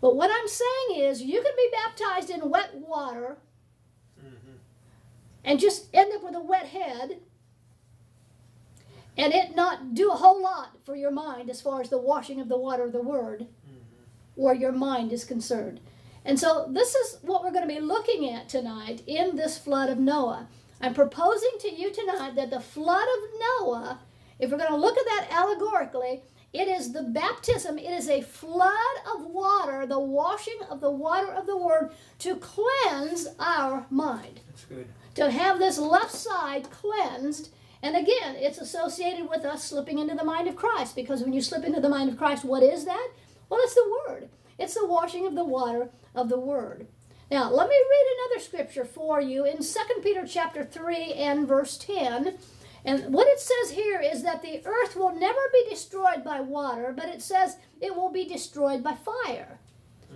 But 0.00 0.16
what 0.16 0.30
I'm 0.30 0.48
saying 0.48 1.08
is, 1.08 1.22
you 1.22 1.42
can 1.42 1.52
be 1.56 1.70
baptized 1.72 2.30
in 2.30 2.50
wet 2.50 2.74
water 2.74 3.38
mm-hmm. 4.20 4.56
and 5.44 5.58
just 5.58 5.86
end 5.94 6.12
up 6.14 6.22
with 6.22 6.34
a 6.34 6.40
wet 6.40 6.66
head 6.66 7.20
and 9.16 9.32
it 9.32 9.56
not 9.56 9.94
do 9.94 10.10
a 10.10 10.16
whole 10.16 10.42
lot 10.42 10.76
for 10.84 10.94
your 10.94 11.10
mind 11.10 11.48
as 11.48 11.62
far 11.62 11.80
as 11.80 11.88
the 11.88 11.98
washing 11.98 12.40
of 12.40 12.48
the 12.48 12.58
water 12.58 12.84
of 12.84 12.92
the 12.92 13.02
Word 13.02 13.40
mm-hmm. 13.40 14.02
where 14.34 14.54
your 14.54 14.72
mind 14.72 15.12
is 15.12 15.24
concerned. 15.24 15.80
And 16.24 16.38
so 16.38 16.68
this 16.70 16.94
is 16.94 17.18
what 17.22 17.42
we're 17.42 17.52
going 17.52 17.66
to 17.66 17.74
be 17.74 17.80
looking 17.80 18.28
at 18.28 18.48
tonight 18.48 19.02
in 19.06 19.36
this 19.36 19.56
flood 19.56 19.88
of 19.88 19.98
Noah. 19.98 20.48
I'm 20.80 20.92
proposing 20.92 21.52
to 21.60 21.72
you 21.72 21.90
tonight 21.90 22.34
that 22.34 22.50
the 22.50 22.60
flood 22.60 23.06
of 23.06 23.40
Noah 23.40 24.00
if 24.38 24.50
we're 24.50 24.58
going 24.58 24.70
to 24.70 24.76
look 24.76 24.96
at 24.96 25.04
that 25.04 25.28
allegorically, 25.30 26.22
it 26.52 26.68
is 26.68 26.92
the 26.92 27.02
baptism, 27.02 27.78
it 27.78 27.90
is 27.90 28.08
a 28.08 28.22
flood 28.22 28.72
of 29.14 29.26
water, 29.26 29.84
the 29.86 30.00
washing 30.00 30.58
of 30.70 30.80
the 30.80 30.90
water 30.90 31.32
of 31.32 31.46
the 31.46 31.56
Word 31.56 31.90
to 32.20 32.36
cleanse 32.36 33.28
our 33.38 33.86
mind. 33.90 34.40
That's 34.48 34.64
good. 34.64 34.86
To 35.16 35.30
have 35.30 35.58
this 35.58 35.78
left 35.78 36.12
side 36.12 36.70
cleansed. 36.70 37.50
And 37.82 37.94
again, 37.94 38.36
it's 38.36 38.58
associated 38.58 39.28
with 39.28 39.44
us 39.44 39.64
slipping 39.64 39.98
into 39.98 40.14
the 40.14 40.24
mind 40.24 40.48
of 40.48 40.56
Christ 40.56 40.96
because 40.96 41.22
when 41.22 41.32
you 41.32 41.42
slip 41.42 41.64
into 41.64 41.80
the 41.80 41.88
mind 41.88 42.08
of 42.10 42.16
Christ, 42.16 42.44
what 42.44 42.62
is 42.62 42.84
that? 42.86 43.10
Well, 43.48 43.60
it's 43.62 43.74
the 43.74 44.02
Word. 44.08 44.28
It's 44.58 44.74
the 44.74 44.86
washing 44.86 45.26
of 45.26 45.34
the 45.34 45.44
water 45.44 45.90
of 46.14 46.28
the 46.28 46.40
Word. 46.40 46.86
Now, 47.30 47.50
let 47.50 47.68
me 47.68 47.76
read 47.76 48.16
another 48.30 48.44
scripture 48.44 48.84
for 48.84 49.20
you 49.20 49.44
in 49.44 49.58
2 49.58 49.78
Peter 50.02 50.24
chapter 50.26 50.64
3 50.64 51.12
and 51.12 51.46
verse 51.46 51.76
10. 51.76 52.38
And 52.86 53.12
what 53.12 53.26
it 53.26 53.40
says 53.40 53.72
here 53.72 54.00
is 54.00 54.22
that 54.22 54.42
the 54.42 54.62
earth 54.64 54.94
will 54.94 55.12
never 55.12 55.40
be 55.52 55.68
destroyed 55.68 56.22
by 56.24 56.40
water, 56.40 56.94
but 56.96 57.08
it 57.08 57.20
says 57.20 57.56
it 57.80 57.96
will 57.96 58.12
be 58.12 58.24
destroyed 58.24 58.84
by 58.84 58.94
fire. 58.94 59.58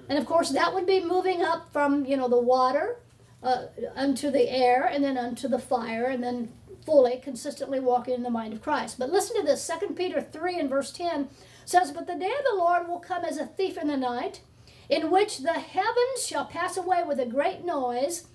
And 0.08 0.16
of 0.16 0.24
course, 0.24 0.50
that 0.50 0.72
would 0.72 0.86
be 0.86 1.04
moving 1.04 1.42
up 1.42 1.72
from, 1.72 2.06
you 2.06 2.16
know, 2.16 2.28
the 2.28 2.38
water 2.38 3.00
uh, 3.42 3.64
unto 3.96 4.30
the 4.30 4.48
air 4.48 4.84
and 4.84 5.02
then 5.02 5.18
unto 5.18 5.48
the 5.48 5.58
fire 5.58 6.04
and 6.04 6.22
then 6.22 6.52
fully, 6.86 7.16
consistently 7.16 7.80
walking 7.80 8.14
in 8.14 8.22
the 8.22 8.30
mind 8.30 8.52
of 8.52 8.62
Christ. 8.62 9.00
But 9.00 9.10
listen 9.10 9.36
to 9.36 9.46
this 9.46 9.68
2 9.80 9.94
Peter 9.94 10.22
3 10.22 10.60
and 10.60 10.70
verse 10.70 10.92
10 10.92 11.28
says, 11.64 11.90
But 11.90 12.06
the 12.06 12.14
day 12.14 12.32
of 12.38 12.44
the 12.48 12.56
Lord 12.56 12.86
will 12.86 13.00
come 13.00 13.24
as 13.24 13.36
a 13.36 13.46
thief 13.46 13.76
in 13.78 13.88
the 13.88 13.96
night, 13.96 14.42
in 14.88 15.10
which 15.10 15.38
the 15.38 15.54
heavens 15.54 16.24
shall 16.24 16.44
pass 16.44 16.76
away 16.76 17.02
with 17.04 17.18
a 17.18 17.26
great 17.26 17.64
noise, 17.64 18.28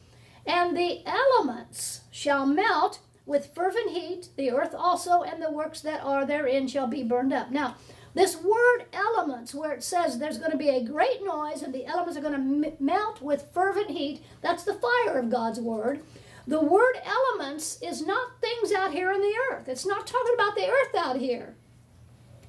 and 0.45 0.76
the 0.76 1.02
elements 1.06 2.02
shall 2.12 2.45
melt 2.45 3.00
with 3.26 3.54
fervent 3.56 3.92
heat, 3.92 4.30
the 4.38 4.52
earth 4.52 4.76
also 4.76 5.24
and 5.24 5.42
the 5.42 5.52
works 5.52 5.82
that 5.82 6.04
are 6.04 6.26
therein 6.26 6.68
shall 6.68 6.88
be 6.88 7.04
burned 7.04 7.34
up. 7.34 7.52
Now, 7.52 7.76
this 8.14 8.38
word 8.38 8.86
elements, 8.94 9.54
where 9.54 9.74
it 9.74 9.84
says 9.84 10.18
there's 10.18 10.38
going 10.38 10.52
to 10.52 10.58
be 10.58 10.70
a 10.70 10.84
great 10.84 11.26
noise 11.26 11.62
and 11.62 11.74
the 11.74 11.86
elements 11.86 12.18
are 12.18 12.22
going 12.22 12.34
to 12.34 12.74
melt 12.80 13.22
with 13.22 13.52
fervent 13.54 13.90
heat, 13.90 14.24
that's 14.42 14.64
the 14.64 14.74
fire 14.74 15.20
of 15.20 15.30
God's 15.30 15.60
word. 15.60 16.02
The 16.48 16.62
word 16.62 16.96
elements 17.04 17.82
is 17.82 18.06
not 18.06 18.40
things 18.40 18.72
out 18.72 18.94
here 18.94 19.12
in 19.12 19.20
the 19.20 19.36
earth. 19.52 19.68
It's 19.68 19.86
not 19.86 20.08
talking 20.08 20.34
about 20.36 20.56
the 20.56 20.70
earth 20.70 20.96
out 20.96 21.18
here. 21.18 21.56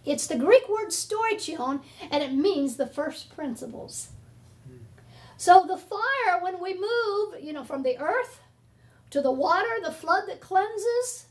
It's 0.05 0.29
the 0.29 0.39
Greek 0.39 0.69
word 0.69 0.91
stoichion, 0.91 1.83
and 2.12 2.23
it 2.23 2.33
means 2.33 2.77
the 2.77 2.87
first 2.87 3.35
principles. 3.35 4.11
Hmm. 4.69 4.77
So 5.37 5.65
the 5.67 5.79
fire, 5.79 6.41
when 6.41 6.62
we 6.62 6.75
move, 6.75 7.43
you 7.43 7.53
know, 7.53 7.65
from 7.65 7.83
the 7.83 7.99
earth 7.99 8.41
to 9.11 9.21
the 9.21 9.33
water, 9.33 9.69
the 9.83 9.92
flood 9.92 10.25
that 10.29 10.40
cleanses 10.40 11.27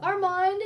our 0.00 0.18
mind, 0.18 0.62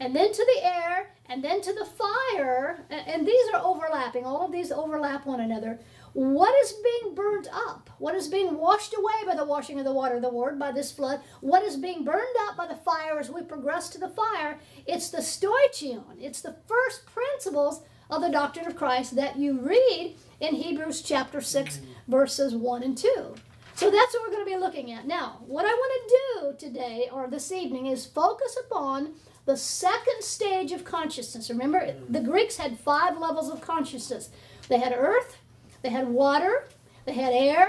and 0.00 0.14
then 0.14 0.32
to 0.32 0.44
the 0.44 0.64
air, 0.64 1.14
and 1.26 1.42
then 1.42 1.60
to 1.60 1.72
the 1.72 1.84
fire. 1.84 2.84
And 2.88 3.26
these 3.26 3.48
are 3.52 3.60
overlapping. 3.62 4.24
All 4.24 4.46
of 4.46 4.52
these 4.52 4.70
overlap 4.70 5.26
one 5.26 5.40
another. 5.40 5.80
What 6.14 6.54
is 6.64 6.72
being 6.72 7.14
burnt 7.14 7.48
up? 7.52 7.90
What 7.98 8.14
is 8.14 8.28
being 8.28 8.56
washed 8.56 8.94
away 8.96 9.12
by 9.26 9.34
the 9.34 9.44
washing 9.44 9.78
of 9.78 9.84
the 9.84 9.92
water 9.92 10.16
of 10.16 10.22
the 10.22 10.30
word, 10.30 10.58
by 10.58 10.72
this 10.72 10.90
flood? 10.90 11.20
What 11.40 11.62
is 11.62 11.76
being 11.76 12.04
burned 12.04 12.36
up 12.40 12.56
by 12.56 12.66
the 12.66 12.76
fire 12.76 13.18
as 13.18 13.30
we 13.30 13.42
progress 13.42 13.88
to 13.90 13.98
the 13.98 14.08
fire? 14.08 14.58
It's 14.86 15.10
the 15.10 15.18
stoichion. 15.18 16.04
It's 16.18 16.40
the 16.40 16.56
first 16.66 17.04
principles 17.06 17.82
of 18.08 18.22
the 18.22 18.30
doctrine 18.30 18.66
of 18.66 18.76
Christ 18.76 19.16
that 19.16 19.36
you 19.36 19.60
read 19.60 20.16
in 20.40 20.54
Hebrews 20.54 21.02
chapter 21.02 21.40
6, 21.40 21.80
verses 22.06 22.54
1 22.54 22.82
and 22.82 22.96
2. 22.96 23.34
So 23.78 23.92
that's 23.92 24.12
what 24.12 24.24
we're 24.24 24.34
going 24.34 24.44
to 24.44 24.50
be 24.50 24.58
looking 24.58 24.90
at. 24.90 25.06
Now, 25.06 25.38
what 25.46 25.64
I 25.64 25.68
want 25.68 25.92
to 26.02 26.58
do 26.58 26.66
today 26.68 27.08
or 27.12 27.28
this 27.28 27.52
evening 27.52 27.86
is 27.86 28.06
focus 28.06 28.58
upon 28.66 29.12
the 29.46 29.56
second 29.56 30.20
stage 30.20 30.72
of 30.72 30.84
consciousness. 30.84 31.48
Remember, 31.48 31.94
the 32.08 32.20
Greeks 32.20 32.56
had 32.56 32.76
five 32.80 33.16
levels 33.18 33.48
of 33.48 33.60
consciousness 33.60 34.30
they 34.66 34.80
had 34.80 34.92
earth, 34.92 35.36
they 35.82 35.90
had 35.90 36.08
water, 36.08 36.66
they 37.04 37.12
had 37.12 37.32
air, 37.32 37.68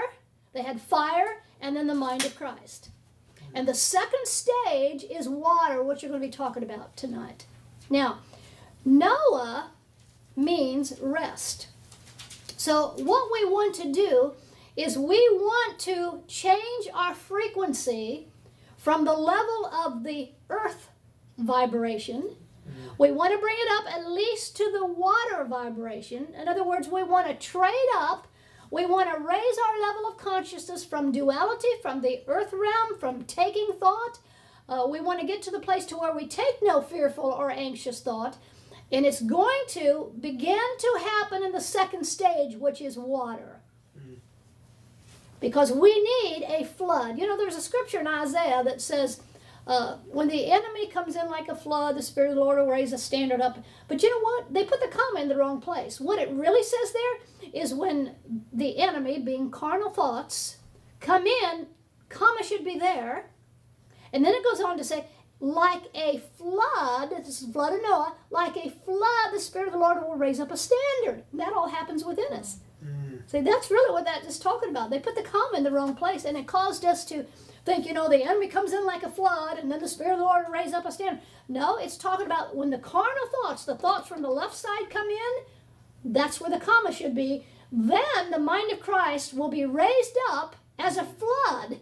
they 0.52 0.62
had 0.62 0.80
fire, 0.80 1.44
and 1.60 1.76
then 1.76 1.86
the 1.86 1.94
mind 1.94 2.24
of 2.24 2.34
Christ. 2.34 2.90
And 3.54 3.68
the 3.68 3.72
second 3.72 4.26
stage 4.26 5.04
is 5.04 5.28
water, 5.28 5.80
which 5.80 6.02
you're 6.02 6.10
going 6.10 6.22
to 6.22 6.26
be 6.26 6.32
talking 6.32 6.64
about 6.64 6.96
tonight. 6.96 7.46
Now, 7.88 8.18
Noah 8.84 9.70
means 10.34 10.92
rest. 11.00 11.68
So, 12.56 12.94
what 12.96 13.30
we 13.32 13.44
want 13.44 13.76
to 13.76 13.92
do 13.92 14.34
is 14.76 14.96
we 14.96 15.18
want 15.32 15.78
to 15.80 16.22
change 16.26 16.88
our 16.94 17.14
frequency 17.14 18.28
from 18.76 19.04
the 19.04 19.12
level 19.12 19.66
of 19.66 20.04
the 20.04 20.30
earth 20.48 20.90
vibration. 21.38 22.36
We 22.98 23.10
want 23.10 23.32
to 23.32 23.38
bring 23.38 23.56
it 23.58 23.72
up 23.72 23.92
at 23.92 24.10
least 24.10 24.56
to 24.56 24.70
the 24.72 24.84
water 24.84 25.44
vibration. 25.44 26.28
In 26.40 26.48
other 26.48 26.64
words, 26.64 26.88
we 26.88 27.02
want 27.02 27.26
to 27.26 27.34
trade 27.34 27.72
up. 27.96 28.28
We 28.70 28.86
want 28.86 29.10
to 29.10 29.18
raise 29.18 29.58
our 29.66 29.80
level 29.80 30.08
of 30.08 30.16
consciousness 30.18 30.84
from 30.84 31.10
duality, 31.10 31.68
from 31.82 32.00
the 32.00 32.22
earth 32.28 32.52
realm, 32.52 32.98
from 32.98 33.24
taking 33.24 33.70
thought. 33.80 34.20
Uh, 34.68 34.86
we 34.88 35.00
want 35.00 35.20
to 35.20 35.26
get 35.26 35.42
to 35.42 35.50
the 35.50 35.58
place 35.58 35.84
to 35.86 35.96
where 35.96 36.14
we 36.14 36.28
take 36.28 36.56
no 36.62 36.80
fearful 36.80 37.24
or 37.24 37.50
anxious 37.50 38.00
thought. 38.00 38.36
And 38.92 39.04
it's 39.04 39.20
going 39.20 39.62
to 39.68 40.12
begin 40.20 40.58
to 40.78 41.00
happen 41.02 41.42
in 41.42 41.52
the 41.52 41.60
second 41.60 42.04
stage, 42.04 42.56
which 42.56 42.80
is 42.80 42.96
water. 42.96 43.59
Because 45.40 45.72
we 45.72 45.90
need 46.02 46.44
a 46.46 46.64
flood. 46.64 47.18
You 47.18 47.26
know, 47.26 47.36
there's 47.36 47.56
a 47.56 47.62
scripture 47.62 48.00
in 48.00 48.06
Isaiah 48.06 48.62
that 48.64 48.80
says, 48.80 49.22
uh, 49.66 49.96
when 50.06 50.28
the 50.28 50.50
enemy 50.50 50.88
comes 50.88 51.16
in 51.16 51.28
like 51.28 51.48
a 51.48 51.54
flood, 51.54 51.96
the 51.96 52.02
Spirit 52.02 52.30
of 52.30 52.36
the 52.36 52.40
Lord 52.40 52.58
will 52.58 52.66
raise 52.66 52.92
a 52.92 52.98
standard 52.98 53.40
up. 53.40 53.58
But 53.88 54.02
you 54.02 54.10
know 54.10 54.20
what? 54.20 54.52
They 54.52 54.64
put 54.64 54.80
the 54.80 54.88
comma 54.88 55.20
in 55.20 55.28
the 55.28 55.36
wrong 55.36 55.60
place. 55.60 56.00
What 56.00 56.18
it 56.18 56.30
really 56.30 56.62
says 56.62 56.92
there 56.92 57.52
is 57.52 57.74
when 57.74 58.16
the 58.52 58.78
enemy, 58.78 59.18
being 59.18 59.50
carnal 59.50 59.90
thoughts, 59.90 60.58
come 60.98 61.26
in, 61.26 61.66
comma 62.08 62.42
should 62.42 62.64
be 62.64 62.78
there. 62.78 63.30
And 64.12 64.24
then 64.24 64.34
it 64.34 64.44
goes 64.44 64.60
on 64.60 64.76
to 64.76 64.84
say, 64.84 65.06
like 65.38 65.82
a 65.94 66.20
flood, 66.36 67.10
this 67.10 67.42
is 67.42 67.52
flood 67.52 67.72
of 67.72 67.82
Noah, 67.82 68.14
like 68.30 68.56
a 68.56 68.70
flood, 68.70 69.32
the 69.32 69.40
Spirit 69.40 69.68
of 69.68 69.72
the 69.72 69.78
Lord 69.78 70.02
will 70.02 70.16
raise 70.16 70.40
up 70.40 70.50
a 70.50 70.56
standard. 70.56 71.24
That 71.32 71.52
all 71.54 71.68
happens 71.68 72.04
within 72.04 72.32
us. 72.32 72.58
See, 73.30 73.40
that's 73.40 73.70
really 73.70 73.92
what 73.92 74.06
that 74.06 74.24
is 74.24 74.38
talking 74.38 74.70
about. 74.70 74.90
They 74.90 74.98
put 74.98 75.14
the 75.14 75.22
comma 75.22 75.56
in 75.56 75.62
the 75.62 75.70
wrong 75.70 75.94
place, 75.94 76.24
and 76.24 76.36
it 76.36 76.48
caused 76.48 76.84
us 76.84 77.04
to 77.06 77.26
think, 77.64 77.86
you 77.86 77.92
know, 77.92 78.08
the 78.08 78.24
enemy 78.24 78.48
comes 78.48 78.72
in 78.72 78.84
like 78.84 79.02
a 79.02 79.10
flood 79.10 79.58
and 79.58 79.70
then 79.70 79.80
the 79.80 79.88
Spirit 79.88 80.14
of 80.14 80.18
the 80.18 80.24
Lord 80.24 80.46
will 80.46 80.52
raise 80.54 80.72
up 80.72 80.86
a 80.86 80.90
standard. 80.90 81.20
No, 81.48 81.76
it's 81.76 81.96
talking 81.96 82.26
about 82.26 82.56
when 82.56 82.70
the 82.70 82.78
carnal 82.78 83.28
thoughts, 83.42 83.64
the 83.64 83.76
thoughts 83.76 84.08
from 84.08 84.22
the 84.22 84.30
left 84.30 84.56
side 84.56 84.90
come 84.90 85.08
in, 85.08 86.12
that's 86.12 86.40
where 86.40 86.50
the 86.50 86.64
comma 86.64 86.90
should 86.92 87.14
be. 87.14 87.44
Then 87.70 88.30
the 88.30 88.38
mind 88.38 88.72
of 88.72 88.80
Christ 88.80 89.34
will 89.34 89.48
be 89.48 89.64
raised 89.64 90.16
up 90.30 90.56
as 90.78 90.96
a 90.96 91.04
flood, 91.04 91.78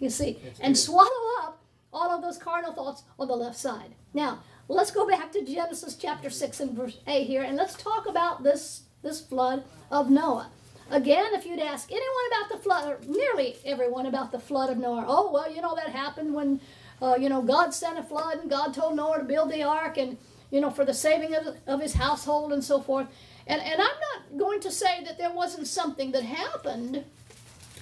you 0.00 0.08
see, 0.08 0.38
that's 0.42 0.60
and 0.60 0.74
good. 0.74 0.80
swallow 0.80 1.42
up 1.42 1.62
all 1.92 2.10
of 2.10 2.22
those 2.22 2.38
carnal 2.38 2.72
thoughts 2.72 3.02
on 3.18 3.28
the 3.28 3.36
left 3.36 3.56
side. 3.56 3.94
Now, 4.14 4.40
let's 4.66 4.90
go 4.90 5.06
back 5.06 5.30
to 5.32 5.44
Genesis 5.44 5.94
chapter 5.94 6.30
6 6.30 6.60
and 6.60 6.72
verse 6.72 6.98
8 7.06 7.26
here, 7.26 7.42
and 7.42 7.56
let's 7.56 7.74
talk 7.74 8.06
about 8.06 8.42
this, 8.42 8.84
this 9.02 9.20
flood 9.20 9.64
of 9.90 10.10
Noah. 10.10 10.50
Again, 10.90 11.34
if 11.34 11.44
you'd 11.44 11.60
ask 11.60 11.90
anyone 11.90 12.08
about 12.30 12.50
the 12.50 12.62
flood, 12.62 12.88
or 12.88 12.98
nearly 13.06 13.56
everyone 13.64 14.06
about 14.06 14.32
the 14.32 14.38
flood 14.38 14.70
of 14.70 14.78
Noah, 14.78 15.04
oh, 15.06 15.30
well, 15.30 15.52
you 15.52 15.60
know, 15.60 15.74
that 15.74 15.90
happened 15.90 16.34
when, 16.34 16.60
uh, 17.02 17.16
you 17.18 17.28
know, 17.28 17.42
God 17.42 17.74
sent 17.74 17.98
a 17.98 18.02
flood 18.02 18.38
and 18.38 18.50
God 18.50 18.72
told 18.72 18.96
Noah 18.96 19.18
to 19.18 19.24
build 19.24 19.50
the 19.50 19.62
ark 19.62 19.98
and, 19.98 20.16
you 20.50 20.60
know, 20.60 20.70
for 20.70 20.86
the 20.86 20.94
saving 20.94 21.34
of, 21.34 21.56
of 21.66 21.80
his 21.80 21.94
household 21.94 22.52
and 22.52 22.64
so 22.64 22.80
forth. 22.80 23.06
And, 23.46 23.60
and 23.60 23.74
I'm 23.74 23.78
not 23.78 24.38
going 24.38 24.60
to 24.60 24.70
say 24.70 25.04
that 25.04 25.18
there 25.18 25.32
wasn't 25.32 25.66
something 25.66 26.12
that 26.12 26.22
happened 26.22 27.04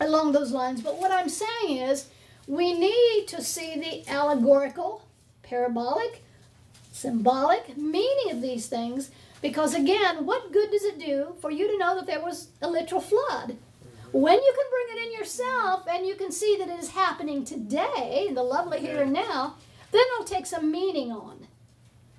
along 0.00 0.32
those 0.32 0.50
lines, 0.50 0.82
but 0.82 0.98
what 0.98 1.12
I'm 1.12 1.28
saying 1.28 1.78
is 1.78 2.06
we 2.48 2.78
need 2.78 3.26
to 3.28 3.42
see 3.42 3.78
the 3.78 4.12
allegorical, 4.12 5.02
parabolic, 5.42 6.22
symbolic 6.92 7.76
meaning 7.76 8.32
of 8.32 8.42
these 8.42 8.66
things 8.66 9.10
because 9.42 9.74
again, 9.74 10.26
what 10.26 10.52
good 10.52 10.70
does 10.70 10.84
it 10.84 10.98
do 10.98 11.34
for 11.40 11.50
you 11.50 11.68
to 11.68 11.78
know 11.78 11.94
that 11.96 12.06
there 12.06 12.22
was 12.22 12.48
a 12.62 12.68
literal 12.68 13.00
flood? 13.00 13.56
When 14.12 14.34
you 14.34 14.54
can 14.54 14.70
bring 14.70 14.96
it 14.96 15.06
in 15.06 15.18
yourself 15.18 15.86
and 15.88 16.06
you 16.06 16.14
can 16.14 16.32
see 16.32 16.56
that 16.58 16.68
it 16.68 16.78
is 16.78 16.90
happening 16.90 17.44
today, 17.44 18.26
in 18.28 18.34
the 18.34 18.42
lovely 18.42 18.80
here 18.80 19.02
and 19.02 19.12
now, 19.12 19.56
then 19.92 20.02
it'll 20.14 20.24
take 20.24 20.46
some 20.46 20.70
meaning 20.70 21.12
on 21.12 21.46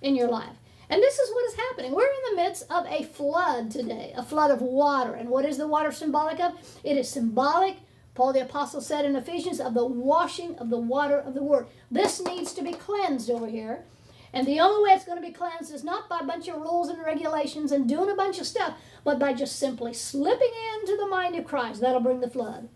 in 0.01 0.15
your 0.15 0.29
life. 0.29 0.57
And 0.89 1.01
this 1.01 1.17
is 1.17 1.33
what 1.33 1.45
is 1.45 1.55
happening. 1.55 1.91
We're 1.93 2.05
in 2.05 2.35
the 2.35 2.41
midst 2.41 2.65
of 2.71 2.85
a 2.85 3.03
flood 3.03 3.71
today, 3.71 4.13
a 4.15 4.23
flood 4.23 4.51
of 4.51 4.61
water. 4.61 5.13
And 5.13 5.29
what 5.29 5.45
is 5.45 5.57
the 5.57 5.67
water 5.67 5.91
symbolic 5.91 6.39
of? 6.39 6.53
It 6.83 6.97
is 6.97 7.09
symbolic, 7.09 7.77
Paul 8.15 8.31
the 8.31 8.43
Apostle 8.43 8.81
said 8.81 9.03
in 9.03 9.15
Ephesians, 9.15 9.59
of 9.59 9.73
the 9.73 9.85
washing 9.85 10.55
of 10.57 10.69
the 10.69 10.77
water 10.77 11.19
of 11.19 11.33
the 11.33 11.43
Word. 11.43 11.67
This 11.91 12.23
needs 12.23 12.53
to 12.53 12.63
be 12.63 12.71
cleansed 12.71 13.29
over 13.29 13.47
here. 13.47 13.83
And 14.33 14.45
the 14.45 14.59
only 14.59 14.83
way 14.83 14.95
it's 14.95 15.05
going 15.05 15.21
to 15.21 15.27
be 15.27 15.33
cleansed 15.33 15.73
is 15.73 15.83
not 15.83 16.09
by 16.09 16.19
a 16.19 16.25
bunch 16.25 16.47
of 16.47 16.57
rules 16.57 16.89
and 16.89 17.01
regulations 17.01 17.71
and 17.71 17.87
doing 17.87 18.09
a 18.09 18.15
bunch 18.15 18.39
of 18.39 18.47
stuff, 18.47 18.77
but 19.03 19.19
by 19.19 19.33
just 19.33 19.57
simply 19.57 19.93
slipping 19.93 20.51
into 20.75 20.97
the 20.97 21.07
mind 21.07 21.35
of 21.35 21.45
Christ. 21.45 21.81
That'll 21.81 22.01
bring 22.01 22.19
the 22.19 22.29
flood. 22.29 22.69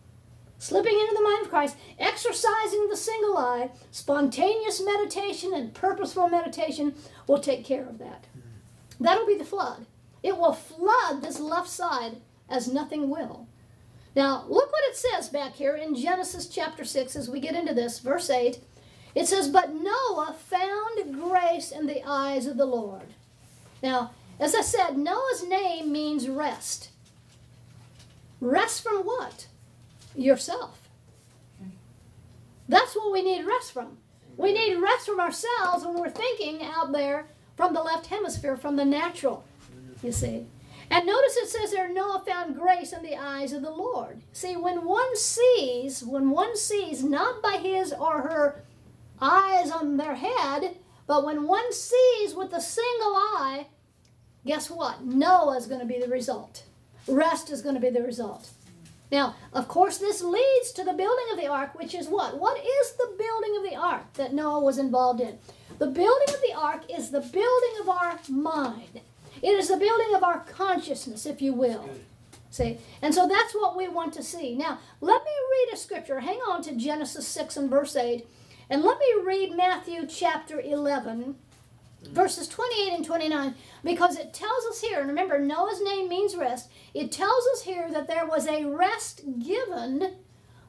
Slipping 0.57 0.93
into 0.93 1.15
the 1.15 1.23
mind 1.23 1.43
of 1.43 1.49
Christ, 1.49 1.75
exercising 1.97 2.87
the 2.87 2.95
single 2.95 3.37
eye, 3.37 3.71
spontaneous 3.89 4.81
meditation 4.83 5.53
and 5.53 5.73
purposeful 5.73 6.29
meditation 6.29 6.93
will 7.27 7.39
take 7.39 7.65
care 7.65 7.87
of 7.87 7.97
that. 7.97 8.27
That'll 8.99 9.25
be 9.25 9.37
the 9.37 9.43
flood. 9.43 9.87
It 10.21 10.37
will 10.37 10.53
flood 10.53 11.21
this 11.21 11.39
left 11.39 11.67
side 11.67 12.17
as 12.47 12.71
nothing 12.71 13.09
will. 13.09 13.47
Now, 14.15 14.45
look 14.47 14.71
what 14.71 14.83
it 14.89 14.95
says 14.95 15.29
back 15.29 15.55
here 15.55 15.75
in 15.75 15.95
Genesis 15.95 16.47
chapter 16.47 16.83
6 16.83 17.15
as 17.15 17.29
we 17.29 17.39
get 17.39 17.55
into 17.55 17.73
this, 17.73 17.99
verse 17.99 18.29
8. 18.29 18.59
It 19.13 19.27
says, 19.27 19.49
But 19.49 19.73
Noah 19.73 20.35
found 20.37 21.13
grace 21.13 21.71
in 21.71 21.87
the 21.87 22.03
eyes 22.07 22.45
of 22.45 22.57
the 22.57 22.65
Lord. 22.65 23.13
Now, 23.83 24.11
as 24.39 24.55
I 24.55 24.61
said, 24.61 24.97
Noah's 24.97 25.47
name 25.47 25.91
means 25.91 26.27
rest. 26.27 26.89
Rest 28.39 28.83
from 28.83 29.03
what? 29.03 29.47
Yourself. 30.15 30.89
That's 32.67 32.95
what 32.95 33.11
we 33.11 33.21
need 33.21 33.45
rest 33.45 33.73
from. 33.73 33.97
We 34.37 34.53
need 34.53 34.77
rest 34.77 35.05
from 35.05 35.19
ourselves 35.19 35.85
when 35.85 35.99
we're 35.99 36.09
thinking 36.09 36.63
out 36.63 36.91
there 36.91 37.27
from 37.55 37.73
the 37.73 37.83
left 37.83 38.07
hemisphere, 38.07 38.55
from 38.57 38.77
the 38.77 38.85
natural, 38.85 39.43
you 40.01 40.11
see. 40.11 40.47
And 40.89 41.05
notice 41.05 41.37
it 41.37 41.49
says 41.49 41.71
there, 41.71 41.87
Noah 41.87 42.23
found 42.25 42.57
grace 42.57 42.91
in 42.91 43.03
the 43.03 43.15
eyes 43.15 43.53
of 43.53 43.61
the 43.61 43.71
Lord. 43.71 44.21
See, 44.33 44.55
when 44.57 44.85
one 44.85 45.15
sees, 45.15 46.03
when 46.03 46.31
one 46.31 46.57
sees 46.57 47.03
not 47.03 47.41
by 47.41 47.57
his 47.57 47.93
or 47.93 48.21
her 48.21 48.63
eyes 49.21 49.71
on 49.71 49.97
their 49.97 50.15
head, 50.15 50.77
but 51.07 51.25
when 51.25 51.47
one 51.47 51.71
sees 51.73 52.33
with 52.33 52.53
a 52.53 52.61
single 52.61 53.15
eye, 53.15 53.67
guess 54.45 54.69
what? 54.69 55.03
Noah 55.03 55.57
is 55.57 55.67
going 55.67 55.81
to 55.81 55.85
be 55.85 55.99
the 55.99 56.07
result. 56.07 56.63
Rest 57.07 57.51
is 57.51 57.61
going 57.61 57.75
to 57.75 57.81
be 57.81 57.89
the 57.89 58.03
result. 58.03 58.49
Now, 59.11 59.35
of 59.51 59.67
course, 59.67 59.97
this 59.97 60.23
leads 60.23 60.71
to 60.71 60.83
the 60.83 60.93
building 60.93 61.25
of 61.31 61.37
the 61.37 61.47
ark, 61.47 61.77
which 61.77 61.93
is 61.93 62.07
what? 62.07 62.39
What 62.39 62.57
is 62.57 62.93
the 62.93 63.13
building 63.17 63.57
of 63.57 63.69
the 63.69 63.75
ark 63.75 64.13
that 64.13 64.33
Noah 64.33 64.61
was 64.61 64.77
involved 64.77 65.19
in? 65.19 65.37
The 65.79 65.87
building 65.87 66.33
of 66.33 66.41
the 66.41 66.53
ark 66.57 66.83
is 66.89 67.11
the 67.11 67.19
building 67.19 67.75
of 67.81 67.89
our 67.89 68.19
mind. 68.29 69.01
It 69.41 69.49
is 69.49 69.67
the 69.67 69.77
building 69.77 70.15
of 70.15 70.23
our 70.23 70.39
consciousness, 70.41 71.25
if 71.25 71.41
you 71.41 71.53
will. 71.53 71.89
See? 72.51 72.77
And 73.01 73.13
so 73.13 73.27
that's 73.27 73.53
what 73.53 73.75
we 73.75 73.87
want 73.87 74.13
to 74.13 74.23
see. 74.23 74.55
Now, 74.55 74.79
let 75.01 75.23
me 75.23 75.31
read 75.51 75.73
a 75.73 75.77
scripture. 75.77 76.19
Hang 76.19 76.39
on 76.39 76.61
to 76.63 76.75
Genesis 76.75 77.27
6 77.27 77.57
and 77.57 77.69
verse 77.69 77.95
8. 77.95 78.25
And 78.71 78.81
let 78.81 78.97
me 78.97 79.13
read 79.23 79.55
Matthew 79.55 80.07
chapter 80.07 80.59
11, 80.59 81.35
verses 82.09 82.47
28 82.47 82.93
and 82.93 83.05
29, 83.05 83.53
because 83.83 84.17
it 84.17 84.33
tells 84.33 84.65
us 84.65 84.81
here, 84.81 84.99
and 84.99 85.09
remember, 85.09 85.37
Noah's 85.37 85.83
name 85.83 86.09
means 86.09 86.35
rest. 86.35 86.71
It 86.95 87.11
tells 87.11 87.45
us 87.53 87.61
here 87.61 87.91
that 87.91 88.07
there 88.07 88.25
was 88.25 88.47
a 88.47 88.65
rest 88.65 89.21
given 89.39 90.15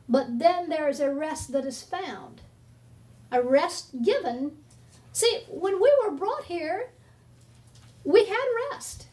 but 0.08 0.38
then 0.38 0.68
there 0.68 0.88
is 0.88 1.00
a 1.00 1.12
rest 1.12 1.52
that 1.52 1.64
is 1.64 1.82
found. 1.82 2.42
A 3.30 3.42
rest 3.42 4.02
given. 4.02 4.58
See, 5.12 5.44
when 5.48 5.80
we 5.80 5.90
were 6.04 6.10
brought 6.10 6.44
here, 6.44 6.90
we 8.04 8.26
had 8.26 8.44
rest. 8.70 9.06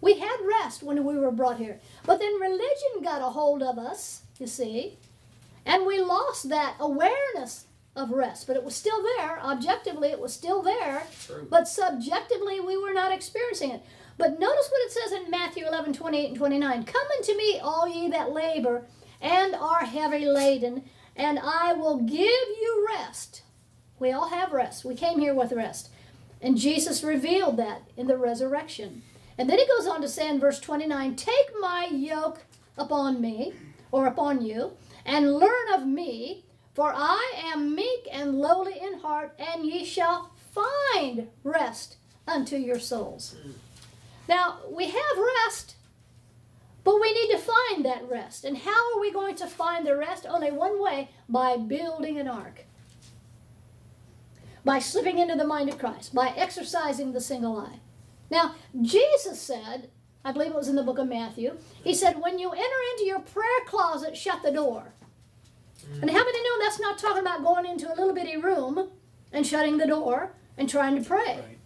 We 0.00 0.18
had 0.18 0.36
rest 0.44 0.82
when 0.82 1.04
we 1.04 1.16
were 1.16 1.30
brought 1.30 1.56
here. 1.56 1.80
But 2.04 2.18
then 2.18 2.34
religion 2.34 3.02
got 3.02 3.22
a 3.22 3.30
hold 3.30 3.62
of 3.62 3.78
us, 3.78 4.22
you 4.38 4.46
see, 4.46 4.98
and 5.66 5.84
we 5.84 6.00
lost 6.00 6.48
that 6.48 6.76
awareness 6.80 7.66
of 7.94 8.10
rest. 8.10 8.46
But 8.46 8.56
it 8.56 8.64
was 8.64 8.74
still 8.74 9.02
there. 9.02 9.38
Objectively, 9.40 10.08
it 10.08 10.20
was 10.20 10.32
still 10.32 10.62
there. 10.62 11.06
True. 11.26 11.46
But 11.50 11.68
subjectively, 11.68 12.60
we 12.60 12.78
were 12.78 12.94
not 12.94 13.12
experiencing 13.12 13.72
it. 13.72 13.82
But 14.16 14.38
notice 14.38 14.70
what 14.70 14.86
it 14.86 14.92
says 14.92 15.12
in 15.12 15.30
Matthew 15.30 15.66
11, 15.66 15.92
28 15.92 16.28
and 16.28 16.36
29. 16.36 16.84
Come 16.84 17.06
unto 17.18 17.36
me, 17.36 17.58
all 17.60 17.86
ye 17.86 18.08
that 18.08 18.30
labor 18.30 18.86
and 19.20 19.54
are 19.54 19.84
heavy 19.84 20.26
laden, 20.26 20.84
and 21.14 21.38
I 21.38 21.72
will 21.72 21.98
give 21.98 22.18
you 22.18 22.86
rest. 22.88 23.42
We 23.98 24.12
all 24.12 24.28
have 24.28 24.52
rest. 24.52 24.84
We 24.84 24.94
came 24.94 25.18
here 25.18 25.34
with 25.34 25.52
rest. 25.52 25.90
And 26.40 26.58
Jesus 26.58 27.02
revealed 27.02 27.56
that 27.56 27.82
in 27.96 28.06
the 28.06 28.18
resurrection. 28.18 29.02
And 29.38 29.48
then 29.48 29.58
he 29.58 29.66
goes 29.66 29.86
on 29.86 30.02
to 30.02 30.08
say 30.08 30.28
in 30.28 30.38
verse 30.38 30.60
29 30.60 31.16
Take 31.16 31.50
my 31.60 31.88
yoke 31.90 32.44
upon 32.76 33.20
me, 33.20 33.54
or 33.90 34.06
upon 34.06 34.42
you, 34.42 34.72
and 35.06 35.34
learn 35.34 35.72
of 35.74 35.86
me, 35.86 36.44
for 36.74 36.92
I 36.94 37.32
am 37.38 37.74
meek 37.74 38.06
and 38.12 38.38
lowly 38.38 38.78
in 38.78 38.98
heart, 38.98 39.34
and 39.38 39.64
ye 39.64 39.84
shall 39.84 40.32
find 40.52 41.28
rest 41.42 41.96
unto 42.26 42.56
your 42.56 42.78
souls. 42.78 43.36
Now, 44.28 44.58
we 44.68 44.86
have 44.86 45.18
rest, 45.46 45.76
but 46.82 47.00
we 47.00 47.12
need 47.12 47.30
to 47.30 47.38
find 47.38 47.84
that 47.84 48.08
rest. 48.10 48.44
And 48.44 48.58
how 48.58 48.94
are 48.94 49.00
we 49.00 49.12
going 49.12 49.36
to 49.36 49.46
find 49.46 49.86
the 49.86 49.96
rest? 49.96 50.26
Only 50.28 50.50
one 50.50 50.82
way 50.82 51.10
by 51.28 51.56
building 51.56 52.18
an 52.18 52.28
ark, 52.28 52.64
by 54.64 54.80
slipping 54.80 55.18
into 55.18 55.36
the 55.36 55.46
mind 55.46 55.68
of 55.68 55.78
Christ, 55.78 56.14
by 56.14 56.34
exercising 56.36 57.12
the 57.12 57.20
single 57.20 57.56
eye. 57.56 57.78
Now, 58.28 58.56
Jesus 58.82 59.40
said, 59.40 59.90
I 60.26 60.32
believe 60.32 60.50
it 60.50 60.56
was 60.56 60.66
in 60.66 60.74
the 60.74 60.82
book 60.82 60.98
of 60.98 61.06
Matthew, 61.06 61.56
he 61.84 61.94
said, 61.94 62.20
when 62.20 62.40
you 62.40 62.50
enter 62.50 62.80
into 62.92 63.04
your 63.04 63.20
prayer 63.20 63.60
closet, 63.64 64.16
shut 64.16 64.42
the 64.42 64.50
door. 64.50 64.92
And 66.02 66.10
how 66.10 66.24
many 66.24 66.42
know 66.42 66.58
that's 66.58 66.80
not 66.80 66.98
talking 66.98 67.22
about 67.22 67.44
going 67.44 67.64
into 67.64 67.86
a 67.86 67.94
little 67.94 68.12
bitty 68.12 68.36
room 68.36 68.90
and 69.32 69.46
shutting 69.46 69.78
the 69.78 69.86
door 69.86 70.32
and 70.58 70.68
trying 70.68 71.00
to 71.00 71.08
pray? 71.08 71.36
Right. 71.36 71.58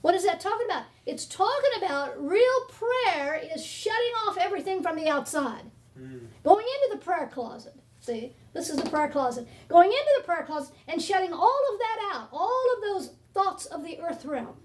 What 0.00 0.16
is 0.16 0.24
that 0.24 0.40
talking 0.40 0.66
about? 0.66 0.86
It's 1.06 1.24
talking 1.24 1.70
about 1.76 2.20
real 2.20 2.64
prayer 2.68 3.40
is 3.54 3.64
shutting 3.64 4.12
off 4.26 4.36
everything 4.38 4.82
from 4.82 4.96
the 4.96 5.08
outside. 5.08 5.62
Mm. 5.96 6.26
Going 6.42 6.66
into 6.66 6.98
the 6.98 7.04
prayer 7.04 7.30
closet. 7.32 7.74
See, 8.00 8.34
this 8.54 8.70
is 8.70 8.78
the 8.78 8.90
prayer 8.90 9.08
closet. 9.08 9.46
Going 9.68 9.90
into 9.90 10.14
the 10.16 10.24
prayer 10.24 10.42
closet 10.44 10.74
and 10.88 11.00
shutting 11.00 11.32
all 11.32 11.60
of 11.72 11.78
that 11.78 12.12
out, 12.12 12.28
all 12.32 12.64
of 12.76 12.82
those 12.82 13.12
thoughts 13.34 13.66
of 13.66 13.84
the 13.84 14.00
earth 14.00 14.24
realm, 14.24 14.56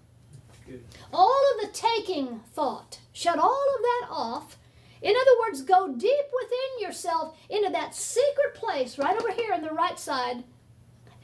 Good. 0.67 0.83
all 1.11 1.41
of 1.53 1.61
the 1.61 1.73
taking 1.73 2.39
thought. 2.53 2.99
Shut 3.11 3.37
all 3.37 3.65
of 3.75 3.81
that 3.81 4.07
off. 4.09 4.57
In 5.01 5.13
other 5.13 5.39
words, 5.41 5.61
go 5.61 5.89
deep 5.93 6.25
within 6.41 6.87
yourself 6.87 7.37
into 7.49 7.69
that 7.71 7.93
secret 7.93 8.53
place 8.53 8.97
right 8.97 9.19
over 9.19 9.31
here 9.31 9.53
on 9.53 9.61
the 9.61 9.71
right 9.71 9.99
side 9.99 10.45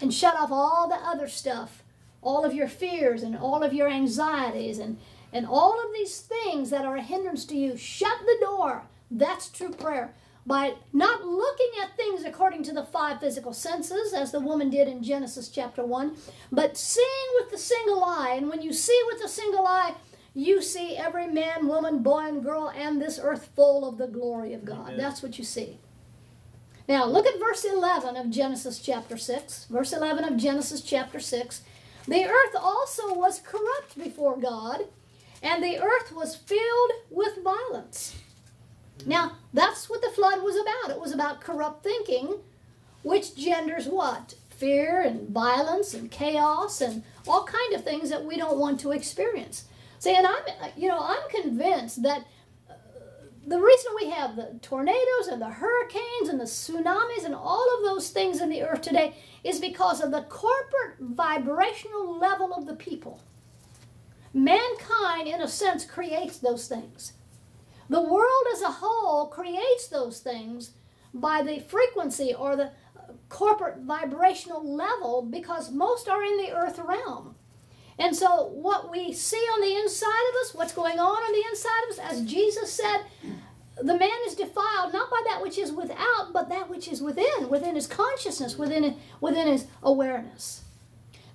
and 0.02 0.14
shut 0.14 0.36
off 0.36 0.52
all 0.52 0.90
the 0.90 0.96
other 0.96 1.30
stuff, 1.30 1.84
all 2.22 2.44
of 2.44 2.54
your 2.54 2.68
fears 2.68 3.24
and 3.24 3.38
all 3.38 3.64
of 3.64 3.74
your 3.74 3.90
anxieties 3.90 4.80
and, 4.80 4.98
and 5.32 5.46
all 5.46 5.80
of 5.80 5.94
these 5.94 6.20
things 6.20 6.70
that 6.72 6.86
are 6.86 6.98
a 6.98 7.02
hindrance 7.02 7.46
to 7.46 7.58
you. 7.58 7.78
Shut 7.78 8.20
the 8.26 8.38
door. 8.42 8.84
That's 9.10 9.50
true 9.50 9.72
prayer. 9.72 10.14
By 10.50 10.74
not 10.92 11.24
looking 11.24 11.70
at 11.80 11.96
things 11.96 12.24
according 12.24 12.64
to 12.64 12.74
the 12.74 12.84
five 12.84 13.20
physical 13.20 13.54
senses, 13.54 14.14
as 14.14 14.32
the 14.32 14.40
woman 14.40 14.72
did 14.72 14.88
in 14.88 15.04
Genesis 15.04 15.48
chapter 15.48 15.86
1, 15.86 16.16
but 16.52 16.76
seeing 16.76 17.30
with 17.36 17.52
the 17.52 17.58
single 17.60 18.04
eye. 18.04 18.34
And 18.36 18.50
when 18.50 18.64
you 18.64 18.74
see 18.74 19.00
with 19.12 19.22
the 19.22 19.28
single 19.28 19.68
eye, 19.68 19.94
you 20.34 20.64
see 20.64 20.98
every 20.98 21.28
man, 21.28 21.68
woman, 21.68 22.02
boy, 22.02 22.26
and 22.30 22.44
girl, 22.44 22.72
and 22.76 23.00
this 23.00 23.20
earth 23.22 23.52
full 23.56 23.88
of 23.88 24.00
the 24.00 24.08
glory 24.08 24.56
of 24.56 24.66
God. 24.66 24.88
Amen. 24.88 24.98
That's 24.98 25.22
what 25.22 25.38
you 25.38 25.44
see. 25.44 25.78
Now, 26.88 27.06
look 27.06 27.28
at 27.28 27.38
verse 27.38 27.64
11 27.64 28.16
of 28.16 28.32
Genesis 28.32 28.80
chapter 28.80 29.18
6. 29.18 29.66
Verse 29.66 29.94
11 29.94 30.24
of 30.24 30.36
Genesis 30.36 30.82
chapter 30.82 31.20
6. 31.20 31.62
The 32.08 32.26
earth 32.26 32.56
also 32.60 33.14
was 33.14 33.40
corrupt 33.46 33.96
before 33.96 34.36
God, 34.36 34.80
and 35.44 35.64
the 35.64 35.78
earth 35.78 36.12
was 36.12 36.36
filled 36.36 36.92
with 37.12 37.44
violence. 37.44 38.16
Now, 39.06 39.38
that's 39.54 39.90
what 39.90 40.02
the 40.02 40.10
flood 40.10 40.44
was 40.44 40.56
about. 40.56 40.96
It 40.96 41.02
was 41.02 41.12
about 41.12 41.42
corrupt 41.42 41.84
thinking, 41.84 42.40
which 43.04 43.36
genders 43.36 43.88
what? 43.88 44.36
Fear 44.50 45.02
and 45.02 45.30
violence 45.30 45.94
and 45.94 46.12
chaos 46.12 46.82
and 46.82 47.04
all 47.28 47.46
kind 47.46 47.74
of 47.74 47.84
things 47.84 48.10
that 48.10 48.26
we 48.26 48.38
don't 48.38 48.58
want 48.58 48.80
to 48.82 48.92
experience. 48.92 49.66
See, 50.00 50.16
and 50.16 50.28
I'm, 50.28 50.44
you 50.76 50.88
know, 50.88 51.00
I'm 51.00 51.30
convinced 51.30 52.04
that 52.04 52.26
uh, 52.70 52.74
the 53.48 53.60
reason 53.60 53.92
we 53.96 54.10
have 54.10 54.36
the 54.36 54.60
tornadoes 54.62 55.28
and 55.32 55.42
the 55.42 55.50
hurricanes 55.50 56.30
and 56.30 56.40
the 56.40 56.46
tsunamis 56.46 57.26
and 57.26 57.36
all 57.36 57.66
of 57.78 57.84
those 57.84 58.10
things 58.10 58.42
in 58.42 58.50
the 58.50 58.64
earth 58.64 58.82
today 58.82 59.16
is 59.44 59.60
because 59.60 60.02
of 60.02 60.12
the 60.12 60.24
corporate 60.24 61.00
vibrational 61.00 62.18
level 62.18 62.54
of 62.54 62.66
the 62.66 62.76
people. 62.76 63.22
Mankind, 64.34 65.28
in 65.28 65.42
a 65.42 65.48
sense, 65.48 65.86
creates 65.86 66.38
those 66.38 66.68
things. 66.68 67.14
The 67.90 68.02
world 68.02 68.46
as 68.54 68.62
a 68.62 68.72
whole 68.72 69.28
creates 69.28 69.88
those 69.88 70.20
things 70.20 70.72
by 71.14 71.42
the 71.42 71.60
frequency 71.60 72.34
or 72.34 72.56
the 72.56 72.66
uh, 72.66 73.14
corporate 73.30 73.80
vibrational 73.80 74.64
level 74.64 75.24
because 75.24 75.72
most 75.72 76.08
are 76.08 76.24
in 76.24 76.38
the 76.38 76.52
earth 76.52 76.80
realm. 76.80 77.36
And 77.98 78.16
so, 78.16 78.46
what 78.46 78.90
we 78.90 79.12
see 79.12 79.38
on 79.38 79.62
the 79.62 79.76
inside 79.76 80.30
of 80.30 80.36
us, 80.42 80.54
what's 80.54 80.72
going 80.74 81.00
on 81.00 81.24
on 81.24 81.34
the 81.34 81.50
inside 81.50 81.84
of 81.84 82.00
us, 82.00 82.00
as 82.00 82.32
Jesus 82.32 82.72
said, 82.72 83.04
the 83.82 83.98
man 83.98 84.18
is 84.26 84.36
defiled 84.36 84.94
not 84.94 85.10
by 85.10 85.22
that 85.28 85.42
which 85.42 85.58
is 85.58 85.72
without, 85.72 86.32
but 86.32 86.50
that 86.50 86.70
which 86.70 86.88
is 86.88 87.02
within, 87.02 87.50
within 87.50 87.76
his 87.76 87.88
consciousness, 87.88 88.58
within, 88.58 88.96
within 89.20 89.48
his 89.48 89.66
awareness. 89.84 90.64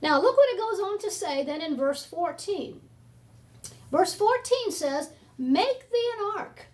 Now, 0.00 0.20
look 0.20 0.36
what 0.36 0.54
it 0.54 0.58
goes 0.58 0.80
on 0.80 0.98
to 1.00 1.10
say 1.10 1.42
then 1.44 1.60
in 1.60 1.76
verse 1.76 2.04
14. 2.04 2.80
Verse 3.90 4.14
14 4.14 4.70
says, 4.70 5.10
Make 5.38 5.90
thee 5.90 6.10
an 6.18 6.38
ark. 6.38 6.66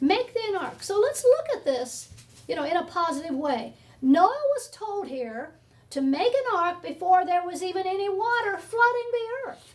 Make 0.00 0.34
thee 0.34 0.48
an 0.48 0.56
ark. 0.56 0.82
So 0.82 0.98
let's 0.98 1.24
look 1.24 1.46
at 1.56 1.64
this, 1.64 2.08
you 2.48 2.54
know, 2.54 2.64
in 2.64 2.76
a 2.76 2.84
positive 2.84 3.34
way. 3.34 3.74
Noah 4.00 4.42
was 4.54 4.70
told 4.70 5.08
here 5.08 5.54
to 5.90 6.00
make 6.00 6.32
an 6.32 6.56
ark 6.56 6.82
before 6.82 7.24
there 7.24 7.44
was 7.44 7.62
even 7.62 7.86
any 7.86 8.08
water 8.08 8.58
flooding 8.58 9.10
the 9.12 9.50
earth. 9.50 9.74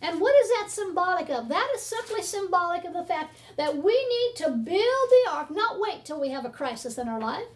And 0.00 0.20
what 0.20 0.34
is 0.42 0.48
that 0.50 0.70
symbolic 0.70 1.30
of? 1.30 1.48
That 1.48 1.70
is 1.74 1.82
simply 1.82 2.22
symbolic 2.22 2.84
of 2.84 2.92
the 2.92 3.04
fact 3.04 3.38
that 3.56 3.76
we 3.76 3.92
need 3.92 4.36
to 4.36 4.50
build 4.50 4.74
the 4.74 5.30
ark, 5.30 5.50
not 5.50 5.80
wait 5.80 6.04
till 6.04 6.20
we 6.20 6.30
have 6.30 6.44
a 6.44 6.50
crisis 6.50 6.98
in 6.98 7.08
our 7.08 7.20
life. 7.20 7.46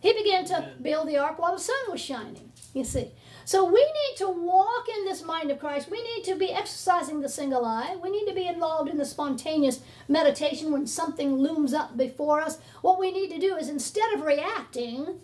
He 0.00 0.12
began 0.12 0.44
to 0.46 0.70
build 0.80 1.08
the 1.08 1.18
ark 1.18 1.38
while 1.38 1.52
the 1.52 1.62
sun 1.62 1.76
was 1.90 2.00
shining, 2.00 2.52
you 2.72 2.84
see. 2.84 3.12
So 3.46 3.64
we 3.64 3.80
need 3.80 4.16
to 4.16 4.28
walk 4.28 4.88
in 4.88 5.04
this 5.04 5.22
mind 5.22 5.52
of 5.52 5.60
Christ. 5.60 5.88
We 5.88 6.02
need 6.02 6.24
to 6.24 6.34
be 6.34 6.50
exercising 6.50 7.20
the 7.20 7.28
single 7.28 7.64
eye. 7.64 7.96
We 8.02 8.10
need 8.10 8.26
to 8.26 8.34
be 8.34 8.48
involved 8.48 8.90
in 8.90 8.98
the 8.98 9.04
spontaneous 9.04 9.82
meditation 10.08 10.72
when 10.72 10.88
something 10.88 11.36
looms 11.36 11.72
up 11.72 11.96
before 11.96 12.40
us. 12.40 12.58
What 12.82 12.98
we 12.98 13.12
need 13.12 13.30
to 13.30 13.38
do 13.38 13.54
is 13.54 13.68
instead 13.68 14.12
of 14.14 14.22
reacting 14.22 15.20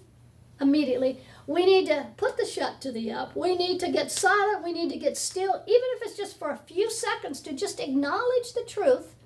immediately, 0.61 1.19
we 1.49 1.67
need 1.67 1.89
to 1.89 2.11
put 2.17 2.37
the 2.37 2.47
shut 2.47 2.81
to 2.83 2.93
the 2.93 3.11
up. 3.11 3.35
We 3.35 3.57
need 3.57 3.81
to 3.81 3.91
get 3.91 4.13
silent. 4.13 4.63
We 4.63 4.73
need 4.73 4.91
to 4.91 4.99
get 5.01 5.17
still, 5.17 5.61
even 5.67 5.89
if 5.97 6.03
it's 6.03 6.17
just 6.17 6.39
for 6.39 6.51
a 6.51 6.57
few 6.57 6.93
seconds, 6.93 7.41
to 7.41 7.53
just 7.53 7.81
acknowledge 7.81 8.53
the 8.55 8.65
truth. 8.65 9.17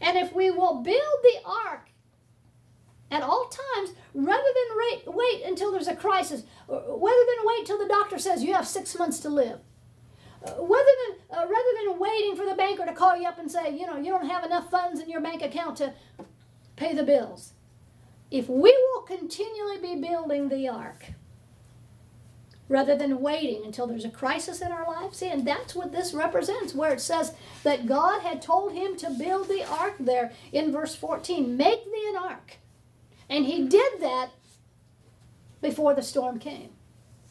And 0.00 0.16
if 0.16 0.34
we 0.34 0.50
will 0.50 0.80
build 0.82 1.18
the 1.22 1.40
ark 1.44 1.90
at 3.10 3.22
all 3.22 3.48
times, 3.48 3.90
rather 4.14 4.42
than 4.42 5.12
wait, 5.14 5.42
until 5.44 5.70
there's 5.70 5.88
a 5.88 5.96
crisis, 5.96 6.42
rather 6.68 6.86
than 6.90 7.44
wait 7.44 7.66
till 7.66 7.78
the 7.78 7.88
doctor 7.88 8.18
says 8.18 8.42
you 8.42 8.54
have 8.54 8.66
six 8.66 8.98
months 8.98 9.20
to 9.20 9.28
live, 9.28 9.60
uh, 10.44 10.52
rather 10.58 10.90
than 11.08 11.38
uh, 11.38 11.46
rather 11.46 11.70
than 11.84 11.98
waiting 11.98 12.36
for 12.36 12.44
the 12.44 12.54
banker 12.54 12.84
to 12.84 12.92
call 12.92 13.16
you 13.16 13.26
up 13.26 13.38
and 13.38 13.50
say, 13.50 13.70
you 13.70 13.86
know, 13.86 13.96
you 13.96 14.10
don't 14.10 14.28
have 14.28 14.44
enough 14.44 14.70
funds 14.70 15.00
in 15.00 15.08
your 15.08 15.20
bank 15.20 15.42
account 15.42 15.76
to 15.76 15.92
pay 16.76 16.94
the 16.94 17.02
bills. 17.02 17.52
If 18.30 18.48
we 18.48 18.70
will 18.72 19.02
continually 19.02 19.78
be 19.78 20.00
building 20.00 20.48
the 20.48 20.68
ark, 20.68 21.12
rather 22.68 22.96
than 22.96 23.20
waiting 23.20 23.64
until 23.64 23.86
there's 23.86 24.04
a 24.04 24.10
crisis 24.10 24.60
in 24.60 24.72
our 24.72 24.86
life. 24.86 25.14
See, 25.14 25.28
and 25.28 25.46
that's 25.46 25.74
what 25.74 25.92
this 25.92 26.12
represents, 26.12 26.74
where 26.74 26.92
it 26.92 27.00
says 27.00 27.32
that 27.62 27.86
God 27.86 28.22
had 28.22 28.42
told 28.42 28.72
him 28.72 28.96
to 28.96 29.10
build 29.10 29.48
the 29.48 29.64
ark 29.64 29.94
there 30.00 30.32
in 30.52 30.72
verse 30.72 30.94
14 30.94 31.56
make 31.56 31.84
thee 31.84 32.06
an 32.08 32.16
ark. 32.16 32.58
And 33.28 33.46
he 33.46 33.66
did 33.66 34.00
that 34.00 34.30
before 35.60 35.94
the 35.94 36.02
storm 36.02 36.38
came. 36.38 36.70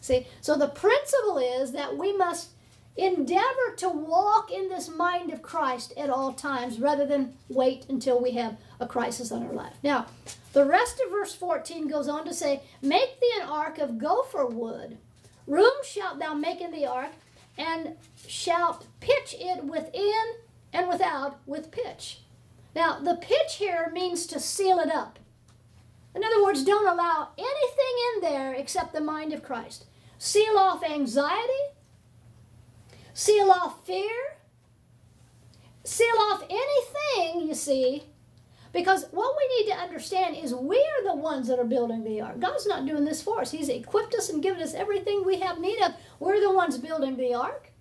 See, 0.01 0.27
so 0.41 0.57
the 0.57 0.67
principle 0.67 1.37
is 1.37 1.71
that 1.71 1.97
we 1.97 2.15
must 2.15 2.49
endeavor 2.97 3.75
to 3.77 3.89
walk 3.89 4.51
in 4.51 4.69
this 4.69 4.89
mind 4.89 5.31
of 5.31 5.41
Christ 5.41 5.93
at 5.97 6.09
all 6.09 6.33
times 6.33 6.79
rather 6.79 7.05
than 7.05 7.33
wait 7.49 7.85
until 7.89 8.21
we 8.21 8.31
have 8.31 8.57
a 8.79 8.87
crisis 8.87 9.31
on 9.31 9.45
our 9.45 9.53
life. 9.53 9.73
Now, 9.83 10.05
the 10.53 10.65
rest 10.65 11.01
of 11.03 11.11
verse 11.11 11.33
14 11.33 11.87
goes 11.87 12.07
on 12.07 12.23
to 12.25 12.33
say, 12.33 12.61
Make 12.81 13.19
thee 13.19 13.33
an 13.41 13.47
ark 13.47 13.77
of 13.77 13.97
gopher 13.97 14.45
wood. 14.45 14.97
Room 15.47 15.73
shalt 15.83 16.19
thou 16.19 16.33
make 16.33 16.61
in 16.61 16.71
the 16.71 16.85
ark, 16.85 17.11
and 17.57 17.95
shalt 18.27 18.85
pitch 18.99 19.35
it 19.37 19.63
within 19.63 20.23
and 20.73 20.87
without 20.87 21.39
with 21.45 21.71
pitch. 21.71 22.21
Now, 22.75 22.99
the 22.99 23.15
pitch 23.15 23.55
here 23.55 23.89
means 23.93 24.25
to 24.27 24.39
seal 24.39 24.79
it 24.79 24.91
up. 24.91 25.19
In 26.15 26.23
other 26.23 26.43
words, 26.43 26.63
don't 26.63 26.87
allow 26.87 27.29
anything 27.37 27.95
in 28.15 28.21
there 28.21 28.53
except 28.53 28.93
the 28.93 29.01
mind 29.01 29.33
of 29.33 29.43
Christ. 29.43 29.85
Seal 30.17 30.57
off 30.57 30.83
anxiety, 30.83 31.51
seal 33.13 33.51
off 33.51 33.85
fear, 33.85 34.37
seal 35.83 36.15
off 36.31 36.43
anything, 36.49 37.47
you 37.47 37.53
see, 37.53 38.03
because 38.75 39.05
what 39.11 39.35
we 39.37 39.57
need 39.57 39.71
to 39.71 39.77
understand 39.77 40.35
is 40.35 40.53
we 40.53 40.77
are 40.77 41.03
the 41.05 41.15
ones 41.15 41.47
that 41.47 41.59
are 41.59 41.65
building 41.65 42.03
the 42.03 42.19
ark. 42.19 42.39
God's 42.39 42.67
not 42.67 42.85
doing 42.85 43.05
this 43.05 43.21
for 43.21 43.39
us. 43.39 43.51
He's 43.51 43.69
equipped 43.69 44.13
us 44.15 44.29
and 44.29 44.43
given 44.43 44.61
us 44.61 44.73
everything 44.73 45.23
we 45.23 45.39
have 45.39 45.59
need 45.59 45.81
of. 45.81 45.93
We're 46.19 46.41
the 46.41 46.53
ones 46.53 46.77
building 46.77 47.15
the 47.15 47.33
ark. 47.33 47.71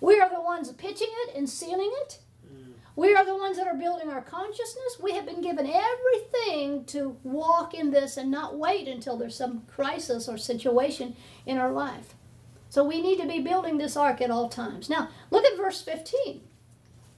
We 0.00 0.18
are 0.20 0.30
the 0.30 0.40
ones 0.40 0.72
pitching 0.72 1.10
it 1.10 1.36
and 1.36 1.48
sealing 1.48 1.92
it. 2.02 2.18
We 2.94 3.14
are 3.14 3.24
the 3.24 3.36
ones 3.36 3.56
that 3.56 3.66
are 3.66 3.76
building 3.76 4.10
our 4.10 4.20
consciousness. 4.20 4.98
We 5.00 5.12
have 5.12 5.24
been 5.24 5.40
given 5.40 5.66
everything 5.66 6.84
to 6.86 7.16
walk 7.22 7.72
in 7.72 7.90
this 7.90 8.16
and 8.16 8.30
not 8.30 8.58
wait 8.58 8.86
until 8.86 9.16
there's 9.16 9.36
some 9.36 9.62
crisis 9.66 10.28
or 10.28 10.36
situation 10.36 11.16
in 11.46 11.56
our 11.56 11.72
life. 11.72 12.14
So 12.68 12.84
we 12.84 13.00
need 13.00 13.20
to 13.20 13.28
be 13.28 13.40
building 13.40 13.78
this 13.78 13.96
ark 13.96 14.20
at 14.20 14.30
all 14.30 14.48
times. 14.48 14.90
Now, 14.90 15.08
look 15.30 15.44
at 15.44 15.56
verse 15.56 15.80
15. 15.80 16.42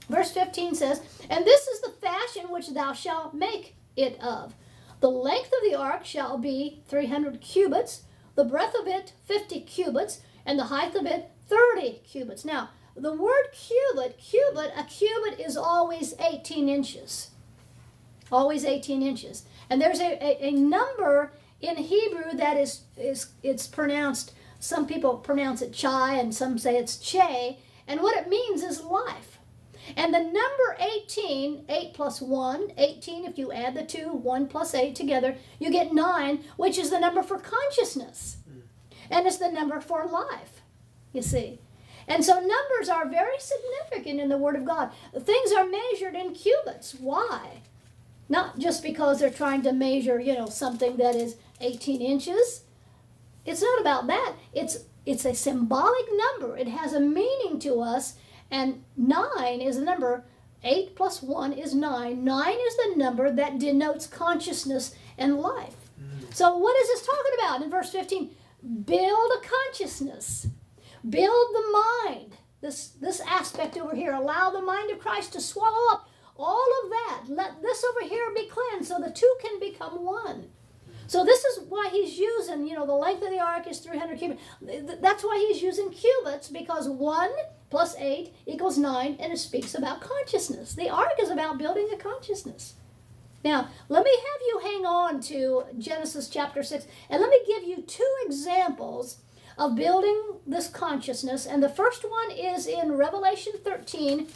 Verse 0.09 0.31
15 0.33 0.75
says, 0.75 1.01
And 1.29 1.45
this 1.45 1.67
is 1.67 1.81
the 1.81 1.91
fashion 1.91 2.51
which 2.51 2.71
thou 2.71 2.93
shalt 2.93 3.35
make 3.35 3.75
it 3.97 4.21
of. 4.21 4.55
The 5.01 5.11
length 5.11 5.53
of 5.53 5.71
the 5.71 5.77
ark 5.77 6.05
shall 6.05 6.39
be 6.39 6.83
300 6.89 7.41
cubits, 7.41 8.03
the 8.37 8.45
breadth 8.45 8.75
of 8.81 8.87
it 8.87 9.13
50 9.25 9.61
cubits, 9.63 10.21
and 10.47 10.59
the 10.59 10.65
height 10.65 10.95
of 10.95 11.07
it 11.07 11.31
30 11.49 12.01
cubits. 12.05 12.45
Now, 12.45 12.71
the 12.97 13.13
word 13.13 13.47
cubit, 13.53 14.19
cubit, 14.19 14.73
a 14.77 14.85
cubit 14.85 15.41
is 15.41 15.57
always 15.57 16.15
18 16.21 16.69
inches. 16.69 17.31
Always 18.31 18.65
18 18.65 19.03
inches. 19.03 19.45
And 19.69 19.81
there's 19.81 20.01
a, 20.01 20.23
a, 20.23 20.49
a 20.49 20.51
number 20.53 21.33
in 21.61 21.77
Hebrew 21.77 22.33
that 22.35 22.57
is, 22.57 22.83
is 22.97 23.33
it's 23.43 23.67
pronounced, 23.67 24.33
some 24.61 24.87
people 24.87 25.17
pronounce 25.17 25.61
it 25.63 25.73
chai 25.73 26.15
and 26.15 26.35
some 26.35 26.59
say 26.59 26.77
it's 26.77 26.97
che, 26.99 27.59
and 27.87 28.01
what 28.01 28.17
it 28.17 28.29
means 28.29 28.63
is 28.63 28.83
life. 28.83 29.39
And 29.97 30.15
the 30.15 30.21
number 30.21 30.77
18, 30.81 31.67
8 31.69 31.95
plus 31.95 32.23
1, 32.23 32.73
18, 32.79 33.25
if 33.27 33.37
you 33.37 33.53
add 33.53 33.75
the 33.75 33.85
two, 33.85 34.13
1 34.13 34.47
plus 34.47 34.75
8 34.75 34.95
together, 34.95 35.37
you 35.59 35.71
get 35.71 35.93
9, 35.93 36.43
which 36.57 36.79
is 36.79 36.91
the 36.91 36.99
number 36.99 37.23
for 37.23 37.39
consciousness. 37.39 38.39
Hmm. 38.49 38.61
And 39.11 39.27
it's 39.27 39.37
the 39.37 39.51
number 39.51 39.81
for 39.81 40.07
life, 40.07 40.63
you 41.13 41.21
see. 41.21 41.61
And 42.07 42.25
so 42.25 42.35
numbers 42.35 42.89
are 42.89 43.09
very 43.09 43.39
significant 43.39 44.21
in 44.21 44.29
the 44.29 44.39
Word 44.39 44.57
of 44.57 44.65
God. 44.65 44.91
Things 45.19 45.53
are 45.53 45.67
measured 45.67 46.15
in 46.15 46.35
cubits. 46.35 46.95
Why? 46.95 47.63
Not 48.29 48.59
just 48.59 48.83
because 48.83 49.21
they're 49.21 49.31
trying 49.31 49.63
to 49.63 49.73
measure, 49.73 50.21
you 50.21 50.35
know, 50.35 50.47
something 50.47 50.97
that 50.97 51.15
is 51.15 51.37
18 51.61 52.01
inches. 52.01 52.63
It's 53.45 53.63
not 53.63 53.81
about 53.81 54.07
that. 54.07 54.35
It's 54.53 54.85
it's 55.07 55.27
a 55.27 55.35
symbolic 55.35 56.07
number. 56.13 56.57
It 56.57 56.69
has 56.69 56.95
a 56.95 57.01
meaning 57.01 57.59
to 57.61 57.81
us. 57.81 58.15
And 58.51 58.85
nine 58.97 59.61
is 59.61 59.77
a 59.77 59.85
number. 59.85 60.25
Eight 60.63 60.97
plus 60.97 61.23
one 61.23 61.53
is 61.53 61.75
nine. 61.75 62.25
Nine 62.25 62.57
is 62.59 62.77
the 62.77 62.95
number 62.97 63.31
that 63.31 63.59
denotes 63.59 64.07
consciousness 64.07 64.95
and 65.19 65.39
life. 65.39 65.77
Mm. 66.01 66.35
So 66.35 66.57
what 66.57 66.81
is 66.81 66.89
this 66.89 67.07
talking 67.07 67.33
about 67.39 67.63
in 67.63 67.71
verse 67.71 67.91
15? 67.91 68.31
Build 68.87 69.33
a 69.37 69.47
consciousness. 69.47 70.47
Build 71.09 71.47
the 71.53 71.83
mind. 72.07 72.37
This, 72.61 72.89
this 72.89 73.21
aspect 73.21 73.77
over 73.77 73.95
here. 73.95 74.13
Allow 74.13 74.51
the 74.51 74.63
mind 74.63 74.91
of 74.91 74.99
Christ 74.99 75.33
to 75.35 75.41
swallow 75.41 75.93
up 75.93 76.09
all 76.37 76.67
of 76.83 76.91
that. 76.91 77.25
Let 77.29 77.63
this 77.63 77.85
over 77.85 78.09
here 78.09 78.33
be 78.35 78.49
cleansed 78.49 78.89
so 78.89 78.99
the 78.99 79.11
two 79.11 79.33
can 79.41 79.61
become 79.61 80.05
one. 80.05 80.51
So 81.07 81.25
this 81.25 81.45
is 81.45 81.65
why 81.69 81.91
he's 81.93 82.19
using, 82.19 82.67
you 82.67 82.75
know, 82.75 82.87
the 82.87 82.95
length 82.95 83.23
of 83.23 83.31
the 83.31 83.39
ark 83.39 83.67
is 83.69 83.79
300 83.81 84.19
cubits. 84.19 84.43
That's 85.01 85.23
why 85.23 85.45
he's 85.47 85.63
using 85.63 85.91
cubits 85.91 86.49
because 86.49 86.89
1 86.89 87.31
plus 87.71 87.95
8 87.99 88.35
equals 88.47 88.79
9 88.79 89.17
and 89.21 89.33
it 89.33 89.39
speaks 89.39 89.75
about 89.75 90.01
consciousness. 90.01 90.75
The 90.75 90.89
ark 90.89 91.13
is 91.21 91.31
about 91.31 91.59
building 91.59 91.89
a 91.93 91.97
consciousness. 91.97 92.75
Now, 93.45 93.69
let 93.91 94.05
me 94.05 94.11
have 94.11 94.41
you 94.47 94.61
hang 94.63 94.87
on 94.87 95.21
to 95.23 95.65
Genesis 95.79 96.31
chapter 96.31 96.63
6 96.63 96.87
and 97.11 97.21
let 97.21 97.29
me 97.29 97.41
give 97.47 97.65
you 97.65 97.83
two 97.83 98.15
examples 98.25 99.19
of 99.59 99.77
building 99.77 100.21
this 100.47 100.69
consciousness. 100.69 101.47
And 101.47 101.63
the 101.63 101.69
first 101.69 102.09
one 102.09 102.31
is 102.31 102.67
in 102.67 102.93
Revelation 102.93 103.53
13 103.63 104.29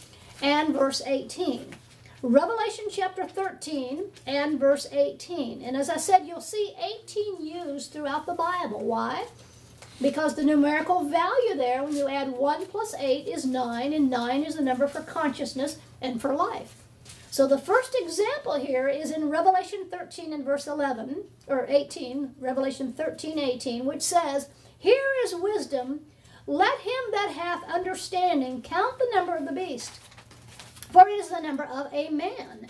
and 0.42 0.74
verse 0.74 1.02
18. 1.04 1.74
Revelation 2.22 2.87
chapter 2.90 3.26
13 3.26 4.04
and 4.26 4.59
verse 4.59 4.88
18. 4.90 5.62
And 5.62 5.76
as 5.76 5.88
I 5.88 5.98
said, 5.98 6.26
you'll 6.26 6.40
see 6.40 6.74
18 7.04 7.46
used 7.46 7.92
throughout 7.92 8.26
the 8.26 8.35
Bible. 8.35 8.81
Why? 8.81 9.26
Because 10.00 10.35
the 10.35 10.44
numerical 10.44 11.09
value 11.09 11.57
there, 11.57 11.83
when 11.83 11.96
you 11.96 12.09
add 12.09 12.33
1 12.33 12.66
plus 12.66 12.94
8, 12.94 13.26
is 13.26 13.44
9, 13.44 13.92
and 13.92 14.11
9 14.11 14.44
is 14.44 14.57
the 14.57 14.62
number 14.62 14.87
for 14.87 15.00
consciousness 15.00 15.78
and 16.00 16.20
for 16.20 16.35
life. 16.35 16.83
So 17.31 17.46
the 17.46 17.59
first 17.59 17.96
example 18.00 18.54
here 18.54 18.88
is 18.88 19.11
in 19.11 19.28
Revelation 19.28 19.87
13 19.90 20.33
and 20.33 20.44
verse 20.44 20.66
11, 20.66 21.24
or 21.46 21.66
18, 21.68 22.35
Revelation 22.40 22.92
13, 22.92 23.38
18, 23.38 23.85
which 23.85 24.02
says, 24.02 24.48
here 24.78 25.04
is 25.24 25.34
wisdom. 25.34 26.00
Let 26.46 26.78
him 26.80 27.10
that 27.12 27.32
hath 27.36 27.64
understanding 27.64 28.62
count 28.62 28.98
the 28.98 29.08
number 29.12 29.36
of 29.36 29.44
the 29.44 29.52
beast, 29.52 29.98
for 30.90 31.06
it 31.08 31.12
is 31.12 31.28
the 31.28 31.40
number 31.40 31.64
of 31.64 31.92
a 31.92 32.08
man. 32.10 32.68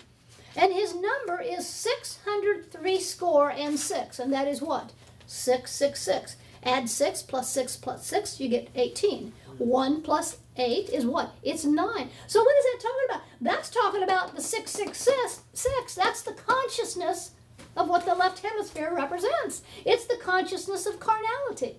And 0.56 0.72
his 0.72 0.94
number 0.94 1.40
is 1.40 1.66
six 1.68 2.18
hundred 2.24 2.72
three 2.72 2.98
score 2.98 3.50
and 3.50 3.78
six. 3.78 4.18
And 4.18 4.32
that 4.32 4.48
is 4.48 4.60
what? 4.60 4.92
Six, 5.26 5.70
six, 5.70 6.02
six. 6.02 6.36
Add 6.64 6.88
six 6.90 7.22
plus 7.22 7.50
six 7.50 7.76
plus 7.76 8.04
six, 8.06 8.40
you 8.40 8.48
get 8.48 8.68
18. 8.74 9.32
One 9.58 10.02
plus 10.02 10.38
eight 10.56 10.88
is 10.88 11.06
what? 11.06 11.34
It's 11.42 11.64
nine. 11.64 12.10
So 12.26 12.42
what 12.42 12.56
is 12.58 12.64
that 12.64 12.80
talking 12.80 13.04
about? 13.10 13.22
That's 13.40 13.70
talking 13.70 14.02
about 14.02 14.34
the 14.34 14.42
six, 14.42 14.70
six, 14.72 14.98
six, 14.98 15.42
six. 15.52 15.94
That's 15.94 16.22
the 16.22 16.32
consciousness 16.32 17.32
of 17.76 17.88
what 17.88 18.04
the 18.04 18.14
left 18.14 18.40
hemisphere 18.40 18.92
represents. 18.94 19.62
It's 19.84 20.06
the 20.06 20.16
consciousness 20.16 20.86
of 20.86 20.98
carnality. 20.98 21.76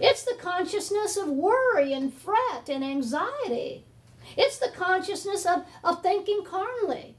It's 0.00 0.24
the 0.24 0.36
consciousness 0.40 1.16
of 1.16 1.28
worry 1.28 1.92
and 1.92 2.12
fret 2.12 2.68
and 2.68 2.84
anxiety. 2.84 3.84
It's 4.36 4.58
the 4.58 4.70
consciousness 4.76 5.46
of, 5.46 5.64
of 5.82 6.02
thinking 6.02 6.44
carnally. 6.44 7.16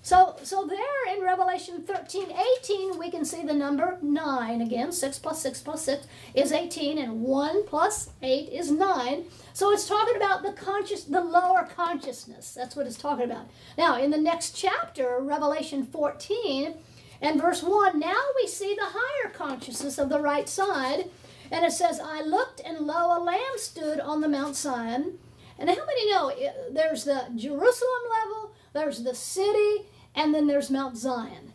So, 0.00 0.36
so 0.42 0.64
there 0.64 1.14
in 1.14 1.22
Revelation 1.22 1.82
13, 1.82 2.32
18, 2.62 2.98
we 2.98 3.10
can 3.10 3.24
see 3.24 3.42
the 3.42 3.52
number 3.52 3.98
9 4.00 4.60
again. 4.60 4.92
6 4.92 5.18
plus 5.18 5.42
6 5.42 5.60
plus 5.62 5.84
6 5.84 6.06
is 6.34 6.52
18, 6.52 6.98
and 6.98 7.22
1 7.22 7.66
plus 7.66 8.10
8 8.22 8.48
is 8.50 8.70
9. 8.70 9.24
So 9.52 9.72
it's 9.72 9.88
talking 9.88 10.16
about 10.16 10.42
the 10.42 10.52
conscious, 10.52 11.04
the 11.04 11.22
lower 11.22 11.64
consciousness. 11.64 12.54
That's 12.54 12.76
what 12.76 12.86
it's 12.86 12.96
talking 12.96 13.24
about. 13.24 13.48
Now, 13.76 14.00
in 14.00 14.10
the 14.10 14.18
next 14.18 14.52
chapter, 14.52 15.18
Revelation 15.20 15.84
14, 15.84 16.74
and 17.20 17.40
verse 17.40 17.62
1, 17.62 17.98
now 17.98 18.22
we 18.36 18.46
see 18.46 18.74
the 18.74 18.82
higher 18.84 19.30
consciousness 19.30 19.98
of 19.98 20.10
the 20.10 20.20
right 20.20 20.48
side 20.48 21.10
and 21.50 21.64
it 21.64 21.72
says, 21.72 22.00
I 22.02 22.22
looked, 22.22 22.60
and 22.60 22.86
lo, 22.86 23.16
a 23.16 23.20
lamb 23.22 23.40
stood 23.56 24.00
on 24.00 24.20
the 24.20 24.28
Mount 24.28 24.56
Zion. 24.56 25.18
And 25.58 25.70
how 25.70 25.86
many 25.86 26.10
know 26.10 26.28
eh, 26.28 26.52
there's 26.70 27.04
the 27.04 27.24
Jerusalem 27.34 28.02
level, 28.10 28.52
there's 28.72 29.02
the 29.02 29.14
city, 29.14 29.86
and 30.14 30.34
then 30.34 30.46
there's 30.46 30.70
Mount 30.70 30.96
Zion? 30.96 31.52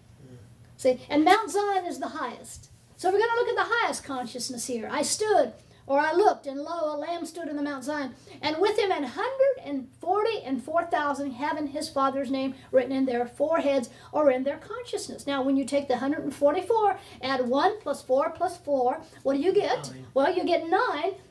See, 0.77 0.99
and 1.09 1.23
Mount 1.23 1.51
Zion 1.51 1.85
is 1.85 1.99
the 1.99 2.07
highest. 2.07 2.69
So 2.97 3.09
we're 3.09 3.19
going 3.19 3.29
to 3.29 3.35
look 3.35 3.49
at 3.49 3.67
the 3.67 3.73
highest 3.75 4.03
consciousness 4.03 4.67
here. 4.67 4.89
I 4.91 5.03
stood 5.03 5.53
or 5.91 5.99
I 5.99 6.13
looked, 6.13 6.47
and 6.47 6.57
lo, 6.57 6.95
a 6.95 6.97
lamb 6.97 7.25
stood 7.25 7.49
in 7.49 7.57
the 7.57 7.61
Mount 7.61 7.83
Zion, 7.83 8.15
and 8.41 8.55
with 8.59 8.79
him 8.79 8.91
an 8.91 9.03
hundred 9.03 9.61
and 9.61 9.89
forty 9.99 10.41
and 10.41 10.63
four 10.63 10.85
thousand, 10.85 11.31
having 11.31 11.67
his 11.67 11.89
father's 11.89 12.31
name 12.31 12.55
written 12.71 12.93
in 12.93 13.05
their 13.05 13.25
foreheads 13.25 13.89
or 14.13 14.31
in 14.31 14.45
their 14.45 14.55
consciousness. 14.55 15.27
Now, 15.27 15.43
when 15.43 15.57
you 15.57 15.65
take 15.65 15.89
the 15.89 15.95
144, 15.95 16.97
add 17.21 17.45
1 17.45 17.79
plus 17.81 18.01
4 18.03 18.29
plus 18.29 18.55
4, 18.59 19.01
what 19.23 19.33
do 19.35 19.41
you 19.41 19.51
get? 19.51 19.91
Nine. 19.91 20.05
Well, 20.13 20.33
you 20.33 20.45
get 20.45 20.69
9, 20.69 20.79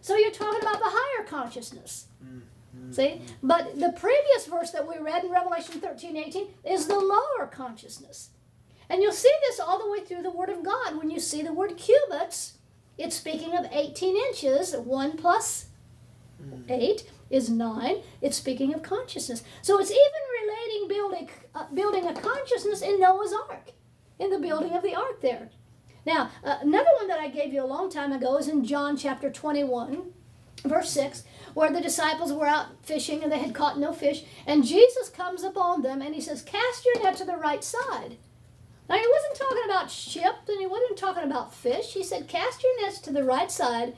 so 0.02 0.14
you're 0.18 0.30
talking 0.30 0.60
about 0.60 0.78
the 0.78 0.90
higher 0.90 1.24
consciousness. 1.24 2.08
Mm-hmm. 2.22 2.92
See? 2.92 3.22
But 3.42 3.80
the 3.80 3.92
previous 3.92 4.44
verse 4.46 4.72
that 4.72 4.86
we 4.86 4.98
read 4.98 5.24
in 5.24 5.30
Revelation 5.30 5.80
13 5.80 6.18
18 6.18 6.48
is 6.66 6.86
the 6.86 6.98
lower 6.98 7.46
consciousness. 7.50 8.28
And 8.90 9.02
you'll 9.02 9.12
see 9.12 9.32
this 9.48 9.58
all 9.58 9.78
the 9.78 9.90
way 9.90 10.04
through 10.04 10.22
the 10.22 10.30
Word 10.30 10.50
of 10.50 10.62
God. 10.62 10.98
When 10.98 11.08
you 11.08 11.18
see 11.18 11.40
the 11.40 11.54
word 11.54 11.78
cubits, 11.78 12.58
it's 13.00 13.16
speaking 13.16 13.56
of 13.56 13.66
18 13.72 14.16
inches, 14.16 14.76
1 14.76 15.16
plus 15.16 15.66
8, 16.68 17.10
is 17.30 17.48
nine. 17.48 18.02
It's 18.20 18.36
speaking 18.36 18.74
of 18.74 18.82
consciousness. 18.82 19.42
So 19.62 19.78
it's 19.80 19.90
even 19.90 20.02
relating 20.42 20.88
building, 20.88 21.30
uh, 21.54 21.66
building 21.72 22.06
a 22.06 22.14
consciousness 22.14 22.82
in 22.82 23.00
Noah's 23.00 23.32
ark, 23.48 23.70
in 24.18 24.30
the 24.30 24.38
building 24.38 24.72
of 24.72 24.82
the 24.82 24.94
ark 24.94 25.20
there. 25.22 25.50
Now, 26.04 26.30
uh, 26.44 26.56
another 26.60 26.90
one 26.96 27.08
that 27.08 27.20
I 27.20 27.28
gave 27.28 27.52
you 27.52 27.62
a 27.62 27.66
long 27.66 27.90
time 27.90 28.12
ago 28.12 28.36
is 28.38 28.48
in 28.48 28.64
John 28.64 28.96
chapter 28.96 29.30
21, 29.30 30.12
verse 30.64 30.90
6, 30.90 31.24
where 31.54 31.70
the 31.70 31.80
disciples 31.80 32.32
were 32.32 32.46
out 32.46 32.84
fishing 32.84 33.22
and 33.22 33.30
they 33.30 33.38
had 33.38 33.54
caught 33.54 33.78
no 33.78 33.92
fish. 33.92 34.24
And 34.46 34.64
Jesus 34.64 35.08
comes 35.08 35.42
upon 35.42 35.82
them 35.82 36.02
and 36.02 36.14
he 36.14 36.20
says, 36.20 36.42
Cast 36.42 36.84
your 36.84 37.02
net 37.02 37.16
to 37.16 37.24
the 37.24 37.36
right 37.36 37.62
side. 37.62 38.16
Now, 38.90 38.96
he 38.96 39.06
wasn't 39.06 39.48
talking 39.48 39.64
about 39.64 39.90
ship 39.90 40.34
and 40.48 40.60
he 40.60 40.66
wasn't 40.66 40.98
talking 40.98 41.24
about 41.24 41.54
fish. 41.54 41.94
He 41.94 42.04
said, 42.04 42.28
Cast 42.28 42.62
your 42.62 42.82
nets 42.82 42.98
to 43.00 43.12
the 43.12 43.24
right 43.24 43.50
side. 43.50 43.94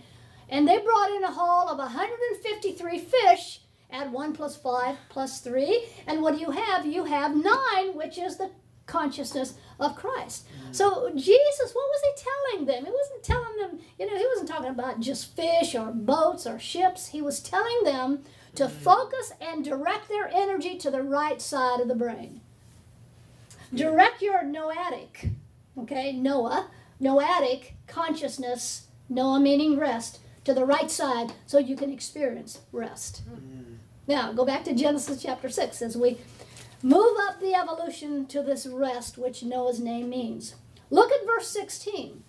And 0.48 0.68
they 0.68 0.78
brought 0.78 1.10
in 1.10 1.24
a 1.24 1.32
haul 1.32 1.68
of 1.68 1.78
153 1.78 2.98
fish 2.98 3.62
add 3.92 4.12
1 4.12 4.32
plus 4.32 4.56
5 4.56 4.96
plus 5.08 5.40
3. 5.40 5.84
And 6.06 6.22
what 6.22 6.34
do 6.34 6.40
you 6.40 6.50
have? 6.50 6.86
You 6.86 7.04
have 7.04 7.36
9, 7.36 7.94
which 7.94 8.18
is 8.18 8.38
the 8.38 8.50
consciousness 8.86 9.54
of 9.78 9.94
Christ. 9.94 10.46
Mm-hmm. 10.48 10.72
So 10.72 11.10
Jesus, 11.14 11.72
what 11.72 11.88
was 11.88 12.02
he 12.02 12.24
telling 12.24 12.66
them? 12.66 12.84
He 12.84 12.90
wasn't 12.90 13.22
telling 13.22 13.56
them, 13.58 13.78
you 13.98 14.06
know, 14.06 14.16
he 14.16 14.26
wasn't 14.26 14.48
talking 14.48 14.70
about 14.70 15.00
just 15.00 15.36
fish 15.36 15.74
or 15.74 15.92
boats 15.92 16.46
or 16.46 16.58
ships. 16.58 17.08
He 17.08 17.22
was 17.22 17.40
telling 17.40 17.84
them 17.84 18.24
to 18.56 18.64
mm-hmm. 18.64 18.78
focus 18.78 19.32
and 19.40 19.64
direct 19.64 20.08
their 20.08 20.28
energy 20.28 20.76
to 20.78 20.90
the 20.90 21.02
right 21.02 21.40
side 21.40 21.80
of 21.80 21.88
the 21.88 21.94
brain. 21.94 22.40
Direct 23.74 24.20
your 24.20 24.42
noetic, 24.42 25.30
okay, 25.78 26.12
Noah, 26.12 26.70
noetic 27.00 27.74
consciousness, 27.86 28.88
Noah 29.08 29.40
meaning 29.40 29.78
rest, 29.78 30.20
to 30.44 30.52
the 30.52 30.64
right 30.64 30.90
side 30.90 31.32
so 31.46 31.58
you 31.58 31.76
can 31.76 31.90
experience 31.90 32.60
rest. 32.72 33.22
Mm. 33.30 33.76
Now, 34.06 34.32
go 34.32 34.44
back 34.44 34.64
to 34.64 34.74
Genesis 34.74 35.22
chapter 35.22 35.48
6 35.48 35.80
as 35.80 35.96
we 35.96 36.18
move 36.82 37.16
up 37.20 37.40
the 37.40 37.54
evolution 37.54 38.26
to 38.26 38.42
this 38.42 38.66
rest 38.66 39.16
which 39.16 39.42
Noah's 39.42 39.80
name 39.80 40.10
means. 40.10 40.56
Look 40.90 41.10
at 41.12 41.24
verse 41.24 41.48
16. 41.48 42.22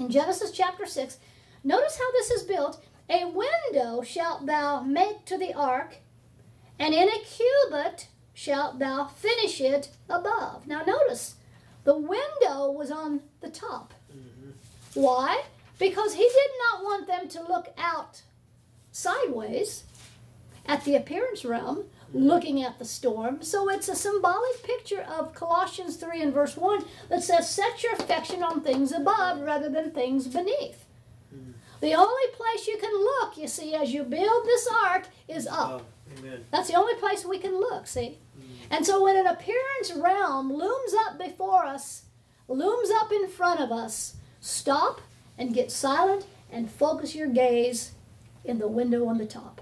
In 0.00 0.10
Genesis 0.10 0.50
chapter 0.50 0.86
6, 0.86 1.18
notice 1.62 1.98
how 1.98 2.12
this 2.12 2.30
is 2.30 2.42
built. 2.42 2.82
A 3.08 3.26
window 3.26 4.02
shalt 4.02 4.46
thou 4.46 4.80
make 4.80 5.24
to 5.26 5.38
the 5.38 5.52
ark, 5.52 5.98
and 6.78 6.94
in 6.94 7.08
a 7.08 7.20
cubit 7.20 8.08
shalt 8.34 8.78
thou 8.78 9.06
finish 9.06 9.60
it 9.60 9.90
above. 10.10 10.66
Now 10.66 10.82
notice, 10.82 11.36
the 11.84 11.96
window 11.96 12.70
was 12.70 12.90
on 12.90 13.20
the 13.40 13.48
top. 13.48 13.94
Mm-hmm. 14.12 15.00
Why? 15.00 15.44
Because 15.78 16.14
he 16.14 16.22
did 16.22 16.50
not 16.72 16.84
want 16.84 17.06
them 17.06 17.28
to 17.28 17.42
look 17.42 17.72
out 17.78 18.22
sideways 18.90 19.84
at 20.66 20.84
the 20.84 20.96
appearance 20.96 21.44
realm, 21.44 21.84
looking 22.12 22.62
at 22.62 22.78
the 22.78 22.84
storm. 22.84 23.42
So 23.42 23.68
it's 23.68 23.88
a 23.88 23.94
symbolic 23.94 24.62
picture 24.62 25.02
of 25.02 25.34
Colossians 25.34 25.96
3 25.96 26.22
and 26.22 26.32
verse 26.32 26.56
1 26.56 26.84
that 27.08 27.22
says, 27.22 27.50
Set 27.50 27.82
your 27.82 27.92
affection 27.94 28.42
on 28.42 28.62
things 28.62 28.92
above 28.92 29.40
rather 29.40 29.68
than 29.68 29.90
things 29.90 30.26
beneath. 30.26 30.86
Mm. 31.34 31.52
The 31.80 31.94
only 31.94 32.26
place 32.32 32.66
you 32.66 32.78
can 32.78 32.92
look, 32.92 33.36
you 33.36 33.46
see, 33.46 33.74
as 33.74 33.92
you 33.92 34.04
build 34.04 34.44
this 34.44 34.68
ark 34.86 35.08
is 35.28 35.46
up. 35.46 35.82
Oh, 35.82 36.28
That's 36.50 36.68
the 36.68 36.76
only 36.76 36.94
place 36.94 37.24
we 37.24 37.38
can 37.38 37.58
look, 37.58 37.86
see? 37.86 38.18
And 38.70 38.84
so 38.84 39.02
when 39.02 39.16
an 39.16 39.26
appearance 39.26 39.92
realm 39.94 40.52
looms 40.52 40.94
up 41.06 41.18
before 41.18 41.64
us, 41.64 42.04
looms 42.48 42.90
up 42.90 43.12
in 43.12 43.28
front 43.28 43.60
of 43.60 43.70
us, 43.70 44.16
stop 44.40 45.00
and 45.38 45.54
get 45.54 45.70
silent 45.70 46.26
and 46.50 46.70
focus 46.70 47.14
your 47.14 47.28
gaze 47.28 47.92
in 48.44 48.58
the 48.58 48.68
window 48.68 49.06
on 49.06 49.18
the 49.18 49.26
top 49.26 49.60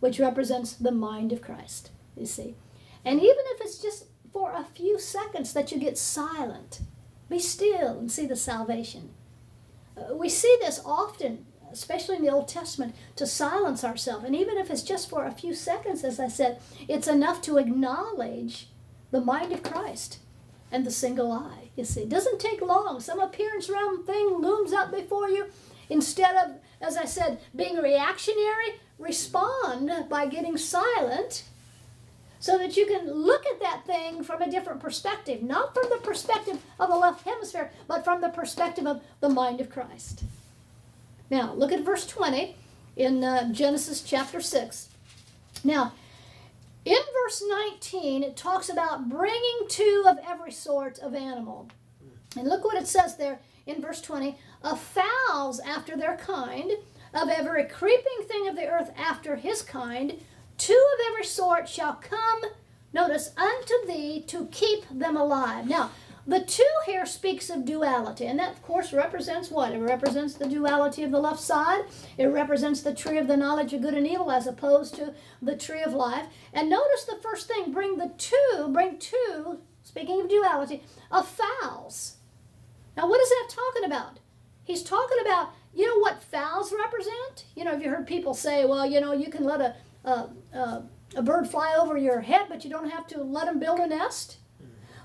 which 0.00 0.20
represents 0.20 0.72
the 0.74 0.92
mind 0.92 1.32
of 1.32 1.42
Christ, 1.42 1.90
you 2.16 2.26
see. 2.26 2.54
And 3.04 3.18
even 3.18 3.44
if 3.54 3.60
it's 3.60 3.80
just 3.80 4.06
for 4.32 4.52
a 4.52 4.64
few 4.64 4.98
seconds 4.98 5.52
that 5.52 5.72
you 5.72 5.78
get 5.78 5.98
silent, 5.98 6.80
be 7.28 7.38
still 7.38 7.98
and 7.98 8.10
see 8.10 8.26
the 8.26 8.36
salvation. 8.36 9.10
Uh, 9.96 10.14
we 10.14 10.28
see 10.28 10.56
this 10.60 10.80
often, 10.84 11.46
especially 11.72 12.16
in 12.16 12.22
the 12.22 12.32
Old 12.32 12.48
Testament, 12.48 12.94
to 13.16 13.26
silence 13.26 13.84
ourselves. 13.84 14.24
And 14.24 14.34
even 14.34 14.56
if 14.56 14.70
it's 14.70 14.82
just 14.82 15.08
for 15.08 15.24
a 15.24 15.32
few 15.32 15.54
seconds, 15.54 16.04
as 16.04 16.20
I 16.20 16.28
said, 16.28 16.60
it's 16.88 17.08
enough 17.08 17.42
to 17.42 17.58
acknowledge 17.58 18.68
the 19.10 19.20
mind 19.20 19.52
of 19.52 19.62
Christ 19.62 20.18
and 20.70 20.84
the 20.84 20.90
single 20.90 21.32
eye. 21.32 21.70
You 21.76 21.84
see, 21.84 22.02
it 22.02 22.08
doesn't 22.08 22.40
take 22.40 22.60
long. 22.60 23.00
Some 23.00 23.20
appearance 23.20 23.70
realm 23.70 24.04
thing 24.04 24.38
looms 24.38 24.72
up 24.72 24.90
before 24.90 25.28
you. 25.28 25.46
Instead 25.88 26.36
of, 26.36 26.56
as 26.80 26.96
I 26.96 27.06
said, 27.06 27.40
being 27.56 27.76
reactionary, 27.76 28.80
respond 28.98 29.90
by 30.08 30.26
getting 30.26 30.58
silent 30.58 31.44
so 32.40 32.58
that 32.58 32.76
you 32.76 32.86
can 32.86 33.10
look 33.10 33.46
at 33.46 33.60
that 33.60 33.84
thing 33.86 34.22
from 34.22 34.42
a 34.42 34.50
different 34.50 34.80
perspective, 34.80 35.42
not 35.42 35.74
from 35.74 35.88
the 35.90 35.96
perspective 35.96 36.62
of 36.78 36.88
the 36.88 36.96
left 36.96 37.24
hemisphere, 37.24 37.70
but 37.86 38.04
from 38.04 38.20
the 38.20 38.28
perspective 38.28 38.86
of 38.86 39.02
the 39.20 39.28
mind 39.28 39.60
of 39.60 39.70
Christ. 39.70 40.22
Now, 41.30 41.52
look 41.54 41.72
at 41.72 41.84
verse 41.84 42.06
20 42.06 42.56
in 42.96 43.22
uh, 43.22 43.52
Genesis 43.52 44.02
chapter 44.02 44.40
6. 44.40 44.88
Now, 45.64 45.92
in 46.84 46.98
verse 47.24 47.42
19, 47.46 48.22
it 48.22 48.36
talks 48.36 48.68
about 48.68 49.08
bringing 49.08 49.66
two 49.68 50.04
of 50.06 50.18
every 50.26 50.52
sort 50.52 50.98
of 50.98 51.14
animal. 51.14 51.68
And 52.36 52.48
look 52.48 52.64
what 52.64 52.80
it 52.80 52.86
says 52.86 53.16
there 53.16 53.40
in 53.66 53.82
verse 53.82 54.00
20 54.00 54.36
of 54.62 54.80
fowls 54.80 55.60
after 55.60 55.96
their 55.96 56.16
kind, 56.16 56.72
of 57.12 57.28
every 57.28 57.64
creeping 57.64 58.24
thing 58.26 58.48
of 58.48 58.56
the 58.56 58.66
earth 58.66 58.90
after 58.96 59.36
his 59.36 59.62
kind, 59.62 60.14
two 60.56 60.86
of 60.94 61.06
every 61.08 61.24
sort 61.24 61.68
shall 61.68 61.94
come, 61.94 62.40
notice, 62.92 63.32
unto 63.36 63.86
thee 63.86 64.22
to 64.26 64.46
keep 64.46 64.84
them 64.90 65.16
alive. 65.16 65.66
Now, 65.68 65.90
the 66.28 66.40
two 66.40 66.62
here 66.84 67.06
speaks 67.06 67.48
of 67.48 67.64
duality, 67.64 68.26
and 68.26 68.38
that, 68.38 68.52
of 68.52 68.62
course, 68.62 68.92
represents 68.92 69.50
what? 69.50 69.72
It 69.72 69.78
represents 69.78 70.34
the 70.34 70.46
duality 70.46 71.02
of 71.02 71.10
the 71.10 71.18
left 71.18 71.40
side. 71.40 71.84
It 72.18 72.26
represents 72.26 72.82
the 72.82 72.94
tree 72.94 73.16
of 73.16 73.28
the 73.28 73.36
knowledge 73.36 73.72
of 73.72 73.80
good 73.80 73.94
and 73.94 74.06
evil 74.06 74.30
as 74.30 74.46
opposed 74.46 74.94
to 74.96 75.14
the 75.40 75.56
tree 75.56 75.80
of 75.80 75.94
life. 75.94 76.26
And 76.52 76.68
notice 76.68 77.04
the 77.04 77.18
first 77.22 77.48
thing 77.48 77.72
bring 77.72 77.96
the 77.96 78.12
two, 78.18 78.68
bring 78.68 78.98
two, 78.98 79.60
speaking 79.82 80.20
of 80.20 80.28
duality, 80.28 80.82
of 81.10 81.26
fowls. 81.26 82.18
Now, 82.94 83.08
what 83.08 83.22
is 83.22 83.30
that 83.30 83.48
talking 83.48 83.84
about? 83.84 84.18
He's 84.64 84.82
talking 84.82 85.18
about 85.22 85.54
you 85.74 85.86
know 85.86 85.98
what 85.98 86.22
fowls 86.22 86.74
represent? 86.76 87.46
You 87.54 87.64
know, 87.64 87.70
have 87.70 87.82
you 87.82 87.88
heard 87.88 88.06
people 88.06 88.34
say, 88.34 88.66
well, 88.66 88.84
you 88.84 89.00
know, 89.00 89.12
you 89.12 89.30
can 89.30 89.44
let 89.44 89.60
a, 89.60 89.76
a, 90.04 90.28
a, 90.52 90.82
a 91.16 91.22
bird 91.22 91.48
fly 91.48 91.74
over 91.78 91.96
your 91.96 92.20
head, 92.20 92.46
but 92.50 92.64
you 92.64 92.70
don't 92.70 92.90
have 92.90 93.06
to 93.08 93.22
let 93.22 93.46
them 93.46 93.58
build 93.58 93.78
a 93.78 93.86
nest? 93.86 94.38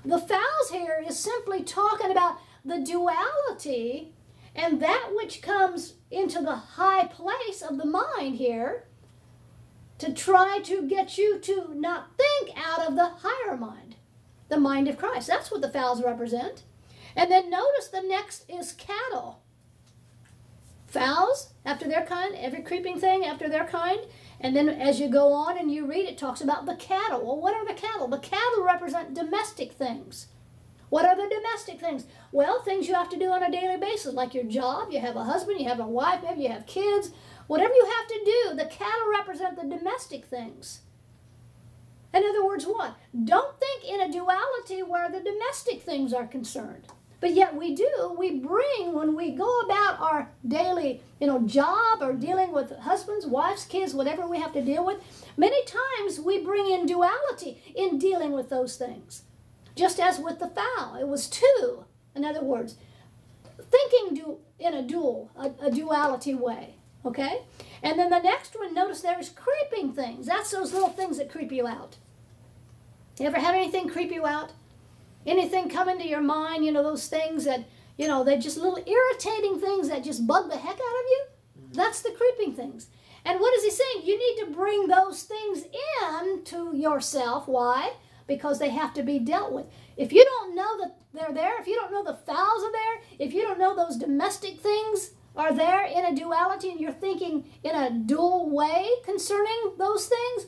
The 0.04 0.18
fowls 0.18 0.70
here 0.70 1.02
is 1.06 1.18
simply 1.18 1.62
talking 1.62 2.10
about 2.10 2.38
the 2.64 2.78
duality 2.78 4.12
and 4.54 4.80
that 4.80 5.10
which 5.14 5.42
comes 5.42 5.94
into 6.10 6.40
the 6.40 6.54
high 6.54 7.06
place 7.06 7.62
of 7.62 7.78
the 7.78 7.86
mind 7.86 8.36
here 8.36 8.84
to 9.98 10.12
try 10.12 10.60
to 10.64 10.86
get 10.86 11.16
you 11.16 11.38
to 11.38 11.74
not 11.74 12.10
think 12.16 12.56
out 12.56 12.86
of 12.86 12.96
the 12.96 13.12
higher 13.20 13.56
mind, 13.56 13.96
the 14.48 14.60
mind 14.60 14.88
of 14.88 14.98
Christ. 14.98 15.28
That's 15.28 15.50
what 15.50 15.62
the 15.62 15.70
fowls 15.70 16.02
represent. 16.02 16.62
And 17.16 17.30
then 17.30 17.48
notice 17.48 17.88
the 17.88 18.02
next 18.02 18.44
is 18.48 18.72
cattle 18.72 19.40
fowls 20.86 21.52
after 21.64 21.88
their 21.88 22.06
kind, 22.06 22.34
every 22.36 22.62
creeping 22.62 22.98
thing 23.00 23.24
after 23.24 23.48
their 23.48 23.66
kind. 23.66 24.00
And 24.44 24.54
then 24.54 24.68
as 24.68 25.00
you 25.00 25.08
go 25.08 25.32
on 25.32 25.56
and 25.56 25.70
you 25.70 25.86
read, 25.86 26.06
it 26.06 26.18
talks 26.18 26.42
about 26.42 26.66
the 26.66 26.74
cattle. 26.74 27.24
Well, 27.24 27.40
what 27.40 27.54
are 27.54 27.64
the 27.64 27.72
cattle? 27.72 28.08
The 28.08 28.18
cattle 28.18 28.62
represent 28.62 29.14
domestic 29.14 29.72
things. 29.72 30.26
What 30.90 31.06
are 31.06 31.16
the 31.16 31.34
domestic 31.34 31.80
things? 31.80 32.04
Well, 32.30 32.62
things 32.62 32.86
you 32.86 32.92
have 32.92 33.08
to 33.08 33.18
do 33.18 33.30
on 33.30 33.42
a 33.42 33.50
daily 33.50 33.78
basis, 33.78 34.12
like 34.12 34.34
your 34.34 34.44
job. 34.44 34.92
You 34.92 35.00
have 35.00 35.16
a 35.16 35.24
husband, 35.24 35.60
you 35.60 35.68
have 35.70 35.80
a 35.80 35.86
wife, 35.86 36.20
maybe 36.22 36.42
you 36.42 36.50
have 36.50 36.66
kids. 36.66 37.10
Whatever 37.46 37.72
you 37.72 37.86
have 37.86 38.06
to 38.06 38.24
do, 38.26 38.56
the 38.56 38.68
cattle 38.68 39.10
represent 39.10 39.56
the 39.56 39.76
domestic 39.76 40.26
things. 40.26 40.82
In 42.12 42.22
other 42.22 42.44
words, 42.44 42.66
what? 42.66 42.96
Don't 43.24 43.58
think 43.58 43.84
in 43.88 44.02
a 44.02 44.12
duality 44.12 44.82
where 44.82 45.10
the 45.10 45.20
domestic 45.20 45.80
things 45.80 46.12
are 46.12 46.26
concerned. 46.26 46.88
But 47.24 47.32
yet 47.32 47.56
we 47.56 47.74
do, 47.74 48.14
we 48.18 48.38
bring 48.38 48.92
when 48.92 49.16
we 49.16 49.30
go 49.30 49.60
about 49.60 49.98
our 49.98 50.30
daily, 50.46 51.00
you 51.18 51.26
know, 51.26 51.40
job 51.46 52.02
or 52.02 52.12
dealing 52.12 52.52
with 52.52 52.76
husbands, 52.80 53.24
wives, 53.24 53.64
kids, 53.64 53.94
whatever 53.94 54.28
we 54.28 54.38
have 54.40 54.52
to 54.52 54.60
deal 54.60 54.84
with, 54.84 54.98
many 55.34 55.64
times 55.64 56.20
we 56.20 56.44
bring 56.44 56.70
in 56.70 56.84
duality 56.84 57.62
in 57.74 57.98
dealing 57.98 58.32
with 58.32 58.50
those 58.50 58.76
things. 58.76 59.22
Just 59.74 59.98
as 59.98 60.18
with 60.18 60.38
the 60.38 60.48
fowl, 60.48 60.96
it 61.00 61.08
was 61.08 61.26
two. 61.26 61.86
In 62.14 62.26
other 62.26 62.44
words, 62.44 62.76
thinking 63.70 64.16
du- 64.16 64.38
in 64.58 64.74
a 64.74 64.82
dual, 64.82 65.30
a, 65.34 65.50
a 65.68 65.70
duality 65.70 66.34
way. 66.34 66.74
Okay? 67.06 67.40
And 67.82 67.98
then 67.98 68.10
the 68.10 68.20
next 68.20 68.54
one, 68.54 68.74
notice 68.74 69.00
there's 69.00 69.30
creeping 69.30 69.94
things. 69.94 70.26
That's 70.26 70.50
those 70.50 70.74
little 70.74 70.90
things 70.90 71.16
that 71.16 71.32
creep 71.32 71.52
you 71.52 71.66
out. 71.66 71.96
You 73.18 73.24
ever 73.24 73.40
have 73.40 73.54
anything 73.54 73.88
creep 73.88 74.12
you 74.12 74.26
out? 74.26 74.52
Anything 75.26 75.68
come 75.68 75.88
into 75.88 76.06
your 76.06 76.20
mind, 76.20 76.64
you 76.64 76.72
know, 76.72 76.82
those 76.82 77.06
things 77.08 77.44
that, 77.44 77.64
you 77.96 78.08
know, 78.08 78.24
they're 78.24 78.38
just 78.38 78.56
little 78.56 78.82
irritating 78.86 79.60
things 79.60 79.88
that 79.88 80.04
just 80.04 80.26
bug 80.26 80.50
the 80.50 80.56
heck 80.56 80.74
out 80.74 80.78
of 80.78 80.80
you. 80.80 81.24
That's 81.72 82.02
the 82.02 82.10
creeping 82.10 82.54
things. 82.54 82.88
And 83.24 83.40
what 83.40 83.54
is 83.54 83.64
he 83.64 83.70
saying? 83.70 84.06
You 84.06 84.18
need 84.18 84.44
to 84.44 84.54
bring 84.54 84.86
those 84.86 85.22
things 85.22 85.64
in 85.64 86.44
to 86.44 86.76
yourself. 86.76 87.48
Why? 87.48 87.94
Because 88.26 88.58
they 88.58 88.70
have 88.70 88.92
to 88.94 89.02
be 89.02 89.18
dealt 89.18 89.52
with. 89.52 89.66
If 89.96 90.12
you 90.12 90.24
don't 90.24 90.54
know 90.54 90.78
that 90.80 90.98
they're 91.12 91.32
there, 91.32 91.60
if 91.60 91.66
you 91.66 91.74
don't 91.74 91.92
know 91.92 92.04
the 92.04 92.14
fowls 92.14 92.62
are 92.62 92.72
there, 92.72 93.00
if 93.18 93.32
you 93.32 93.42
don't 93.42 93.58
know 93.58 93.74
those 93.74 93.96
domestic 93.96 94.60
things 94.60 95.12
are 95.36 95.54
there 95.54 95.84
in 95.84 96.04
a 96.04 96.14
duality 96.14 96.70
and 96.70 96.80
you're 96.80 96.92
thinking 96.92 97.44
in 97.62 97.74
a 97.74 97.90
dual 97.90 98.50
way 98.50 98.88
concerning 99.04 99.72
those 99.78 100.06
things, 100.06 100.46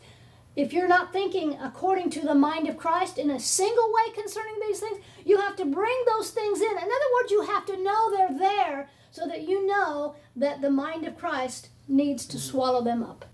if 0.57 0.73
you're 0.73 0.89
not 0.89 1.13
thinking 1.13 1.59
according 1.61 2.09
to 2.11 2.21
the 2.21 2.35
mind 2.35 2.67
of 2.67 2.79
Christ 2.79 3.19
in 3.19 3.31
a 3.31 3.39
single 3.39 3.93
way 3.93 4.13
concerning 4.15 4.55
these 4.61 4.81
things, 4.81 4.99
you 5.25 5.39
have 5.39 5.55
to 5.57 5.67
bring 5.67 5.97
those 6.07 6.31
things 6.31 6.61
in. 6.61 6.71
In 6.71 6.77
other 6.77 7.13
words, 7.15 7.31
you 7.31 7.43
have 7.43 7.67
to 7.67 7.83
know 7.83 8.11
they're 8.11 8.39
there 8.39 8.89
so 9.11 9.27
that 9.27 9.47
you 9.47 9.67
know 9.67 10.17
that 10.35 10.63
the 10.63 10.71
mind 10.71 11.07
of 11.07 11.19
Christ 11.19 11.69
needs 11.87 12.25
to 12.27 12.39
swallow 12.39 12.83
them 12.83 13.03
up. 13.03 13.27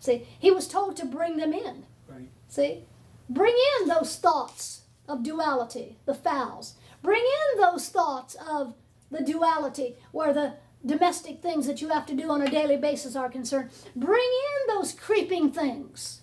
See, 0.00 0.26
he 0.38 0.50
was 0.50 0.66
told 0.66 0.96
to 0.96 1.04
bring 1.04 1.36
them 1.36 1.52
in. 1.52 1.84
Right. 2.08 2.30
See, 2.48 2.84
bring 3.28 3.54
in 3.80 3.88
those 3.88 4.16
thoughts 4.16 4.82
of 5.06 5.22
duality, 5.22 5.98
the 6.06 6.14
fowls. 6.14 6.74
Bring 7.02 7.22
in 7.22 7.60
those 7.60 7.88
thoughts 7.88 8.34
of 8.48 8.74
the 9.10 9.22
duality 9.22 9.96
where 10.10 10.32
the 10.32 10.54
domestic 10.84 11.40
things 11.40 11.66
that 11.66 11.82
you 11.82 11.90
have 11.90 12.06
to 12.06 12.14
do 12.14 12.30
on 12.30 12.42
a 12.42 12.50
daily 12.50 12.76
basis 12.76 13.14
are 13.14 13.28
concerned. 13.28 13.70
Bring 13.94 14.22
in 14.22 14.74
those 14.74 14.92
creeping 14.92 15.52
things. 15.52 16.21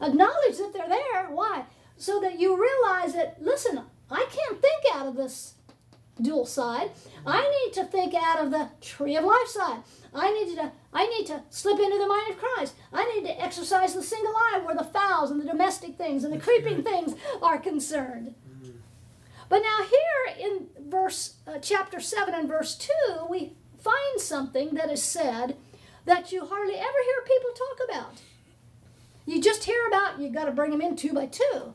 Acknowledge 0.00 0.58
that 0.58 0.72
they're 0.72 0.88
there. 0.88 1.26
Why? 1.30 1.64
So 1.96 2.20
that 2.20 2.40
you 2.40 2.60
realize 2.60 3.14
that, 3.14 3.36
listen, 3.40 3.82
I 4.10 4.26
can't 4.30 4.60
think 4.60 4.94
out 4.94 5.06
of 5.06 5.16
this 5.16 5.54
dual 6.20 6.46
side. 6.46 6.90
I 7.26 7.48
need 7.66 7.74
to 7.74 7.84
think 7.84 8.14
out 8.14 8.42
of 8.42 8.50
the 8.50 8.70
tree 8.80 9.16
of 9.16 9.24
life 9.24 9.48
side. 9.48 9.82
I 10.14 10.32
need 10.32 10.54
to 10.56 10.72
I 10.92 11.06
need 11.06 11.26
to 11.26 11.42
slip 11.50 11.78
into 11.78 11.98
the 11.98 12.06
mind 12.06 12.32
of 12.32 12.38
Christ. 12.38 12.74
I 12.92 13.04
need 13.04 13.26
to 13.26 13.40
exercise 13.40 13.94
the 13.94 14.02
single 14.02 14.34
eye 14.34 14.60
where 14.64 14.74
the 14.74 14.84
fowls 14.84 15.30
and 15.30 15.40
the 15.40 15.44
domestic 15.44 15.96
things 15.96 16.24
and 16.24 16.32
the 16.32 16.38
creeping 16.38 16.82
things 16.82 17.14
are 17.40 17.58
concerned. 17.58 18.34
But 19.48 19.62
now 19.62 19.78
here 19.84 20.48
in 20.48 20.68
verse 20.88 21.34
uh, 21.46 21.58
chapter 21.60 22.00
7 22.00 22.34
and 22.34 22.48
verse 22.48 22.76
2, 22.76 23.26
we 23.28 23.54
find 23.78 24.20
something 24.20 24.74
that 24.74 24.90
is 24.90 25.02
said 25.02 25.56
that 26.04 26.30
you 26.32 26.46
hardly 26.46 26.76
ever 26.76 26.86
hear 27.04 27.22
people 27.26 27.50
talk 27.52 27.88
about. 27.88 28.20
You 29.26 29.40
just 29.40 29.64
hear 29.64 29.86
about 29.86 30.20
you 30.20 30.30
got 30.30 30.46
to 30.46 30.52
bring 30.52 30.70
them 30.70 30.80
in 30.80 30.96
two 30.96 31.12
by 31.12 31.26
two. 31.26 31.74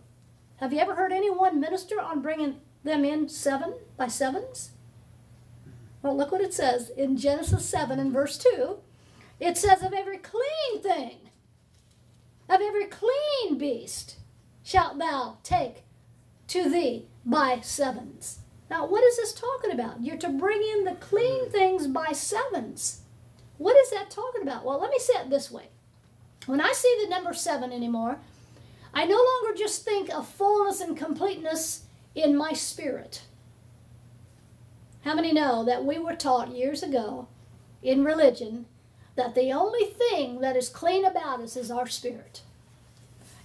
Have 0.58 0.74
you 0.74 0.80
ever 0.80 0.96
heard 0.96 1.12
anyone 1.12 1.60
minister 1.60 2.00
on 2.00 2.22
bringing 2.22 2.62
them 2.84 3.04
in 3.06 3.30
seven 3.30 3.76
by 3.98 4.08
sevens? 4.08 4.72
Well, 6.02 6.16
look 6.16 6.32
what 6.32 6.41
it 6.41 6.54
says 6.54 6.91
in 6.91 7.18
Genesis 7.18 7.66
7 7.66 7.98
and 7.98 8.14
verse 8.14 8.38
2. 8.38 8.78
It 9.39 9.58
says, 9.58 9.82
Of 9.82 9.91
every 9.91 10.20
clean 10.20 10.82
thing, 10.82 11.18
of 12.48 12.62
every 12.62 12.86
clean 12.86 13.58
beast 13.58 14.18
shalt 14.64 15.00
thou 15.00 15.39
take 15.41 15.84
to 16.48 16.70
thee 16.70 17.08
by 17.26 17.60
sevens. 17.62 18.41
Now, 18.70 18.86
what 18.86 19.04
is 19.04 19.18
this 19.18 19.34
talking 19.34 19.72
about? 19.72 20.04
You're 20.04 20.18
to 20.18 20.30
bring 20.30 20.62
in 20.62 20.84
the 20.84 20.96
clean 20.96 21.50
things 21.50 21.88
by 21.88 22.12
sevens. 22.12 23.02
What 23.58 23.76
is 23.76 23.89
that 23.89 24.12
talking 24.12 24.43
about? 24.43 24.64
Well, 24.64 24.80
let 24.80 24.91
me 24.91 25.00
say 25.00 25.14
it 25.16 25.30
this 25.32 25.50
way. 25.50 25.70
When 26.46 26.62
I 26.62 26.74
see 26.74 26.96
the 27.02 27.10
number 27.10 27.34
seven 27.34 27.72
anymore, 27.72 28.20
I 28.93 29.06
no 29.06 29.16
longer 29.16 29.58
just 29.58 29.84
think 29.84 30.14
of 30.14 30.28
fullness 30.28 30.80
and 30.80 30.96
completeness 30.96 31.84
in 32.14 32.38
my 32.38 32.54
spirit. 32.54 33.24
How 35.04 35.16
many 35.16 35.34
know 35.34 35.64
that 35.66 35.86
we 35.86 36.00
were 36.00 36.16
taught 36.16 36.56
years 36.56 36.82
ago 36.82 37.28
in 37.84 38.04
religion 38.04 38.66
that 39.16 39.36
the 39.36 39.52
only 39.52 39.86
thing 39.86 40.39
that 40.41 40.56
is 40.56 40.70
clean 40.70 41.06
about 41.06 41.41
us 41.41 41.58
is 41.58 41.70
our 41.70 41.88
spirit? 41.88 42.41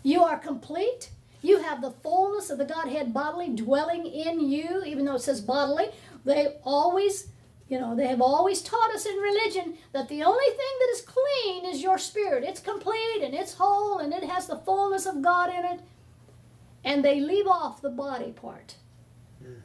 You 0.02 0.22
are 0.22 0.38
complete. 0.38 1.10
You 1.42 1.62
have 1.62 1.80
the 1.80 1.90
fullness 1.90 2.50
of 2.50 2.58
the 2.58 2.64
Godhead 2.64 3.12
bodily 3.12 3.48
dwelling 3.48 4.06
in 4.06 4.40
you, 4.40 4.82
even 4.84 5.04
though 5.04 5.16
it 5.16 5.22
says 5.22 5.40
bodily. 5.40 5.88
They 6.24 6.56
always, 6.64 7.28
you 7.70 7.78
know, 7.78 7.94
they 7.94 8.08
have 8.08 8.20
always 8.20 8.62
taught 8.62 8.92
us 8.92 9.06
in 9.06 9.16
religion 9.16 9.74
that 9.92 10.08
the 10.08 10.24
only 10.24 10.46
thing 10.46 10.56
that 10.80 10.92
is 10.92 11.02
clean 11.02 11.64
is 11.64 11.80
your 11.80 11.98
spirit. 11.98 12.42
It's 12.42 12.58
complete 12.58 13.22
and 13.22 13.32
it's 13.32 13.54
whole 13.54 13.98
and 13.98 14.12
it 14.12 14.24
has 14.24 14.48
the 14.48 14.58
fullness 14.58 15.06
of 15.06 15.22
God 15.22 15.50
in 15.50 15.64
it. 15.64 15.80
And 16.84 17.04
they 17.04 17.20
leave 17.20 17.46
off 17.46 17.80
the 17.80 17.88
body 17.88 18.32
part. 18.32 18.74
Hmm. 19.40 19.60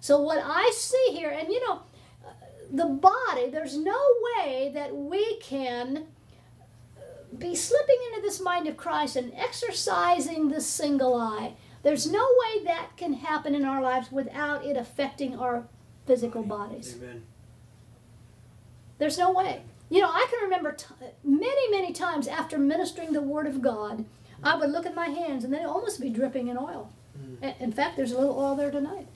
So 0.00 0.20
what 0.20 0.42
I 0.44 0.72
see 0.74 1.10
here, 1.12 1.30
and 1.30 1.48
you 1.48 1.64
know, 1.64 1.82
uh, 2.26 2.32
the 2.72 2.86
body, 2.86 3.50
there's 3.50 3.78
no 3.78 4.00
way 4.24 4.72
that 4.74 4.92
we 4.92 5.38
can 5.38 6.06
uh, 6.96 7.36
be 7.38 7.54
slipping 7.54 7.98
into 8.08 8.20
this 8.20 8.40
mind 8.40 8.66
of 8.66 8.76
Christ 8.76 9.14
and 9.14 9.32
exercising 9.32 10.48
this 10.48 10.66
single 10.66 11.14
eye. 11.14 11.54
There's 11.84 12.10
no 12.10 12.24
way 12.24 12.64
that 12.64 12.96
can 12.96 13.12
happen 13.12 13.54
in 13.54 13.64
our 13.64 13.80
lives 13.80 14.10
without 14.10 14.64
it 14.66 14.76
affecting 14.76 15.38
our 15.38 15.68
physical 16.04 16.42
bodies. 16.42 16.96
Amen. 17.00 17.22
There's 18.98 19.18
no 19.18 19.32
way. 19.32 19.62
You 19.90 20.00
know, 20.00 20.08
I 20.08 20.26
can 20.30 20.42
remember 20.44 20.72
t- 20.72 20.86
many, 21.22 21.70
many 21.70 21.92
times 21.92 22.26
after 22.26 22.58
ministering 22.58 23.12
the 23.12 23.20
Word 23.20 23.46
of 23.46 23.62
God, 23.62 24.04
I 24.42 24.56
would 24.56 24.70
look 24.70 24.86
at 24.86 24.94
my 24.94 25.08
hands 25.08 25.44
and 25.44 25.52
they'd 25.52 25.64
almost 25.64 26.00
be 26.00 26.10
dripping 26.10 26.48
in 26.48 26.58
oil. 26.58 26.92
Mm. 27.18 27.60
In 27.60 27.72
fact, 27.72 27.96
there's 27.96 28.12
a 28.12 28.18
little 28.18 28.38
oil 28.38 28.56
there 28.56 28.70
tonight. 28.70 29.06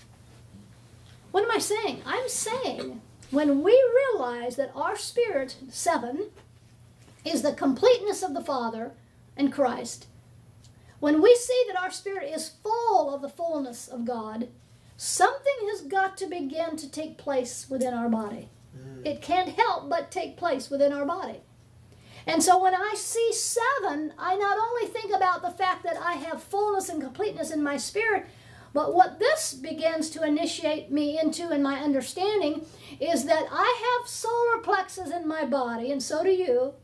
What 1.31 1.45
am 1.45 1.51
I 1.51 1.59
saying? 1.59 2.03
I'm 2.07 2.29
saying 2.29 3.01
when 3.31 3.63
we 3.63 3.83
realize 4.13 4.57
that 4.57 4.73
our 4.75 4.97
spirit, 4.97 5.57
seven, 5.69 6.31
is 7.25 7.43
the 7.43 7.53
completeness 7.53 8.23
of 8.23 8.35
the 8.35 8.45
Father 8.45 8.93
and 9.37 9.53
Christ, 9.53 10.07
when 11.01 11.21
we 11.21 11.35
see 11.35 11.65
that 11.69 11.81
our 11.81 11.91
spirit 11.91 12.33
is 12.35 12.53
full 12.63 13.15
of 13.15 13.21
the 13.21 13.29
fullness 13.29 13.87
of 13.87 14.05
God, 14.05 14.49
something 14.97 15.69
has 15.71 15.83
got 15.83 16.17
to 16.17 16.27
begin 16.27 16.77
to 16.77 16.91
take 16.91 17.19
place 17.19 17.67
within 17.69 17.95
our 17.95 18.09
body. 18.09 18.49
It 19.05 19.23
can't 19.23 19.51
help 19.51 19.89
but 19.89 20.11
take 20.11 20.37
place 20.37 20.71
within 20.71 20.93
our 20.93 21.05
body. 21.05 21.41
And 22.27 22.43
so 22.43 22.63
when 22.63 22.75
I 22.75 22.95
see 22.97 23.33
seven, 23.33 24.13
I 24.19 24.37
not 24.37 24.59
only 24.59 24.87
think 24.87 25.15
about 25.15 25.41
the 25.41 25.51
fact 25.51 25.83
that 25.85 25.97
I 25.97 26.13
have 26.13 26.43
fullness 26.43 26.89
and 26.89 27.01
completeness 27.01 27.51
in 27.51 27.63
my 27.63 27.79
spirit, 27.79 28.27
but 28.75 28.95
what 28.95 29.19
this 29.19 29.55
begins 29.55 30.11
to 30.11 30.23
initiate 30.23 30.93
me 30.93 31.19
into 31.19 31.51
in 31.51 31.63
my 31.63 31.81
understanding 31.81 32.67
is 33.01 33.25
that 33.25 33.47
I 33.51 33.99
have 34.01 34.09
solar 34.09 34.59
plexus 34.59 35.11
in 35.11 35.27
my 35.27 35.45
body, 35.47 35.91
and 35.91 36.03
so 36.03 36.23
do 36.23 36.31
you, 36.31 36.75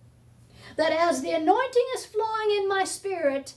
that 0.76 0.92
as 0.92 1.20
the 1.20 1.32
anointing 1.32 1.86
is 1.94 2.06
flowing 2.06 2.56
in 2.56 2.68
my 2.68 2.84
spirit, 2.84 3.54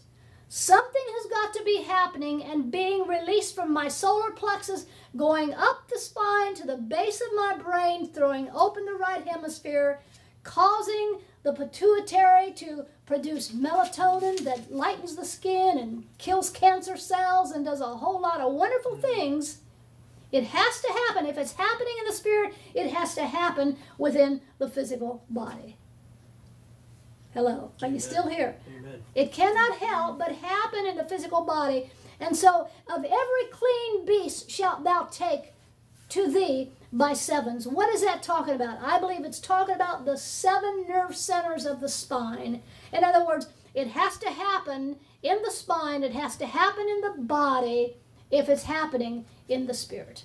something 0.49 1.01
has 1.05 1.29
got 1.29 1.53
to 1.53 1.63
be 1.63 1.83
happening 1.83 2.43
and 2.43 2.71
being 2.71 3.07
released 3.07 3.55
from 3.55 3.73
my 3.73 3.87
solar 3.87 4.31
plexus, 4.31 4.85
going 5.15 5.53
up 5.53 5.87
the 5.89 5.99
spine 5.99 6.55
to 6.55 6.67
the 6.67 6.77
base 6.77 7.21
of 7.21 7.35
my 7.35 7.57
brain, 7.61 8.07
throwing 8.07 8.49
open 8.51 8.85
the 8.85 8.93
right 8.93 9.27
hemisphere, 9.27 9.99
causing 10.43 11.19
the 11.43 11.53
pituitary 11.53 12.51
to 12.53 12.85
produce 13.05 13.51
melatonin 13.51 14.43
that 14.43 14.71
lightens 14.71 15.15
the 15.15 15.25
skin 15.25 15.77
and 15.77 16.05
kills 16.17 16.49
cancer 16.49 16.97
cells 16.97 17.51
and 17.51 17.63
does 17.65 17.81
a 17.81 17.85
whole 17.85 18.19
lot 18.19 18.41
of 18.41 18.53
wonderful 18.53 18.95
hmm. 18.95 19.01
things. 19.01 19.59
It 20.31 20.43
has 20.43 20.81
to 20.81 20.87
happen. 21.07 21.25
If 21.25 21.37
it's 21.37 21.53
happening 21.53 21.95
in 21.99 22.05
the 22.05 22.13
spirit, 22.13 22.53
it 22.73 22.91
has 22.91 23.15
to 23.15 23.25
happen 23.25 23.77
within 23.97 24.41
the 24.57 24.69
physical 24.69 25.23
body. 25.29 25.77
Hello, 27.37 27.69
are 27.83 27.87
you 27.87 27.99
still 27.99 28.27
here? 28.27 28.55
Amen. 28.67 29.03
It 29.13 29.31
cannot 29.31 29.77
help 29.77 30.17
but 30.17 30.31
happen 30.31 30.87
in 30.87 30.97
the 30.97 31.03
physical 31.03 31.41
body. 31.41 31.91
And 32.19 32.35
so, 32.35 32.67
of 32.87 33.05
every 33.05 33.51
clean 33.51 34.07
beast 34.07 34.49
shalt 34.49 34.83
thou 34.83 35.07
take 35.11 35.53
to 36.09 36.31
thee 36.31 36.71
by 36.91 37.13
sevens. 37.13 37.67
What 37.67 37.93
is 37.93 38.01
that 38.01 38.23
talking 38.23 38.55
about? 38.55 38.81
I 38.81 38.99
believe 38.99 39.23
it's 39.23 39.39
talking 39.39 39.75
about 39.75 40.03
the 40.03 40.17
seven 40.17 40.87
nerve 40.89 41.15
centers 41.15 41.67
of 41.67 41.79
the 41.79 41.89
spine. 41.89 42.63
In 42.91 43.03
other 43.03 43.23
words, 43.23 43.49
it 43.75 43.89
has 43.89 44.17
to 44.17 44.31
happen 44.31 44.95
in 45.21 45.37
the 45.45 45.51
spine, 45.51 46.01
it 46.01 46.13
has 46.13 46.37
to 46.37 46.47
happen 46.47 46.89
in 46.89 47.01
the 47.01 47.21
body 47.21 47.97
if 48.31 48.49
it's 48.49 48.63
happening 48.63 49.25
in 49.47 49.67
the 49.67 49.75
spirit. 49.75 50.23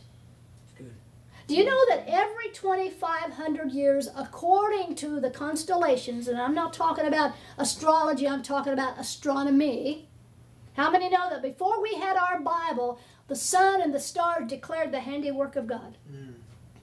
Do 1.46 1.56
you 1.56 1.64
know 1.64 1.86
that 1.88 2.04
every 2.06 2.50
2,500 2.52 3.72
years, 3.72 4.08
according 4.16 4.94
to 4.96 5.20
the 5.20 5.30
constellations, 5.30 6.28
and 6.28 6.40
I'm 6.40 6.54
not 6.54 6.72
talking 6.72 7.06
about 7.06 7.34
astrology, 7.58 8.28
I'm 8.28 8.42
talking 8.42 8.72
about 8.72 8.98
astronomy. 8.98 10.08
How 10.74 10.90
many 10.90 11.08
know 11.08 11.28
that 11.28 11.42
before 11.42 11.82
we 11.82 11.94
had 11.94 12.16
our 12.16 12.40
Bible, 12.40 13.00
the 13.28 13.36
sun 13.36 13.82
and 13.82 13.92
the 13.92 14.00
stars 14.00 14.48
declared 14.48 14.92
the 14.92 15.00
handiwork 15.00 15.56
of 15.56 15.66
God? 15.66 15.96
Mm. 16.10 16.34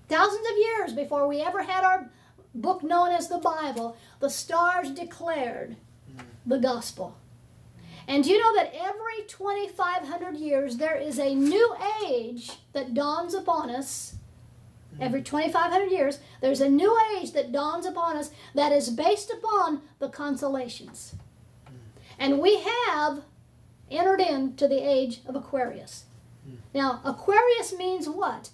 Thousands 0.08 0.46
of 0.50 0.58
years 0.58 0.94
before 0.94 1.28
we 1.28 1.40
ever 1.40 1.64
had 1.64 1.84
our 1.84 2.10
book 2.54 2.84
known 2.84 3.12
as 3.12 3.28
the 3.28 3.38
Bible, 3.38 3.96
the 4.20 4.30
stars 4.30 4.92
declared 4.92 5.78
the 6.46 6.58
gospel. 6.58 7.16
And 8.08 8.24
do 8.24 8.32
you 8.32 8.40
know 8.40 8.56
that 8.56 8.74
every 8.74 9.24
2,500 9.28 10.36
years 10.36 10.78
there 10.78 10.96
is 10.96 11.20
a 11.20 11.36
new 11.36 11.76
age 12.04 12.52
that 12.74 12.96
dawns 12.96 13.36
upon 13.36 13.70
us? 13.70 14.16
Every 15.00 15.22
2,500 15.22 15.92
years, 15.92 16.20
there's 16.42 16.62
a 16.62 16.70
new 16.70 16.98
age 17.16 17.32
that 17.34 17.52
dawns 17.52 17.86
upon 17.86 18.18
us 18.18 18.32
that 18.54 18.72
is 18.72 18.90
based 18.90 19.32
upon 19.32 19.82
the 20.00 20.10
constellations. 20.10 21.16
And 22.18 22.40
we 22.40 22.60
have 22.60 23.24
entered 23.90 24.20
into 24.20 24.68
the 24.68 24.80
age 24.80 25.22
of 25.26 25.36
Aquarius. 25.36 26.04
Hmm. 26.46 26.56
Now, 26.74 27.02
Aquarius 27.06 27.74
means 27.78 28.10
what? 28.10 28.50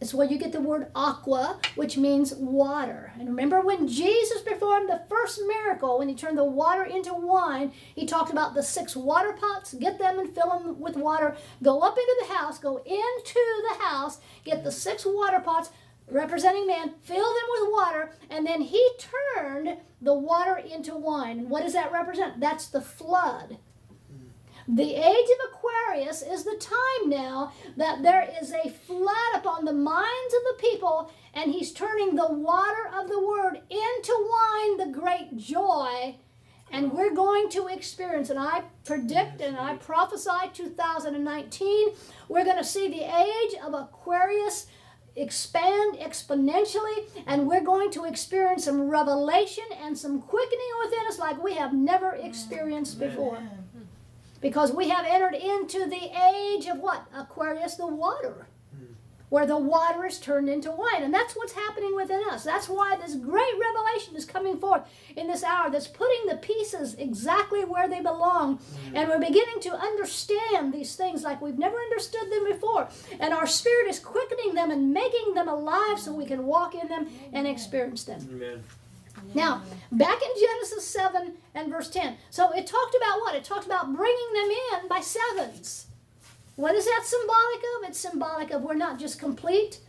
It's 0.00 0.14
where 0.14 0.26
you 0.26 0.38
get 0.38 0.52
the 0.52 0.62
word 0.62 0.86
aqua, 0.94 1.60
which 1.74 1.98
means 1.98 2.34
water. 2.34 3.12
And 3.18 3.28
remember 3.28 3.60
when 3.60 3.86
Jesus 3.86 4.40
performed 4.40 4.88
the 4.88 5.02
first 5.10 5.40
miracle, 5.46 5.98
when 5.98 6.08
he 6.08 6.14
turned 6.14 6.38
the 6.38 6.44
water 6.44 6.84
into 6.84 7.12
wine, 7.12 7.72
he 7.94 8.06
talked 8.06 8.32
about 8.32 8.54
the 8.54 8.62
six 8.62 8.96
water 8.96 9.34
pots, 9.34 9.74
get 9.74 9.98
them 9.98 10.18
and 10.18 10.34
fill 10.34 10.48
them 10.48 10.80
with 10.80 10.96
water, 10.96 11.36
go 11.62 11.80
up 11.80 11.98
into 11.98 12.16
the 12.20 12.34
house, 12.34 12.58
go 12.58 12.78
into 12.78 13.62
the 13.68 13.84
house, 13.84 14.20
get 14.44 14.64
the 14.64 14.72
six 14.72 15.04
water 15.04 15.40
pots 15.40 15.70
representing 16.08 16.66
man, 16.66 16.94
fill 17.02 17.16
them 17.16 17.46
with 17.50 17.72
water, 17.72 18.12
and 18.30 18.46
then 18.46 18.62
he 18.62 18.90
turned 19.36 19.76
the 20.00 20.14
water 20.14 20.56
into 20.56 20.94
wine. 20.94 21.38
And 21.38 21.50
what 21.50 21.62
does 21.62 21.74
that 21.74 21.92
represent? 21.92 22.40
That's 22.40 22.68
the 22.68 22.80
flood. 22.80 23.58
The 24.72 24.94
age 24.94 25.26
of 25.26 25.52
Aquarius 25.52 26.22
is 26.22 26.44
the 26.44 26.56
time 26.56 27.10
now 27.10 27.52
that 27.76 28.04
there 28.04 28.28
is 28.40 28.52
a 28.52 28.70
flood 28.70 29.34
upon 29.34 29.64
the 29.64 29.72
minds 29.72 30.34
of 30.34 30.42
the 30.44 30.62
people, 30.62 31.10
and 31.34 31.50
he's 31.50 31.72
turning 31.72 32.14
the 32.14 32.30
water 32.30 32.88
of 32.94 33.08
the 33.08 33.18
word 33.18 33.60
into 33.68 34.28
wine, 34.30 34.76
the 34.76 34.96
great 34.96 35.36
joy. 35.36 36.14
And 36.70 36.92
we're 36.92 37.14
going 37.14 37.48
to 37.50 37.66
experience, 37.66 38.30
and 38.30 38.38
I 38.38 38.62
predict 38.84 39.40
and 39.40 39.56
I 39.56 39.74
prophesy 39.74 40.50
2019, 40.52 41.88
we're 42.28 42.44
going 42.44 42.56
to 42.56 42.64
see 42.64 42.86
the 42.86 43.02
age 43.02 43.54
of 43.64 43.74
Aquarius 43.74 44.66
expand 45.16 45.98
exponentially, 45.98 47.08
and 47.26 47.48
we're 47.48 47.64
going 47.64 47.90
to 47.90 48.04
experience 48.04 48.66
some 48.66 48.88
revelation 48.88 49.64
and 49.82 49.98
some 49.98 50.22
quickening 50.22 50.72
within 50.84 51.06
us 51.08 51.18
like 51.18 51.42
we 51.42 51.54
have 51.54 51.72
never 51.72 52.12
mm. 52.12 52.24
experienced 52.24 53.00
before. 53.00 53.42
Because 54.40 54.72
we 54.72 54.88
have 54.88 55.04
entered 55.06 55.34
into 55.34 55.86
the 55.86 56.10
age 56.18 56.66
of 56.66 56.78
what? 56.78 57.06
Aquarius, 57.14 57.74
the 57.74 57.86
water. 57.86 58.46
Hmm. 58.74 58.94
Where 59.28 59.46
the 59.46 59.58
water 59.58 60.06
is 60.06 60.18
turned 60.18 60.48
into 60.48 60.70
wine. 60.70 61.02
And 61.02 61.12
that's 61.12 61.34
what's 61.34 61.52
happening 61.52 61.94
within 61.94 62.22
us. 62.30 62.42
That's 62.42 62.68
why 62.68 62.96
this 62.96 63.16
great 63.16 63.54
revelation 63.60 64.16
is 64.16 64.24
coming 64.24 64.58
forth 64.58 64.82
in 65.14 65.26
this 65.26 65.44
hour 65.44 65.70
that's 65.70 65.86
putting 65.86 66.26
the 66.26 66.36
pieces 66.36 66.94
exactly 66.94 67.64
where 67.64 67.86
they 67.86 68.00
belong. 68.00 68.56
Hmm. 68.56 68.96
And 68.96 69.08
we're 69.10 69.18
beginning 69.18 69.60
to 69.60 69.74
understand 69.74 70.72
these 70.72 70.96
things 70.96 71.22
like 71.22 71.42
we've 71.42 71.58
never 71.58 71.76
understood 71.76 72.30
them 72.30 72.46
before. 72.48 72.88
And 73.18 73.34
our 73.34 73.46
spirit 73.46 73.88
is 73.90 73.98
quickening 73.98 74.54
them 74.54 74.70
and 74.70 74.94
making 74.94 75.34
them 75.34 75.48
alive 75.48 75.98
so 75.98 76.14
we 76.14 76.26
can 76.26 76.46
walk 76.46 76.74
in 76.74 76.88
them 76.88 77.08
and 77.32 77.46
hmm. 77.46 77.52
experience 77.52 78.04
them. 78.04 78.26
Amen. 78.32 78.64
Now, 79.34 79.62
back 79.92 80.18
in 80.22 80.28
Genesis 80.40 80.86
7 80.86 81.32
and 81.54 81.70
verse 81.70 81.90
10. 81.90 82.16
So 82.30 82.50
it 82.52 82.66
talked 82.66 82.94
about 82.94 83.20
what? 83.20 83.34
It 83.34 83.44
talked 83.44 83.66
about 83.66 83.94
bringing 83.94 84.32
them 84.32 84.50
in 84.50 84.88
by 84.88 85.00
sevens. 85.00 85.86
What 86.56 86.74
is 86.74 86.84
that 86.84 87.02
symbolic 87.04 87.58
of? 87.58 87.88
It's 87.88 87.98
symbolic 87.98 88.50
of 88.50 88.62
we're 88.62 88.74
not 88.74 88.98
just 88.98 89.18
complete. 89.18 89.80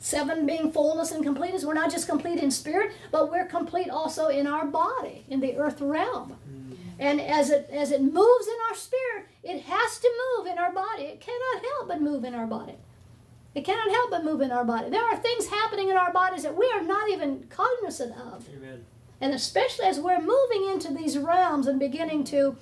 Seven 0.00 0.46
being 0.46 0.72
fullness 0.72 1.10
and 1.10 1.24
completeness. 1.24 1.64
We're 1.64 1.74
not 1.74 1.90
just 1.90 2.08
complete 2.08 2.38
in 2.38 2.50
spirit, 2.50 2.92
but 3.10 3.30
we're 3.30 3.46
complete 3.46 3.90
also 3.90 4.28
in 4.28 4.46
our 4.46 4.64
body, 4.64 5.24
in 5.28 5.40
the 5.40 5.56
earth 5.56 5.80
realm. 5.80 6.36
Mm. 6.48 6.76
And 7.00 7.20
as 7.20 7.50
it 7.50 7.68
as 7.72 7.90
it 7.90 8.00
moves 8.00 8.46
in 8.46 8.54
our 8.68 8.76
spirit, 8.76 9.26
it 9.42 9.62
has 9.62 9.98
to 9.98 10.10
move 10.36 10.46
in 10.46 10.58
our 10.58 10.72
body. 10.72 11.04
It 11.04 11.20
cannot 11.20 11.64
help 11.64 11.88
but 11.88 12.00
move 12.00 12.24
in 12.24 12.34
our 12.34 12.46
body. 12.46 12.74
It 13.58 13.64
cannot 13.64 13.90
help 13.90 14.10
but 14.12 14.24
move 14.24 14.40
in 14.40 14.52
our 14.52 14.64
body. 14.64 14.88
There 14.88 15.02
are 15.02 15.16
things 15.16 15.48
happening 15.48 15.88
in 15.88 15.96
our 15.96 16.12
bodies 16.12 16.44
that 16.44 16.56
we 16.56 16.70
are 16.70 16.80
not 16.80 17.10
even 17.10 17.48
cognizant 17.50 18.16
of. 18.16 18.48
Amen. 18.56 18.84
And 19.20 19.34
especially 19.34 19.86
as 19.86 19.98
we're 19.98 20.20
moving 20.20 20.70
into 20.70 20.94
these 20.94 21.18
realms 21.18 21.66
and 21.66 21.80
beginning 21.80 22.22
to 22.26 22.56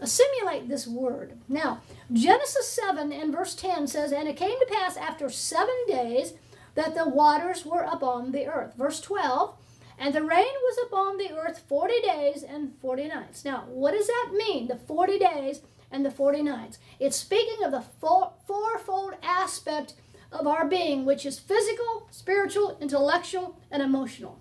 assimilate 0.00 0.68
this 0.68 0.88
word. 0.88 1.38
Now, 1.48 1.82
Genesis 2.12 2.66
7 2.66 3.12
and 3.12 3.32
verse 3.32 3.54
10 3.54 3.86
says, 3.86 4.10
And 4.10 4.26
it 4.26 4.36
came 4.36 4.58
to 4.58 4.66
pass 4.68 4.96
after 4.96 5.30
seven 5.30 5.76
days 5.86 6.32
that 6.74 6.96
the 6.96 7.08
waters 7.08 7.64
were 7.64 7.82
upon 7.82 8.32
the 8.32 8.46
earth. 8.48 8.74
Verse 8.76 9.00
12, 9.00 9.54
And 10.00 10.12
the 10.12 10.24
rain 10.24 10.52
was 10.64 10.78
upon 10.84 11.16
the 11.16 11.32
earth 11.32 11.62
40 11.68 12.00
days 12.00 12.42
and 12.42 12.72
40 12.82 13.06
nights. 13.06 13.44
Now, 13.44 13.66
what 13.68 13.92
does 13.92 14.08
that 14.08 14.32
mean, 14.32 14.66
the 14.66 14.74
40 14.74 15.16
days 15.16 15.60
and 15.92 16.04
the 16.04 16.10
40 16.10 16.42
nights? 16.42 16.78
It's 16.98 17.16
speaking 17.16 17.62
of 17.64 17.70
the 17.70 17.84
four, 18.00 18.32
fourfold 18.48 19.14
aspect 19.22 19.94
of 20.32 20.46
our 20.46 20.66
being, 20.66 21.04
which 21.04 21.26
is 21.26 21.38
physical, 21.38 22.08
spiritual, 22.10 22.76
intellectual, 22.80 23.58
and 23.70 23.82
emotional. 23.82 24.38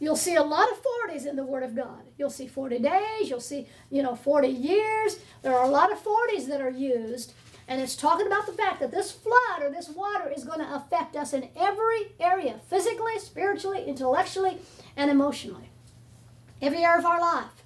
You'll 0.00 0.16
see 0.16 0.34
a 0.34 0.42
lot 0.42 0.68
of 0.72 0.82
40s 0.82 1.26
in 1.26 1.36
the 1.36 1.44
Word 1.44 1.62
of 1.62 1.76
God. 1.76 2.02
You'll 2.18 2.30
see 2.30 2.48
40 2.48 2.80
days, 2.80 3.30
you'll 3.30 3.40
see, 3.40 3.68
you 3.88 4.02
know, 4.02 4.16
40 4.16 4.48
years. 4.48 5.20
There 5.42 5.56
are 5.56 5.64
a 5.64 5.68
lot 5.68 5.92
of 5.92 6.02
40s 6.02 6.48
that 6.48 6.60
are 6.60 6.70
used. 6.70 7.34
And 7.68 7.80
it's 7.80 7.94
talking 7.94 8.26
about 8.26 8.46
the 8.46 8.52
fact 8.52 8.80
that 8.80 8.90
this 8.90 9.12
flood 9.12 9.62
or 9.62 9.70
this 9.70 9.88
water 9.88 10.28
is 10.28 10.42
going 10.42 10.58
to 10.58 10.74
affect 10.74 11.14
us 11.14 11.32
in 11.32 11.50
every 11.56 12.14
area 12.18 12.60
physically, 12.68 13.18
spiritually, 13.20 13.84
intellectually, 13.84 14.58
and 14.96 15.08
emotionally. 15.08 15.70
Every 16.60 16.82
area 16.84 16.98
of 16.98 17.06
our 17.06 17.20
life. 17.20 17.62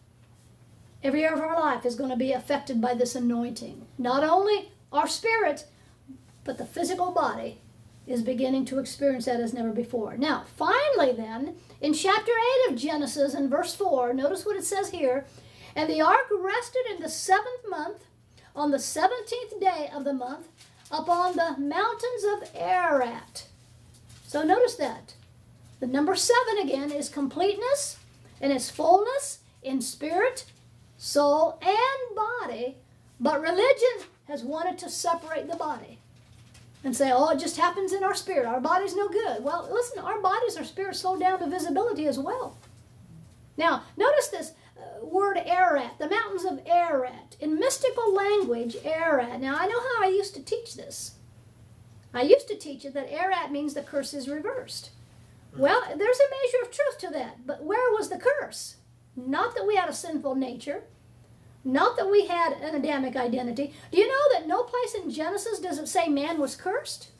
Every 1.02 1.24
area 1.24 1.36
of 1.36 1.42
our 1.42 1.58
life 1.58 1.86
is 1.86 1.94
going 1.94 2.10
to 2.10 2.16
be 2.16 2.32
affected 2.32 2.80
by 2.80 2.92
this 2.92 3.14
anointing. 3.14 3.86
Not 3.96 4.22
only 4.22 4.72
our 4.92 5.08
spirit, 5.08 5.64
but 6.46 6.58
the 6.58 6.64
physical 6.64 7.10
body 7.10 7.58
is 8.06 8.22
beginning 8.22 8.64
to 8.64 8.78
experience 8.78 9.24
that 9.24 9.40
as 9.40 9.52
never 9.52 9.72
before. 9.72 10.16
Now, 10.16 10.44
finally, 10.56 11.12
then, 11.12 11.56
in 11.80 11.92
chapter 11.92 12.30
8 12.68 12.72
of 12.72 12.78
Genesis, 12.78 13.34
in 13.34 13.50
verse 13.50 13.74
4, 13.74 14.14
notice 14.14 14.46
what 14.46 14.56
it 14.56 14.64
says 14.64 14.90
here 14.90 15.26
And 15.74 15.90
the 15.90 16.00
ark 16.00 16.28
rested 16.30 16.86
in 16.94 17.02
the 17.02 17.08
seventh 17.08 17.68
month, 17.68 18.04
on 18.54 18.70
the 18.70 18.78
seventeenth 18.78 19.60
day 19.60 19.90
of 19.92 20.04
the 20.04 20.14
month, 20.14 20.46
upon 20.90 21.34
the 21.34 21.56
mountains 21.58 22.24
of 22.32 22.48
Ararat. 22.54 23.48
So 24.26 24.42
notice 24.42 24.76
that. 24.76 25.14
The 25.80 25.86
number 25.86 26.14
seven 26.14 26.58
again 26.62 26.90
is 26.90 27.08
completeness 27.08 27.98
and 28.40 28.52
its 28.52 28.70
fullness 28.70 29.40
in 29.62 29.82
spirit, 29.82 30.46
soul, 30.96 31.58
and 31.60 32.16
body. 32.16 32.76
But 33.20 33.42
religion 33.42 34.06
has 34.28 34.42
wanted 34.42 34.78
to 34.78 34.88
separate 34.88 35.48
the 35.48 35.56
body 35.56 35.98
and 36.86 36.96
say, 36.96 37.10
oh, 37.12 37.30
it 37.30 37.40
just 37.40 37.56
happens 37.56 37.92
in 37.92 38.04
our 38.04 38.14
spirit. 38.14 38.46
Our 38.46 38.60
body's 38.60 38.94
no 38.94 39.08
good. 39.08 39.42
Well, 39.42 39.68
listen, 39.72 39.98
our 39.98 40.20
bodies, 40.20 40.56
our 40.56 40.62
spirits 40.62 41.00
slow 41.00 41.18
down 41.18 41.40
to 41.40 41.48
visibility 41.48 42.06
as 42.06 42.16
well. 42.16 42.56
Now, 43.56 43.82
notice 43.96 44.28
this 44.28 44.52
uh, 44.78 45.04
word 45.04 45.36
Ararat, 45.36 45.98
the 45.98 46.08
mountains 46.08 46.44
of 46.44 46.60
Ararat. 46.64 47.36
In 47.40 47.58
mystical 47.58 48.14
language, 48.14 48.76
Ararat. 48.84 49.40
Now, 49.40 49.56
I 49.58 49.66
know 49.66 49.80
how 49.80 50.04
I 50.04 50.10
used 50.10 50.34
to 50.36 50.44
teach 50.44 50.76
this. 50.76 51.16
I 52.14 52.22
used 52.22 52.46
to 52.48 52.56
teach 52.56 52.84
it 52.84 52.94
that 52.94 53.12
Ararat 53.12 53.50
means 53.50 53.74
the 53.74 53.82
curse 53.82 54.14
is 54.14 54.28
reversed. 54.28 54.90
Well, 55.56 55.82
there's 55.88 56.20
a 56.20 56.30
measure 56.30 56.62
of 56.62 56.70
truth 56.70 56.98
to 56.98 57.08
that, 57.18 57.44
but 57.44 57.64
where 57.64 57.92
was 57.94 58.10
the 58.10 58.18
curse? 58.18 58.76
Not 59.16 59.56
that 59.56 59.66
we 59.66 59.74
had 59.74 59.88
a 59.88 59.92
sinful 59.92 60.36
nature, 60.36 60.84
not 61.66 61.96
that 61.96 62.08
we 62.08 62.26
had 62.26 62.52
an 62.52 62.76
Adamic 62.76 63.16
identity. 63.16 63.74
Do 63.90 63.98
you 63.98 64.06
know 64.06 64.32
that 64.32 64.46
no 64.46 64.62
place 64.62 64.94
in 64.94 65.10
Genesis 65.10 65.58
does 65.58 65.78
it 65.78 65.88
say 65.88 66.06
man 66.06 66.38
was 66.38 66.54
cursed? 66.54 67.10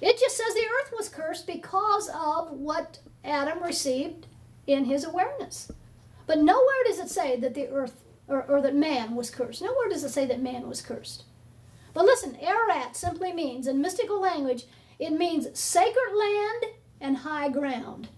It 0.00 0.18
just 0.18 0.36
says 0.36 0.52
the 0.52 0.66
earth 0.66 0.92
was 0.94 1.08
cursed 1.08 1.46
because 1.46 2.10
of 2.10 2.50
what 2.50 2.98
Adam 3.24 3.62
received 3.62 4.26
in 4.66 4.84
his 4.86 5.04
awareness. 5.04 5.70
But 6.26 6.40
nowhere 6.40 6.82
does 6.84 6.98
it 6.98 7.08
say 7.08 7.38
that 7.38 7.54
the 7.54 7.68
earth 7.68 8.02
or, 8.26 8.42
or 8.42 8.60
that 8.60 8.74
man 8.74 9.14
was 9.14 9.30
cursed. 9.30 9.62
Nowhere 9.62 9.88
does 9.88 10.02
it 10.02 10.10
say 10.10 10.26
that 10.26 10.42
man 10.42 10.68
was 10.68 10.82
cursed. 10.82 11.22
But 11.92 12.06
listen, 12.06 12.36
Ararat 12.40 12.96
simply 12.96 13.32
means, 13.32 13.68
in 13.68 13.80
mystical 13.80 14.20
language, 14.20 14.64
it 14.98 15.12
means 15.12 15.46
sacred 15.56 16.12
land 16.18 16.74
and 17.00 17.18
high 17.18 17.50
ground, 17.50 18.08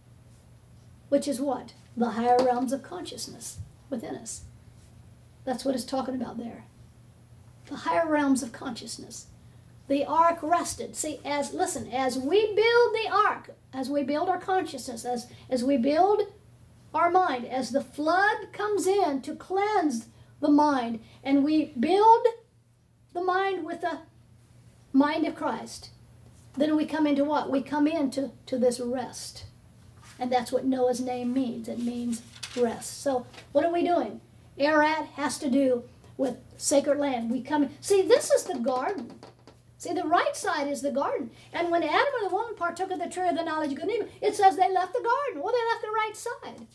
which 1.10 1.28
is 1.28 1.40
what? 1.40 1.74
The 1.94 2.10
higher 2.10 2.38
realms 2.40 2.72
of 2.72 2.82
consciousness 2.82 3.58
within 3.90 4.14
us. 4.14 4.45
That's 5.46 5.64
what 5.64 5.76
it's 5.76 5.84
talking 5.84 6.16
about 6.16 6.36
there. 6.36 6.64
The 7.66 7.76
higher 7.76 8.06
realms 8.06 8.42
of 8.42 8.52
consciousness. 8.52 9.28
The 9.88 10.04
ark 10.04 10.40
rested. 10.42 10.96
See, 10.96 11.20
as 11.24 11.54
listen, 11.54 11.90
as 11.90 12.18
we 12.18 12.54
build 12.54 12.94
the 12.94 13.08
ark, 13.10 13.54
as 13.72 13.88
we 13.88 14.02
build 14.02 14.28
our 14.28 14.40
consciousness, 14.40 15.04
as, 15.04 15.28
as 15.48 15.62
we 15.62 15.76
build 15.76 16.22
our 16.92 17.10
mind, 17.10 17.46
as 17.46 17.70
the 17.70 17.80
flood 17.80 18.52
comes 18.52 18.88
in 18.88 19.22
to 19.22 19.36
cleanse 19.36 20.08
the 20.40 20.50
mind, 20.50 21.00
and 21.22 21.44
we 21.44 21.66
build 21.78 22.26
the 23.12 23.22
mind 23.22 23.64
with 23.64 23.82
the 23.82 24.00
mind 24.92 25.26
of 25.26 25.36
Christ, 25.36 25.90
then 26.56 26.74
we 26.74 26.86
come 26.86 27.06
into 27.06 27.24
what? 27.24 27.50
We 27.50 27.62
come 27.62 27.86
into 27.86 28.32
to 28.46 28.58
this 28.58 28.80
rest. 28.80 29.44
And 30.18 30.32
that's 30.32 30.50
what 30.50 30.64
Noah's 30.64 31.00
name 31.00 31.32
means. 31.32 31.68
It 31.68 31.78
means 31.78 32.22
rest. 32.56 33.02
So 33.02 33.26
what 33.52 33.64
are 33.64 33.72
we 33.72 33.84
doing? 33.84 34.20
Ararat 34.58 35.06
has 35.14 35.38
to 35.38 35.50
do 35.50 35.84
with 36.16 36.38
sacred 36.56 36.98
land. 36.98 37.30
We 37.30 37.42
come 37.42 37.70
see 37.80 38.02
this 38.02 38.30
is 38.30 38.44
the 38.44 38.58
garden. 38.58 39.12
See, 39.78 39.92
the 39.92 40.04
right 40.04 40.34
side 40.34 40.68
is 40.68 40.80
the 40.80 40.90
garden. 40.90 41.30
And 41.52 41.70
when 41.70 41.82
Adam 41.82 42.14
and 42.20 42.30
the 42.30 42.34
woman 42.34 42.54
partook 42.56 42.90
of 42.90 42.98
the 42.98 43.10
tree 43.10 43.28
of 43.28 43.36
the 43.36 43.44
knowledge 43.44 43.72
of 43.72 43.76
good 43.76 43.84
and 43.84 43.92
evil, 43.92 44.08
it 44.22 44.34
says 44.34 44.56
they 44.56 44.72
left 44.72 44.94
the 44.94 45.02
garden. 45.04 45.42
Well, 45.42 45.52
they 45.52 45.70
left 45.70 45.82
the 45.82 45.90
right 45.90 46.16
side. 46.16 46.66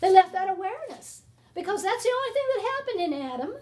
They 0.00 0.12
left 0.12 0.32
that 0.32 0.50
awareness. 0.50 1.22
Because 1.54 1.82
that's 1.82 2.02
the 2.02 2.10
only 2.10 2.32
thing 2.34 2.42
that 2.54 2.72
happened 2.76 3.00
in 3.00 3.32
Adam 3.32 3.54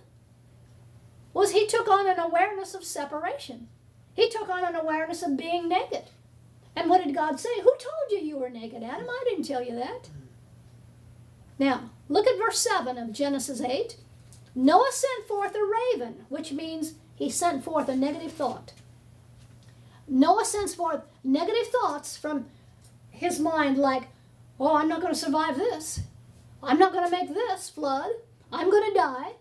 was 1.34 1.50
he 1.50 1.66
took 1.66 1.88
on 1.88 2.08
an 2.08 2.18
awareness 2.18 2.74
of 2.74 2.84
separation. 2.84 3.68
He 4.14 4.30
took 4.30 4.48
on 4.48 4.64
an 4.64 4.74
awareness 4.74 5.22
of 5.22 5.36
being 5.36 5.68
naked. 5.68 6.04
And 6.74 6.88
what 6.88 7.04
did 7.04 7.14
God 7.14 7.38
say? 7.38 7.60
Who 7.60 7.70
told 7.70 8.10
you 8.10 8.18
you 8.18 8.38
were 8.38 8.50
naked, 8.50 8.82
Adam? 8.82 9.08
I 9.08 9.24
didn't 9.24 9.44
tell 9.44 9.62
you 9.62 9.74
that. 9.76 10.08
Now, 11.58 11.90
look 12.08 12.26
at 12.26 12.38
verse 12.38 12.60
7 12.60 12.98
of 12.98 13.12
Genesis 13.12 13.60
8. 13.60 13.96
Noah 14.54 14.90
sent 14.92 15.26
forth 15.26 15.54
a 15.54 15.94
raven, 15.94 16.26
which 16.28 16.52
means 16.52 16.94
he 17.16 17.30
sent 17.30 17.64
forth 17.64 17.88
a 17.88 17.96
negative 17.96 18.32
thought. 18.32 18.72
Noah 20.06 20.44
sends 20.44 20.74
forth 20.74 21.02
negative 21.22 21.68
thoughts 21.68 22.16
from 22.16 22.46
his 23.10 23.40
mind, 23.40 23.78
like, 23.78 24.08
oh, 24.60 24.76
I'm 24.76 24.88
not 24.88 25.00
going 25.00 25.12
to 25.12 25.18
survive 25.18 25.56
this. 25.56 26.00
I'm 26.62 26.78
not 26.78 26.92
going 26.92 27.04
to 27.04 27.10
make 27.10 27.32
this 27.32 27.70
flood. 27.70 28.10
I'm 28.52 28.70
going 28.70 28.90
to 28.90 28.98
die. 28.98 29.32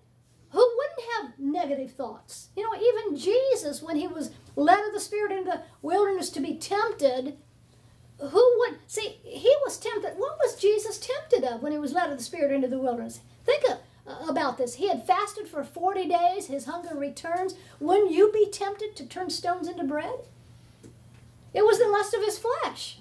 Who 0.51 0.59
wouldn't 0.77 1.11
have 1.17 1.39
negative 1.39 1.93
thoughts? 1.93 2.49
You 2.55 2.63
know, 2.63 2.75
even 2.75 3.17
Jesus, 3.17 3.81
when 3.81 3.95
he 3.95 4.07
was 4.07 4.31
led 4.55 4.85
of 4.85 4.93
the 4.93 4.99
Spirit 4.99 5.31
into 5.31 5.51
the 5.51 5.61
wilderness 5.81 6.29
to 6.31 6.39
be 6.39 6.55
tempted, 6.55 7.37
who 8.19 8.55
would 8.59 8.79
see? 8.87 9.19
He 9.23 9.53
was 9.65 9.77
tempted. 9.77 10.13
What 10.17 10.37
was 10.43 10.59
Jesus 10.59 10.97
tempted 10.97 11.43
of 11.43 11.61
when 11.61 11.71
he 11.71 11.77
was 11.77 11.93
led 11.93 12.11
of 12.11 12.17
the 12.17 12.23
Spirit 12.23 12.51
into 12.51 12.67
the 12.67 12.79
wilderness? 12.79 13.21
Think 13.45 13.63
of, 13.69 13.77
uh, 14.07 14.27
about 14.29 14.57
this. 14.57 14.75
He 14.75 14.87
had 14.87 15.05
fasted 15.05 15.47
for 15.47 15.63
40 15.63 16.07
days, 16.07 16.47
his 16.47 16.65
hunger 16.65 16.95
returns. 16.95 17.55
Wouldn't 17.79 18.11
you 18.11 18.31
be 18.31 18.49
tempted 18.49 18.95
to 18.95 19.05
turn 19.05 19.29
stones 19.29 19.67
into 19.67 19.83
bread? 19.83 20.27
It 21.53 21.65
was 21.65 21.79
the 21.79 21.87
lust 21.87 22.13
of 22.13 22.23
his 22.23 22.39
flesh. 22.39 22.99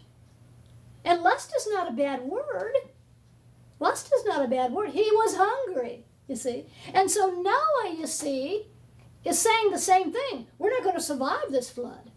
And 1.04 1.22
lust 1.22 1.52
is 1.56 1.68
not 1.68 1.88
a 1.88 1.92
bad 1.92 2.22
word. 2.22 2.74
Lust 3.80 4.12
is 4.14 4.24
not 4.24 4.44
a 4.44 4.48
bad 4.48 4.72
word. 4.72 4.90
He 4.90 5.10
was 5.10 5.36
hungry, 5.36 6.04
you 6.28 6.36
see. 6.36 6.66
And 6.94 7.10
so 7.10 7.30
Noah, 7.30 7.96
you 7.96 8.06
see, 8.06 8.66
is 9.24 9.38
saying 9.38 9.70
the 9.70 9.78
same 9.78 10.12
thing. 10.12 10.46
We're 10.58 10.70
not 10.70 10.84
going 10.84 10.96
to 10.96 11.02
survive 11.02 11.50
this 11.50 11.70
flood. 11.70 12.11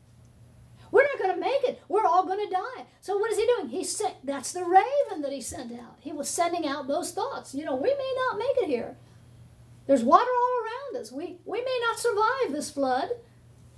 We're 0.91 1.03
not 1.03 1.19
going 1.19 1.33
to 1.35 1.39
make 1.39 1.63
it. 1.63 1.81
We're 1.87 2.05
all 2.05 2.25
going 2.25 2.45
to 2.45 2.53
die. 2.53 2.85
So 3.01 3.17
what 3.17 3.31
is 3.31 3.37
he 3.37 3.45
doing? 3.45 3.69
He 3.69 3.83
sent 3.83 4.25
that's 4.25 4.51
the 4.51 4.63
raven 4.63 5.21
that 5.21 5.31
he 5.31 5.41
sent 5.41 5.71
out. 5.73 5.97
He 5.99 6.11
was 6.11 6.29
sending 6.29 6.67
out 6.67 6.87
those 6.87 7.11
thoughts. 7.11 7.53
You 7.53 7.65
know, 7.65 7.75
we 7.75 7.89
may 7.89 8.13
not 8.17 8.37
make 8.37 8.57
it 8.57 8.67
here. 8.67 8.97
There's 9.87 10.03
water 10.03 10.29
all 10.29 10.63
around 10.63 11.01
us. 11.01 11.11
We 11.11 11.37
we 11.45 11.61
may 11.61 11.79
not 11.83 11.99
survive 11.99 12.51
this 12.51 12.71
flood. 12.71 13.09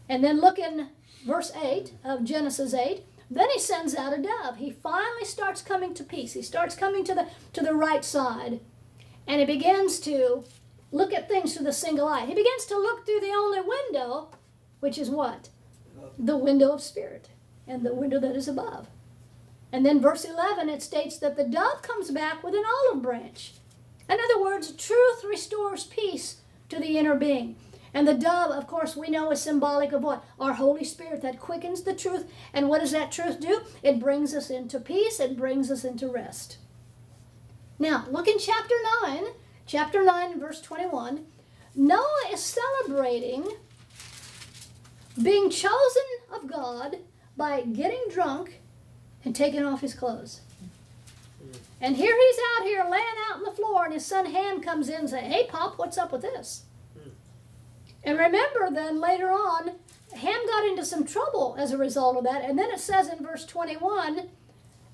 And 0.09 0.23
then 0.23 0.39
look 0.39 0.57
in 0.57 0.89
verse 1.25 1.51
8 1.53 1.93
of 2.05 2.23
Genesis 2.23 2.73
8. 2.73 3.03
Then 3.29 3.49
he 3.49 3.59
sends 3.59 3.93
out 3.93 4.17
a 4.17 4.21
dove. 4.21 4.57
He 4.57 4.71
finally 4.71 5.25
starts 5.25 5.61
coming 5.61 5.93
to 5.95 6.03
peace. 6.03 6.33
He 6.33 6.41
starts 6.41 6.75
coming 6.75 7.03
to 7.05 7.13
the 7.13 7.27
to 7.53 7.61
the 7.61 7.73
right 7.73 8.05
side. 8.05 8.61
And 9.27 9.41
he 9.41 9.45
begins 9.45 9.99
to 10.01 10.45
look 10.91 11.13
at 11.13 11.27
things 11.27 11.53
through 11.53 11.65
the 11.65 11.73
single 11.73 12.07
eye. 12.07 12.25
He 12.25 12.33
begins 12.33 12.65
to 12.67 12.77
look 12.77 13.05
through 13.05 13.19
the 13.19 13.33
only 13.33 13.59
window, 13.59 14.29
which 14.79 14.97
is 14.97 15.09
what? 15.09 15.49
The 16.17 16.37
window 16.37 16.73
of 16.73 16.81
spirit 16.81 17.29
and 17.67 17.85
the 17.85 17.93
window 17.93 18.19
that 18.19 18.35
is 18.35 18.47
above. 18.47 18.87
And 19.71 19.85
then 19.85 20.01
verse 20.01 20.23
11 20.25 20.69
it 20.69 20.81
states 20.81 21.17
that 21.19 21.35
the 21.35 21.43
dove 21.43 21.81
comes 21.81 22.11
back 22.11 22.43
with 22.43 22.55
an 22.55 22.63
olive 22.65 23.01
branch. 23.01 23.53
In 24.09 24.17
other 24.19 24.41
words, 24.41 24.71
truth 24.71 25.23
restores 25.27 25.83
peace 25.83 26.37
to 26.69 26.79
the 26.79 26.97
inner 26.97 27.15
being. 27.15 27.57
And 27.93 28.07
the 28.07 28.13
dove, 28.13 28.51
of 28.51 28.67
course, 28.67 28.95
we 28.95 29.09
know 29.09 29.31
is 29.31 29.41
symbolic 29.41 29.91
of 29.91 30.03
what? 30.03 30.23
Our 30.39 30.53
Holy 30.53 30.83
Spirit 30.83 31.21
that 31.21 31.39
quickens 31.39 31.83
the 31.83 31.93
truth. 31.93 32.29
And 32.53 32.69
what 32.69 32.81
does 32.81 32.91
that 32.91 33.11
truth 33.11 33.39
do? 33.39 33.61
It 33.81 33.99
brings 33.99 34.33
us 34.33 34.49
into 34.49 34.79
peace, 34.79 35.19
it 35.19 35.37
brings 35.37 35.71
us 35.71 35.83
into 35.83 36.07
rest. 36.07 36.57
Now, 37.79 38.05
look 38.09 38.27
in 38.27 38.39
chapter 38.39 38.75
9, 39.03 39.23
chapter 39.65 40.03
9, 40.03 40.39
verse 40.39 40.61
21. 40.61 41.25
Noah 41.75 42.29
is 42.31 42.39
celebrating 42.39 43.47
being 45.17 45.49
chosen 45.49 46.03
of 46.31 46.49
God 46.49 46.97
by 47.35 47.61
getting 47.61 48.03
drunk 48.11 48.61
and 49.23 49.35
taking 49.35 49.63
off 49.63 49.81
his 49.81 49.93
clothes. 49.93 50.41
And 51.79 51.95
here 51.95 52.15
he's 52.15 52.39
out 52.57 52.65
here 52.65 52.85
laying 52.89 53.05
out 53.29 53.37
on 53.37 53.43
the 53.43 53.51
floor, 53.51 53.85
and 53.85 53.93
his 53.93 54.05
son 54.05 54.25
Ham 54.27 54.61
comes 54.61 54.89
in 54.89 55.01
and 55.01 55.09
says, 55.09 55.23
Hey, 55.23 55.47
Pop, 55.47 55.77
what's 55.77 55.97
up 55.97 56.11
with 56.11 56.21
this? 56.21 56.63
And 58.03 58.17
remember, 58.17 58.69
then 58.71 58.99
later 58.99 59.29
on, 59.29 59.71
Ham 60.15 60.39
got 60.47 60.65
into 60.65 60.85
some 60.85 61.05
trouble 61.05 61.55
as 61.59 61.71
a 61.71 61.77
result 61.77 62.17
of 62.17 62.23
that. 62.23 62.43
And 62.43 62.57
then 62.57 62.71
it 62.71 62.79
says 62.79 63.09
in 63.09 63.23
verse 63.23 63.45
21 63.45 64.29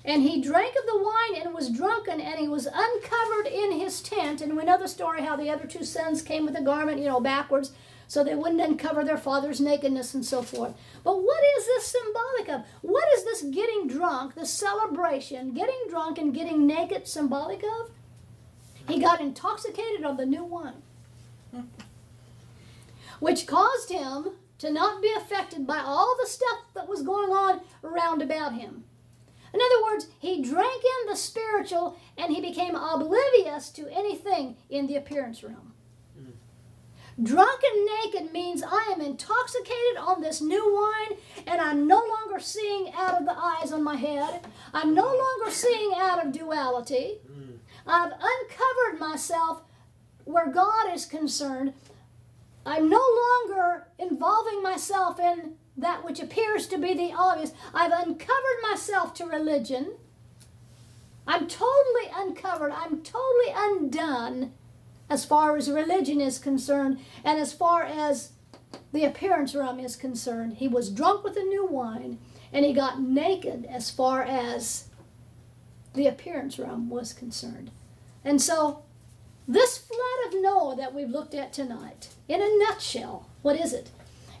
and 0.04 0.22
he 0.22 0.40
drank 0.40 0.74
of 0.76 0.84
the 0.86 1.02
wine 1.02 1.42
and 1.42 1.54
was 1.54 1.70
drunken, 1.70 2.20
and 2.20 2.38
he 2.38 2.46
was 2.46 2.66
uncovered 2.66 3.46
in 3.46 3.72
his 3.72 4.02
tent. 4.02 4.42
And 4.42 4.54
we 4.54 4.64
know 4.64 4.76
the 4.78 4.86
story 4.86 5.22
how 5.22 5.34
the 5.34 5.48
other 5.48 5.66
two 5.66 5.82
sons 5.82 6.20
came 6.20 6.44
with 6.44 6.56
a 6.56 6.62
garment, 6.62 7.00
you 7.00 7.06
know, 7.06 7.20
backwards, 7.20 7.72
so 8.06 8.22
they 8.22 8.34
wouldn't 8.34 8.60
uncover 8.60 9.04
their 9.04 9.16
father's 9.16 9.60
nakedness 9.60 10.14
and 10.14 10.24
so 10.24 10.42
forth. 10.42 10.74
But 11.02 11.22
what 11.22 11.42
is 11.58 11.66
this 11.66 11.86
symbolic 11.86 12.48
of? 12.48 12.66
What 12.82 13.04
is 13.16 13.24
this 13.24 13.42
getting 13.42 13.88
drunk, 13.88 14.34
the 14.34 14.46
celebration, 14.46 15.52
getting 15.54 15.80
drunk 15.88 16.18
and 16.18 16.34
getting 16.34 16.66
naked 16.66 17.06
symbolic 17.06 17.62
of? 17.62 17.90
He 18.88 19.00
got 19.00 19.20
intoxicated 19.20 20.04
on 20.04 20.16
the 20.16 20.26
new 20.26 20.44
wine, 20.44 20.82
which 23.20 23.46
caused 23.46 23.90
him 23.90 24.32
to 24.58 24.70
not 24.70 25.02
be 25.02 25.12
affected 25.16 25.66
by 25.66 25.78
all 25.78 26.16
the 26.20 26.28
stuff 26.28 26.60
that 26.74 26.88
was 26.88 27.02
going 27.02 27.30
on 27.30 27.60
around 27.82 28.22
about 28.22 28.54
him. 28.54 28.84
In 29.52 29.60
other 29.60 29.84
words, 29.84 30.08
he 30.18 30.42
drank 30.42 30.82
in 30.82 31.10
the 31.10 31.16
spiritual 31.16 31.96
and 32.18 32.34
he 32.34 32.40
became 32.40 32.74
oblivious 32.74 33.70
to 33.70 33.88
anything 33.88 34.56
in 34.68 34.88
the 34.88 34.96
appearance 34.96 35.44
realm. 35.44 35.73
Drunk 37.22 37.60
and 37.62 37.88
naked 38.02 38.32
means 38.32 38.62
I 38.62 38.92
am 38.92 39.00
intoxicated 39.00 39.96
on 39.98 40.20
this 40.20 40.40
new 40.40 40.74
wine 40.74 41.18
and 41.46 41.60
I'm 41.60 41.86
no 41.86 41.98
longer 41.98 42.40
seeing 42.40 42.92
out 42.92 43.20
of 43.20 43.24
the 43.24 43.38
eyes 43.38 43.72
on 43.72 43.84
my 43.84 43.94
head. 43.94 44.44
I'm 44.72 44.94
no 44.94 45.04
longer 45.04 45.50
seeing 45.50 45.92
out 45.96 46.24
of 46.24 46.32
duality. 46.32 47.18
I've 47.86 48.12
uncovered 48.12 48.98
myself 48.98 49.62
where 50.24 50.50
God 50.50 50.92
is 50.92 51.06
concerned. 51.06 51.74
I'm 52.66 52.88
no 52.88 53.04
longer 53.46 53.86
involving 53.98 54.62
myself 54.62 55.20
in 55.20 55.54
that 55.76 56.04
which 56.04 56.18
appears 56.18 56.66
to 56.68 56.78
be 56.78 56.94
the 56.94 57.12
obvious. 57.12 57.52
I've 57.72 57.92
uncovered 57.92 58.62
myself 58.62 59.14
to 59.14 59.26
religion. 59.26 59.94
I'm 61.26 61.46
totally 61.46 62.10
uncovered. 62.12 62.72
I'm 62.72 63.02
totally 63.02 63.52
undone 63.54 64.52
as 65.14 65.24
far 65.24 65.56
as 65.56 65.70
religion 65.70 66.20
is 66.20 66.40
concerned 66.40 66.98
and 67.24 67.38
as 67.38 67.52
far 67.52 67.84
as 67.84 68.32
the 68.92 69.04
appearance 69.04 69.54
realm 69.54 69.78
is 69.78 69.94
concerned. 69.94 70.54
He 70.54 70.66
was 70.66 70.90
drunk 70.90 71.22
with 71.22 71.34
the 71.34 71.44
new 71.44 71.66
wine 71.66 72.18
and 72.52 72.64
he 72.64 72.72
got 72.72 73.00
naked 73.00 73.64
as 73.70 73.90
far 73.90 74.24
as 74.24 74.88
the 75.94 76.08
appearance 76.08 76.58
realm 76.58 76.90
was 76.90 77.12
concerned. 77.12 77.70
And 78.24 78.42
so, 78.42 78.82
this 79.46 79.78
flood 79.78 80.34
of 80.34 80.42
Noah 80.42 80.76
that 80.76 80.94
we've 80.94 81.08
looked 81.08 81.34
at 81.34 81.52
tonight, 81.52 82.08
in 82.26 82.42
a 82.42 82.58
nutshell, 82.58 83.28
what 83.42 83.54
is 83.54 83.72
it? 83.72 83.90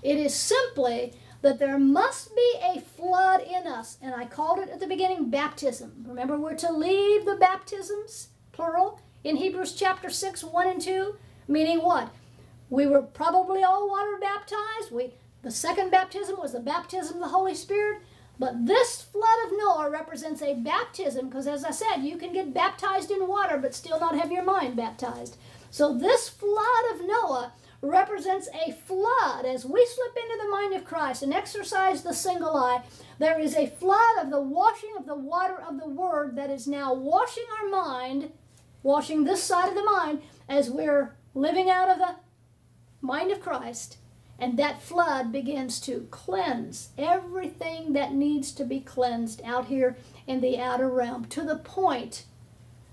It 0.02 0.18
is 0.18 0.34
simply 0.34 1.12
that 1.42 1.60
there 1.60 1.78
must 1.78 2.34
be 2.34 2.52
a 2.60 2.80
flood 2.80 3.42
in 3.42 3.68
us. 3.68 3.98
And 4.02 4.12
I 4.12 4.24
called 4.24 4.58
it 4.58 4.70
at 4.70 4.80
the 4.80 4.88
beginning 4.88 5.30
baptism. 5.30 6.04
Remember, 6.08 6.36
we're 6.36 6.56
to 6.56 6.72
leave 6.72 7.26
the 7.26 7.36
baptisms, 7.36 8.30
plural, 8.50 8.98
in 9.24 9.36
Hebrews 9.36 9.72
chapter 9.72 10.10
6, 10.10 10.44
1 10.44 10.68
and 10.68 10.80
2, 10.80 11.16
meaning 11.48 11.82
what? 11.82 12.10
We 12.70 12.86
were 12.86 13.02
probably 13.02 13.64
all 13.64 13.88
water 13.88 14.18
baptized. 14.20 14.92
We, 14.92 15.14
the 15.42 15.50
second 15.50 15.90
baptism 15.90 16.36
was 16.38 16.52
the 16.52 16.60
baptism 16.60 17.16
of 17.16 17.22
the 17.22 17.28
Holy 17.28 17.54
Spirit. 17.54 18.02
But 18.38 18.66
this 18.66 19.00
flood 19.00 19.46
of 19.46 19.52
Noah 19.52 19.90
represents 19.90 20.42
a 20.42 20.54
baptism 20.54 21.28
because, 21.28 21.46
as 21.46 21.64
I 21.64 21.70
said, 21.70 22.02
you 22.02 22.16
can 22.16 22.32
get 22.32 22.52
baptized 22.52 23.10
in 23.10 23.28
water 23.28 23.58
but 23.58 23.74
still 23.74 24.00
not 24.00 24.18
have 24.18 24.32
your 24.32 24.42
mind 24.42 24.76
baptized. 24.76 25.36
So, 25.70 25.96
this 25.96 26.28
flood 26.28 26.84
of 26.94 27.06
Noah 27.06 27.52
represents 27.80 28.48
a 28.48 28.72
flood. 28.72 29.44
As 29.44 29.64
we 29.64 29.86
slip 29.86 30.16
into 30.16 30.42
the 30.42 30.50
mind 30.50 30.74
of 30.74 30.84
Christ 30.84 31.22
and 31.22 31.32
exercise 31.32 32.02
the 32.02 32.12
single 32.12 32.56
eye, 32.56 32.82
there 33.18 33.38
is 33.38 33.54
a 33.54 33.68
flood 33.68 34.18
of 34.20 34.30
the 34.30 34.40
washing 34.40 34.94
of 34.98 35.06
the 35.06 35.14
water 35.14 35.60
of 35.60 35.78
the 35.78 35.88
Word 35.88 36.34
that 36.36 36.50
is 36.50 36.66
now 36.66 36.92
washing 36.92 37.44
our 37.60 37.68
mind, 37.68 38.32
washing 38.84 39.24
this 39.24 39.42
side 39.42 39.68
of 39.68 39.74
the 39.74 39.82
mind 39.82 40.22
as 40.48 40.70
we're 40.70 41.16
living 41.34 41.68
out 41.68 41.88
of 41.88 41.98
the 41.98 42.14
mind 43.00 43.32
of 43.32 43.40
Christ. 43.40 43.98
And 44.38 44.56
that 44.58 44.82
flood 44.82 45.32
begins 45.32 45.80
to 45.80 46.06
cleanse 46.12 46.90
everything 46.98 47.92
that 47.94 48.12
needs 48.12 48.52
to 48.52 48.64
be 48.64 48.80
cleansed 48.80 49.42
out 49.44 49.66
here 49.66 49.96
in 50.26 50.40
the 50.40 50.58
outer 50.60 50.88
realm 50.88 51.24
to 51.26 51.42
the 51.42 51.56
point 51.56 52.24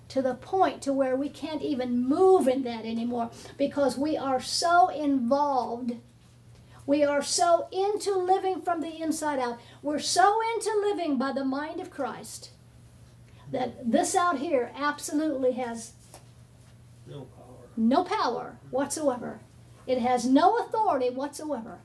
to 0.08 0.22
the 0.22 0.34
point 0.36 0.82
to 0.82 0.92
where 0.92 1.16
we 1.16 1.30
can't 1.30 1.62
even 1.62 2.06
move 2.08 2.48
in 2.48 2.64
that 2.64 2.86
anymore 2.86 3.32
because 3.58 3.98
we 3.98 4.18
are 4.18 4.42
so 4.42 4.89
involved 4.89 5.94
We 6.86 7.04
are 7.04 7.22
so 7.22 7.68
into 7.72 8.18
living 8.18 8.62
from 8.62 8.82
the 8.82 9.02
inside 9.02 9.39
out. 9.39 9.60
We're 9.82 10.00
so 10.00 10.39
into 10.56 10.72
living 10.82 11.18
by 11.18 11.32
the 11.32 11.46
mind 11.46 11.80
of 11.80 11.92
Christ 11.92 12.50
that 13.52 13.91
this 13.91 14.16
out 14.16 14.39
here 14.39 14.72
absolutely 14.76 15.54
has 15.54 15.93
No 17.08 17.22
power. 17.22 17.68
no 17.78 18.04
power 18.04 18.58
whatsoever. 18.70 19.41
It 19.88 19.99
has 19.99 20.26
no 20.26 20.58
authority 20.58 21.10
whatsoever. 21.10 21.80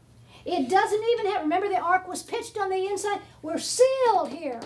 It 0.45 0.69
doesn't 0.69 1.03
even 1.13 1.33
have, 1.33 1.43
remember 1.43 1.69
the 1.69 1.79
ark 1.79 2.07
was 2.07 2.23
pitched 2.23 2.57
on 2.57 2.71
the 2.71 2.87
inside? 2.87 3.21
We're 3.43 3.59
sealed 3.59 4.29
here 4.31 4.61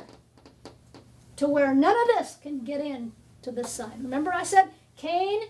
to 1.37 1.49
where 1.49 1.75
none 1.75 1.97
of 2.03 2.07
this 2.19 2.37
can 2.43 2.61
get 2.65 2.81
in 2.83 3.13
to 3.43 3.51
this 3.51 3.71
side. 3.71 4.03
Remember 4.03 4.33
I 4.35 4.43
said 4.43 4.71
Cain 4.97 5.41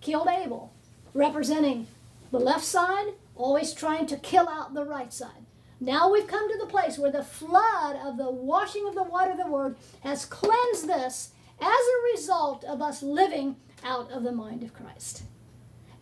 killed 0.00 0.28
Abel, 0.28 0.72
representing 1.12 1.88
the 2.30 2.38
left 2.38 2.64
side, 2.64 3.14
always 3.34 3.72
trying 3.72 4.06
to 4.06 4.16
kill 4.16 4.48
out 4.48 4.74
the 4.74 4.84
right 4.84 5.12
side. 5.12 5.43
Now 5.80 6.10
we've 6.10 6.26
come 6.26 6.50
to 6.50 6.58
the 6.58 6.70
place 6.70 6.98
where 6.98 7.10
the 7.10 7.22
flood 7.22 7.96
of 7.96 8.16
the 8.16 8.30
washing 8.30 8.86
of 8.86 8.94
the 8.94 9.02
water 9.02 9.32
of 9.32 9.38
the 9.38 9.46
word 9.46 9.76
has 10.02 10.24
cleansed 10.24 10.88
this 10.88 11.32
as 11.60 11.66
a 11.66 12.12
result 12.12 12.64
of 12.64 12.80
us 12.80 13.02
living 13.02 13.56
out 13.84 14.10
of 14.10 14.22
the 14.22 14.32
mind 14.32 14.62
of 14.62 14.74
Christ. 14.74 15.24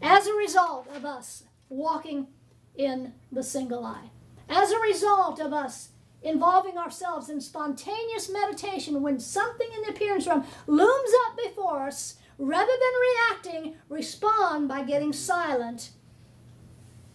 As 0.01 0.27
a 0.27 0.35
result 0.35 0.89
of 0.89 1.05
us 1.05 1.45
walking 1.69 2.29
in 2.75 3.13
the 3.31 3.43
single 3.43 3.85
eye. 3.85 4.11
As 4.49 4.71
a 4.71 4.79
result 4.79 5.41
of 5.41 5.53
us 5.53 5.91
involving 6.23 6.79
ourselves 6.79 7.29
in 7.29 7.41
spontaneous 7.41 8.31
meditation 8.31 9.03
when 9.03 9.19
something 9.19 9.69
in 9.75 9.83
the 9.83 9.89
appearance 9.89 10.27
realm 10.27 10.45
looms 10.67 11.11
up 11.27 11.37
before 11.37 11.87
us, 11.87 12.17
rather 12.39 12.73
than 12.73 13.51
reacting, 13.51 13.75
respond 13.89 14.69
by 14.69 14.83
getting 14.83 15.13
silent. 15.13 15.91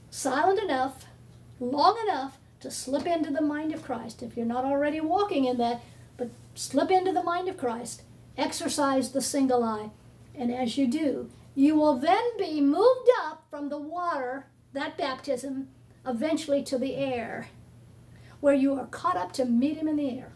Silent 0.09 0.59
enough, 0.59 1.05
long 1.59 1.97
enough 2.07 2.37
to 2.59 2.71
slip 2.71 3.05
into 3.05 3.31
the 3.31 3.41
mind 3.41 3.73
of 3.73 3.83
Christ. 3.83 4.23
If 4.23 4.35
you're 4.35 4.45
not 4.45 4.65
already 4.65 4.99
walking 5.01 5.45
in 5.45 5.57
that, 5.57 5.81
but 6.17 6.29
slip 6.55 6.91
into 6.91 7.11
the 7.11 7.23
mind 7.23 7.47
of 7.47 7.57
Christ, 7.57 8.01
exercise 8.37 9.11
the 9.11 9.21
single 9.21 9.63
eye. 9.63 9.91
And 10.35 10.53
as 10.53 10.77
you 10.77 10.87
do, 10.87 11.29
you 11.55 11.75
will 11.75 11.97
then 11.97 12.37
be 12.37 12.61
moved 12.61 13.09
up 13.25 13.45
from 13.49 13.69
the 13.69 13.79
water, 13.79 14.47
that 14.73 14.97
baptism, 14.97 15.69
eventually 16.05 16.63
to 16.63 16.77
the 16.77 16.95
air, 16.95 17.49
where 18.39 18.53
you 18.53 18.73
are 18.73 18.85
caught 18.85 19.17
up 19.17 19.33
to 19.33 19.45
meet 19.45 19.77
him 19.77 19.87
in 19.87 19.95
the 19.95 20.19
air. 20.19 20.33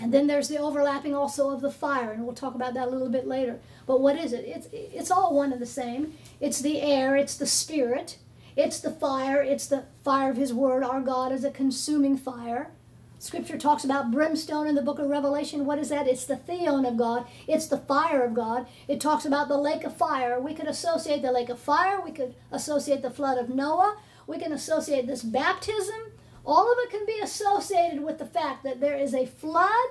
And 0.00 0.12
then 0.14 0.26
there's 0.26 0.48
the 0.48 0.58
overlapping 0.58 1.14
also 1.14 1.50
of 1.50 1.60
the 1.60 1.70
fire, 1.70 2.12
and 2.12 2.24
we'll 2.24 2.34
talk 2.34 2.54
about 2.54 2.74
that 2.74 2.88
a 2.88 2.90
little 2.90 3.08
bit 3.08 3.26
later. 3.26 3.58
But 3.86 4.00
what 4.00 4.16
is 4.16 4.32
it? 4.32 4.44
It's, 4.44 4.68
it's 4.72 5.10
all 5.10 5.34
one 5.34 5.52
and 5.52 5.60
the 5.60 5.66
same. 5.66 6.14
It's 6.40 6.60
the 6.60 6.80
air, 6.80 7.16
it's 7.16 7.36
the 7.36 7.46
spirit, 7.46 8.18
it's 8.58 8.80
the 8.80 8.90
fire, 8.90 9.40
it's 9.40 9.68
the 9.68 9.84
fire 10.02 10.30
of 10.30 10.36
his 10.36 10.52
word. 10.52 10.82
Our 10.82 11.00
God 11.00 11.30
is 11.30 11.44
a 11.44 11.50
consuming 11.50 12.16
fire. 12.16 12.72
Scripture 13.20 13.56
talks 13.56 13.84
about 13.84 14.10
brimstone 14.10 14.66
in 14.66 14.74
the 14.74 14.82
book 14.82 14.98
of 14.98 15.08
Revelation. 15.08 15.64
What 15.64 15.78
is 15.78 15.90
that? 15.90 16.08
It's 16.08 16.24
the 16.24 16.34
theion 16.34 16.84
of 16.86 16.96
God. 16.96 17.24
It's 17.46 17.68
the 17.68 17.78
fire 17.78 18.24
of 18.24 18.34
God. 18.34 18.66
It 18.88 19.00
talks 19.00 19.24
about 19.24 19.46
the 19.46 19.56
lake 19.56 19.84
of 19.84 19.96
fire. 19.96 20.40
We 20.40 20.54
could 20.54 20.66
associate 20.66 21.22
the 21.22 21.30
lake 21.30 21.48
of 21.50 21.60
fire. 21.60 22.00
We 22.00 22.10
could 22.10 22.34
associate 22.50 23.00
the 23.00 23.12
flood 23.12 23.38
of 23.38 23.48
Noah. 23.48 23.96
We 24.26 24.38
can 24.38 24.52
associate 24.52 25.06
this 25.06 25.22
baptism. 25.22 26.12
All 26.44 26.72
of 26.72 26.78
it 26.80 26.90
can 26.90 27.06
be 27.06 27.20
associated 27.22 28.02
with 28.02 28.18
the 28.18 28.26
fact 28.26 28.64
that 28.64 28.80
there 28.80 28.98
is 28.98 29.14
a 29.14 29.26
flood 29.26 29.90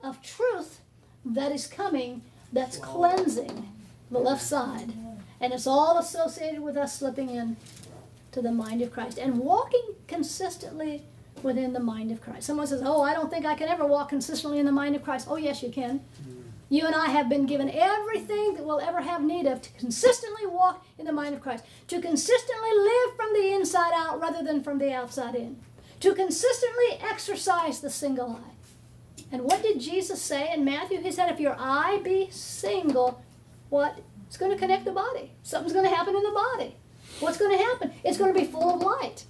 of 0.00 0.22
truth 0.22 0.82
that 1.24 1.50
is 1.50 1.66
coming 1.66 2.22
that's 2.52 2.76
cleansing 2.76 3.68
the 4.08 4.20
left 4.20 4.42
side. 4.42 4.92
And 5.42 5.52
it's 5.52 5.66
all 5.66 5.98
associated 5.98 6.60
with 6.60 6.76
us 6.76 6.96
slipping 6.98 7.28
in 7.30 7.56
to 8.30 8.40
the 8.40 8.52
mind 8.52 8.80
of 8.80 8.92
Christ 8.92 9.18
and 9.18 9.38
walking 9.38 9.82
consistently 10.06 11.02
within 11.42 11.72
the 11.72 11.80
mind 11.80 12.12
of 12.12 12.20
Christ. 12.22 12.46
Someone 12.46 12.68
says, 12.68 12.80
Oh, 12.84 13.02
I 13.02 13.12
don't 13.12 13.28
think 13.28 13.44
I 13.44 13.56
can 13.56 13.68
ever 13.68 13.84
walk 13.84 14.08
consistently 14.08 14.60
in 14.60 14.66
the 14.66 14.72
mind 14.72 14.94
of 14.94 15.02
Christ. 15.02 15.26
Oh, 15.28 15.36
yes, 15.36 15.62
you 15.62 15.70
can. 15.70 15.98
Mm. 15.98 16.42
You 16.68 16.86
and 16.86 16.94
I 16.94 17.08
have 17.08 17.28
been 17.28 17.44
given 17.44 17.70
everything 17.70 18.54
that 18.54 18.64
we'll 18.64 18.80
ever 18.80 19.02
have 19.02 19.22
need 19.22 19.46
of 19.46 19.60
to 19.60 19.72
consistently 19.72 20.46
walk 20.46 20.86
in 20.96 21.04
the 21.04 21.12
mind 21.12 21.34
of 21.34 21.42
Christ, 21.42 21.64
to 21.88 22.00
consistently 22.00 22.70
live 22.74 23.16
from 23.16 23.34
the 23.34 23.52
inside 23.52 23.92
out 23.94 24.20
rather 24.20 24.42
than 24.42 24.62
from 24.62 24.78
the 24.78 24.92
outside 24.94 25.34
in, 25.34 25.58
to 26.00 26.14
consistently 26.14 26.98
exercise 27.02 27.80
the 27.80 27.90
single 27.90 28.30
eye. 28.30 29.24
And 29.32 29.42
what 29.42 29.62
did 29.62 29.80
Jesus 29.80 30.22
say 30.22 30.52
in 30.52 30.64
Matthew? 30.64 31.00
He 31.00 31.10
said, 31.10 31.30
If 31.30 31.40
your 31.40 31.56
eye 31.58 32.00
be 32.04 32.28
single, 32.30 33.22
what? 33.68 33.98
It's 34.32 34.38
going 34.38 34.50
to 34.50 34.56
connect 34.56 34.86
the 34.86 34.92
body. 34.92 35.30
Something's 35.42 35.74
going 35.74 35.84
to 35.84 35.94
happen 35.94 36.16
in 36.16 36.22
the 36.22 36.30
body. 36.30 36.74
What's 37.20 37.36
going 37.36 37.50
to 37.54 37.62
happen? 37.62 37.92
It's 38.02 38.16
going 38.16 38.32
to 38.32 38.40
be 38.40 38.46
full 38.46 38.74
of 38.74 38.80
light. 38.80 39.26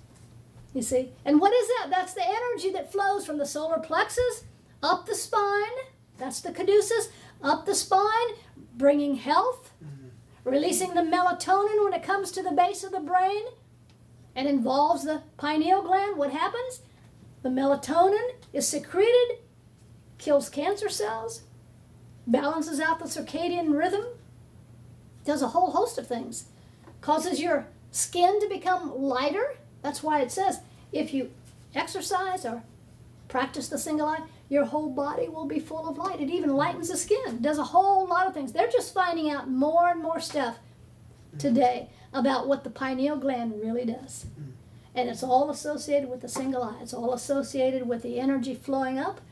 You 0.75 0.83
see? 0.83 1.11
And 1.25 1.41
what 1.41 1.53
is 1.53 1.67
that? 1.67 1.89
That's 1.91 2.15
the 2.15 2.25
energy 2.25 2.71
that 2.71 2.93
flows 2.93 3.27
from 3.27 3.39
the 3.39 3.45
solar 3.45 3.81
plexus 3.81 4.45
up 4.81 5.07
the 5.07 5.17
spine. 5.17 5.75
That's 6.19 6.41
the 6.41 6.53
caduceus. 6.53 7.09
Up 7.43 7.67
the 7.67 7.75
spine, 7.75 8.37
bringing 8.77 9.17
health, 9.17 9.73
mm-hmm. 9.85 10.49
releasing 10.49 10.95
the 10.95 11.01
melatonin 11.01 11.83
when 11.83 11.95
it 11.95 12.05
comes 12.05 12.31
to 12.31 12.43
the 12.45 12.53
base 12.53 12.85
of 12.85 12.93
the 12.93 13.01
brain 13.01 13.43
and 14.37 14.47
involves 14.47 15.03
the 15.03 15.23
pineal 15.37 15.83
gland. 15.83 16.17
What 16.17 16.31
happens? 16.31 16.83
The 17.43 17.49
melatonin 17.49 18.35
is 18.53 18.69
secreted, 18.69 19.39
kills 20.19 20.49
cancer 20.49 20.89
cells, 20.89 21.43
balances 22.25 22.79
out 22.79 23.01
the 23.01 23.07
circadian 23.07 23.77
rhythm, 23.77 24.05
does 25.25 25.43
a 25.43 25.49
whole 25.49 25.70
host 25.70 25.99
of 25.99 26.07
things, 26.07 26.45
causes 27.01 27.41
your 27.41 27.66
skin 27.91 28.41
to 28.41 28.49
become 28.49 28.97
lighter. 28.97 29.57
That's 29.83 30.03
why 30.03 30.20
it 30.20 30.31
says 30.31 30.61
if 30.93 31.14
you 31.14 31.31
exercise 31.75 32.45
or 32.45 32.62
practice 33.29 33.68
the 33.68 33.79
single 33.79 34.07
eye, 34.07 34.23
your 34.49 34.66
whole 34.66 34.91
body 34.91 35.29
will 35.29 35.47
be 35.47 35.59
full 35.59 35.89
of 35.89 35.97
light. 35.97 36.20
It 36.20 36.31
even 36.31 36.55
lightens 36.55 36.91
the 36.91 36.97
skin, 36.97 37.41
does 37.41 37.59
a 37.59 37.64
whole 37.64 38.07
lot 38.07 38.27
of 38.27 38.35
things. 38.35 38.53
They're 38.53 38.68
just 38.68 38.93
finding 38.93 39.31
out 39.31 39.49
more 39.49 39.89
and 39.89 40.03
more 40.03 40.20
stuff 40.20 40.59
today 41.39 41.89
about 42.12 42.47
what 42.47 42.62
the 42.62 42.70
pineal 42.70 43.16
gland 43.16 43.55
really 43.62 43.87
does. 43.87 44.27
Hmm. 44.37 44.51
And 44.95 45.09
it's 45.09 45.23
all 45.23 45.49
associated 45.49 46.11
with 46.11 46.20
the 46.20 46.29
single 46.29 46.62
eye. 46.62 46.79
It's 46.83 46.93
all 46.93 47.14
associated 47.14 47.89
with 47.89 48.03
the 48.03 48.20
energy 48.20 48.55
flowing 48.55 48.99
up, 48.99 49.23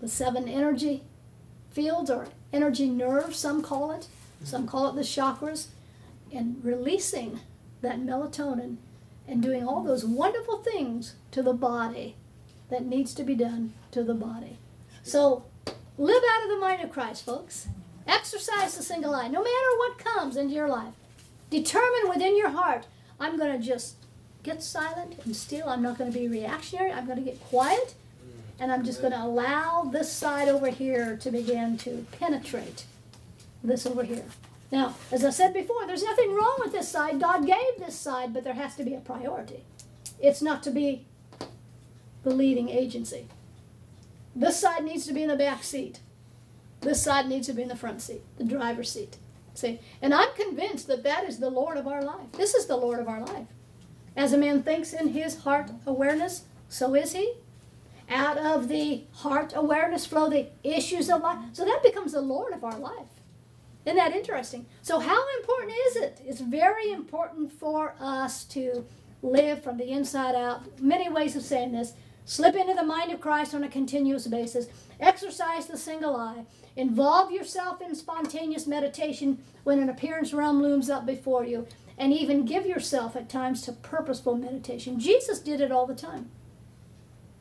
the 0.00 0.06
seven 0.06 0.48
energy 0.48 1.02
fields 1.70 2.08
or 2.08 2.28
energy 2.52 2.88
nerves, 2.88 3.36
some 3.36 3.62
call 3.62 3.90
it. 3.90 4.06
Some 4.42 4.66
call 4.66 4.88
it 4.88 4.96
the 4.96 5.02
chakras. 5.02 5.68
And 6.32 6.64
releasing 6.64 7.40
that 7.82 7.98
melatonin 7.98 8.76
and 9.26 9.42
doing 9.42 9.66
all 9.66 9.82
those 9.82 10.04
wonderful 10.04 10.58
things 10.58 11.14
to 11.32 11.42
the 11.42 11.52
body 11.52 12.16
that 12.68 12.84
needs 12.84 13.14
to 13.14 13.24
be 13.24 13.34
done 13.34 13.72
to 13.90 14.02
the 14.04 14.14
body. 14.14 14.58
So 15.02 15.44
live 15.98 16.22
out 16.30 16.44
of 16.44 16.50
the 16.50 16.58
mind 16.58 16.82
of 16.82 16.92
Christ, 16.92 17.24
folks. 17.24 17.68
Exercise 18.06 18.76
the 18.76 18.82
single 18.82 19.14
eye, 19.14 19.28
no 19.28 19.42
matter 19.42 19.76
what 19.78 19.98
comes 19.98 20.36
into 20.36 20.54
your 20.54 20.68
life. 20.68 20.94
Determine 21.48 22.08
within 22.08 22.36
your 22.36 22.50
heart, 22.50 22.86
I'm 23.18 23.36
going 23.36 23.60
to 23.60 23.66
just 23.66 23.96
get 24.42 24.62
silent 24.62 25.18
and 25.24 25.34
still. 25.34 25.68
I'm 25.68 25.82
not 25.82 25.98
going 25.98 26.12
to 26.12 26.18
be 26.18 26.28
reactionary. 26.28 26.92
I'm 26.92 27.06
going 27.06 27.18
to 27.18 27.24
get 27.24 27.40
quiet. 27.44 27.94
And 28.58 28.70
I'm 28.70 28.84
just 28.84 29.00
going 29.00 29.12
to 29.12 29.22
allow 29.22 29.84
this 29.84 30.12
side 30.12 30.48
over 30.48 30.68
here 30.68 31.16
to 31.16 31.30
begin 31.30 31.78
to 31.78 32.06
penetrate 32.12 32.84
this 33.62 33.86
over 33.86 34.02
here. 34.02 34.24
Now, 34.72 34.94
as 35.10 35.24
I 35.24 35.30
said 35.30 35.52
before, 35.52 35.86
there's 35.86 36.02
nothing 36.02 36.32
wrong 36.32 36.56
with 36.60 36.72
this 36.72 36.88
side. 36.88 37.20
God 37.20 37.46
gave 37.46 37.78
this 37.78 37.98
side, 37.98 38.32
but 38.32 38.44
there 38.44 38.54
has 38.54 38.76
to 38.76 38.84
be 38.84 38.94
a 38.94 39.00
priority. 39.00 39.64
It's 40.20 40.42
not 40.42 40.62
to 40.64 40.70
be 40.70 41.06
the 42.22 42.30
leading 42.30 42.68
agency. 42.68 43.26
This 44.34 44.60
side 44.60 44.84
needs 44.84 45.06
to 45.06 45.12
be 45.12 45.22
in 45.22 45.28
the 45.28 45.36
back 45.36 45.64
seat. 45.64 46.00
This 46.82 47.02
side 47.02 47.28
needs 47.28 47.46
to 47.48 47.52
be 47.52 47.62
in 47.62 47.68
the 47.68 47.76
front 47.76 48.00
seat, 48.00 48.22
the 48.38 48.44
driver's 48.44 48.92
seat. 48.92 49.16
See? 49.54 49.80
And 50.00 50.14
I'm 50.14 50.32
convinced 50.34 50.86
that 50.86 51.02
that 51.02 51.24
is 51.24 51.38
the 51.38 51.50
Lord 51.50 51.76
of 51.76 51.86
our 51.86 52.02
life. 52.02 52.32
This 52.32 52.54
is 52.54 52.66
the 52.66 52.76
Lord 52.76 53.00
of 53.00 53.08
our 53.08 53.20
life. 53.20 53.48
As 54.16 54.32
a 54.32 54.38
man 54.38 54.62
thinks 54.62 54.92
in 54.92 55.08
his 55.08 55.42
heart 55.42 55.70
awareness, 55.86 56.44
so 56.68 56.94
is 56.94 57.12
he. 57.12 57.34
Out 58.08 58.38
of 58.38 58.68
the 58.68 59.04
heart 59.12 59.52
awareness 59.54 60.06
flow 60.06 60.30
the 60.30 60.48
issues 60.62 61.10
of 61.10 61.22
life. 61.22 61.38
So 61.52 61.64
that 61.64 61.82
becomes 61.82 62.12
the 62.12 62.20
Lord 62.20 62.52
of 62.52 62.64
our 62.64 62.78
life. 62.78 63.19
Isn't 63.84 63.96
that 63.96 64.14
interesting? 64.14 64.66
So, 64.82 64.98
how 64.98 65.24
important 65.38 65.72
is 65.88 65.96
it? 65.96 66.20
It's 66.24 66.40
very 66.40 66.92
important 66.92 67.50
for 67.52 67.94
us 67.98 68.44
to 68.46 68.84
live 69.22 69.62
from 69.62 69.78
the 69.78 69.90
inside 69.90 70.34
out. 70.34 70.80
Many 70.80 71.08
ways 71.08 71.36
of 71.36 71.42
saying 71.42 71.72
this. 71.72 71.94
Slip 72.26 72.54
into 72.54 72.74
the 72.74 72.84
mind 72.84 73.10
of 73.10 73.20
Christ 73.20 73.54
on 73.54 73.64
a 73.64 73.68
continuous 73.68 74.26
basis. 74.26 74.68
Exercise 75.00 75.66
the 75.66 75.78
single 75.78 76.14
eye. 76.14 76.44
Involve 76.76 77.32
yourself 77.32 77.80
in 77.80 77.94
spontaneous 77.94 78.66
meditation 78.66 79.42
when 79.64 79.80
an 79.80 79.88
appearance 79.88 80.32
realm 80.32 80.62
looms 80.62 80.90
up 80.90 81.06
before 81.06 81.44
you. 81.44 81.66
And 81.98 82.12
even 82.12 82.44
give 82.44 82.66
yourself 82.66 83.16
at 83.16 83.28
times 83.28 83.62
to 83.62 83.72
purposeful 83.72 84.36
meditation. 84.36 85.00
Jesus 85.00 85.40
did 85.40 85.60
it 85.60 85.72
all 85.72 85.86
the 85.86 85.94
time. 85.94 86.30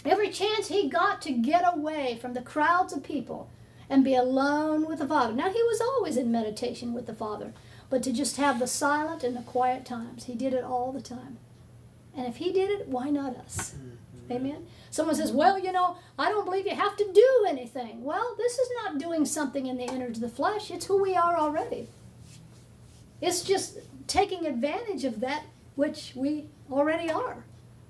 Every 0.05 0.29
chance 0.29 0.69
he 0.69 0.89
got 0.89 1.21
to 1.23 1.31
get 1.31 1.63
away 1.65 2.17
from 2.19 2.33
the 2.33 2.41
crowds 2.41 2.93
of 2.93 3.03
people 3.03 3.49
and 3.89 4.03
be 4.03 4.15
alone 4.15 4.85
with 4.85 4.99
the 4.99 5.07
Father. 5.07 5.33
Now, 5.33 5.49
he 5.49 5.63
was 5.63 5.81
always 5.81 6.17
in 6.17 6.31
meditation 6.31 6.93
with 6.93 7.07
the 7.07 7.13
Father. 7.13 7.53
but 7.89 8.03
to 8.03 8.13
just 8.13 8.37
have 8.37 8.59
the 8.59 8.67
silent 8.67 9.23
and 9.23 9.35
the 9.35 9.41
quiet 9.41 9.83
times. 9.83 10.25
He 10.25 10.35
did 10.35 10.53
it 10.53 10.63
all 10.63 10.91
the 10.91 11.01
time. 11.01 11.37
And 12.15 12.27
if 12.27 12.35
he 12.35 12.51
did 12.51 12.69
it, 12.69 12.87
why 12.87 13.09
not 13.09 13.35
us? 13.35 13.73
Mm-hmm. 13.75 14.31
Amen. 14.31 14.67
Someone 14.91 15.15
says, 15.15 15.31
Well, 15.31 15.57
you 15.57 15.71
know, 15.71 15.97
I 16.17 16.29
don't 16.29 16.45
believe 16.45 16.67
you 16.67 16.75
have 16.75 16.95
to 16.97 17.11
do 17.11 17.45
anything. 17.47 18.03
Well, 18.03 18.35
this 18.37 18.59
is 18.59 18.69
not 18.83 18.99
doing 18.99 19.25
something 19.25 19.65
in 19.65 19.77
the 19.77 19.85
innards 19.85 20.21
of 20.21 20.29
the 20.29 20.35
flesh, 20.35 20.69
it's 20.69 20.85
who 20.85 21.01
we 21.01 21.15
are 21.15 21.35
already. 21.37 21.87
It's 23.21 23.41
just 23.41 23.79
taking 24.07 24.45
advantage 24.45 25.03
of 25.03 25.19
that 25.21 25.45
which 25.75 26.13
we 26.15 26.45
already 26.71 27.09
are. 27.09 27.43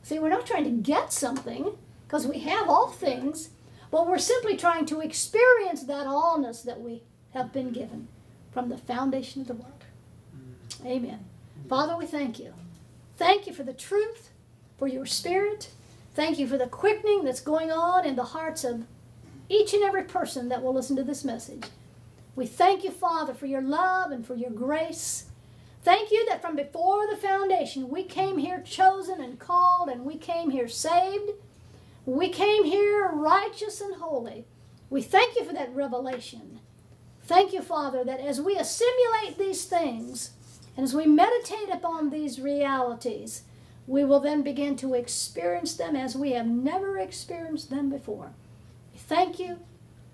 See, 0.04 0.18
we're 0.18 0.30
not 0.30 0.45
trying 0.45 0.64
to 0.64 0.70
get 0.70 1.12
something 1.12 1.78
because 2.08 2.26
we 2.26 2.39
have 2.39 2.70
all 2.70 2.88
things, 2.89 3.50
but 3.91 4.07
we're 4.07 4.17
simply 4.17 4.55
trying 4.55 4.85
to 4.87 5.01
experience 5.01 5.83
that 5.83 6.07
allness 6.07 6.63
that 6.63 6.81
we 6.81 7.03
have 7.33 7.51
been 7.51 7.71
given 7.71 8.07
from 8.51 8.69
the 8.69 8.77
foundation 8.77 9.41
of 9.41 9.47
the 9.47 9.53
world. 9.53 9.83
Mm. 10.35 10.85
Amen. 10.85 11.25
Father, 11.67 11.95
we 11.95 12.05
thank 12.05 12.39
you. 12.39 12.53
Thank 13.17 13.47
you 13.47 13.53
for 13.53 13.63
the 13.63 13.73
truth, 13.73 14.29
for 14.77 14.87
your 14.87 15.05
spirit. 15.05 15.69
Thank 16.15 16.39
you 16.39 16.47
for 16.47 16.57
the 16.57 16.67
quickening 16.67 17.23
that's 17.23 17.41
going 17.41 17.71
on 17.71 18.05
in 18.05 18.15
the 18.15 18.23
hearts 18.23 18.63
of 18.63 18.85
each 19.49 19.73
and 19.73 19.83
every 19.83 20.03
person 20.03 20.49
that 20.49 20.61
will 20.61 20.73
listen 20.73 20.95
to 20.95 21.03
this 21.03 21.23
message. 21.23 21.65
We 22.35 22.45
thank 22.45 22.83
you, 22.83 22.91
Father, 22.91 23.33
for 23.33 23.45
your 23.45 23.61
love 23.61 24.11
and 24.11 24.25
for 24.25 24.35
your 24.35 24.51
grace. 24.51 25.25
Thank 25.83 26.11
you 26.11 26.25
that 26.29 26.41
from 26.41 26.55
before 26.55 27.07
the 27.07 27.17
foundation 27.17 27.89
we 27.89 28.03
came 28.03 28.37
here 28.37 28.61
chosen 28.61 29.21
and 29.21 29.39
called, 29.39 29.89
and 29.89 30.05
we 30.05 30.17
came 30.17 30.49
here 30.49 30.67
saved. 30.67 31.31
We 32.10 32.30
came 32.30 32.64
here 32.64 33.07
righteous 33.14 33.82
and 33.82 33.93
holy. 33.95 34.45
We 34.89 35.03
thank 35.03 35.36
you 35.36 35.45
for 35.45 35.53
that 35.53 35.76
revelation. 35.76 36.60
Thank 37.22 37.53
you, 37.53 37.62
Father, 37.62 38.03
that 38.03 38.20
as 38.20 38.41
we 38.41 38.57
assimilate 38.57 39.38
these 39.38 39.66
things 39.66 40.32
and 40.76 40.84
as 40.84 40.95
we 40.95 41.05
meditate 41.05 41.70
upon 41.72 42.10
these 42.10 42.39
realities, 42.39 43.43
we 43.86 44.03
will 44.03 44.20
then 44.20 44.41
begin 44.41 44.76
to 44.78 44.95
experience 44.95 45.76
them 45.76 45.95
as 45.95 46.16
we 46.16 46.32
have 46.32 46.47
never 46.47 46.97
experienced 46.97 47.70
them 47.70 47.91
before. 47.91 48.32
We 48.91 48.97
thank 48.97 49.38
you. 49.38 49.60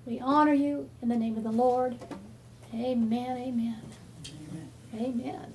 We 0.05 0.19
honor 0.19 0.53
you 0.53 0.89
in 1.01 1.07
the 1.07 1.15
name 1.15 1.37
of 1.37 1.43
the 1.43 1.51
Lord. 1.51 1.97
Amen. 2.73 3.37
Amen. 3.37 3.81
Amen. 4.27 4.71
Amen. 4.93 5.54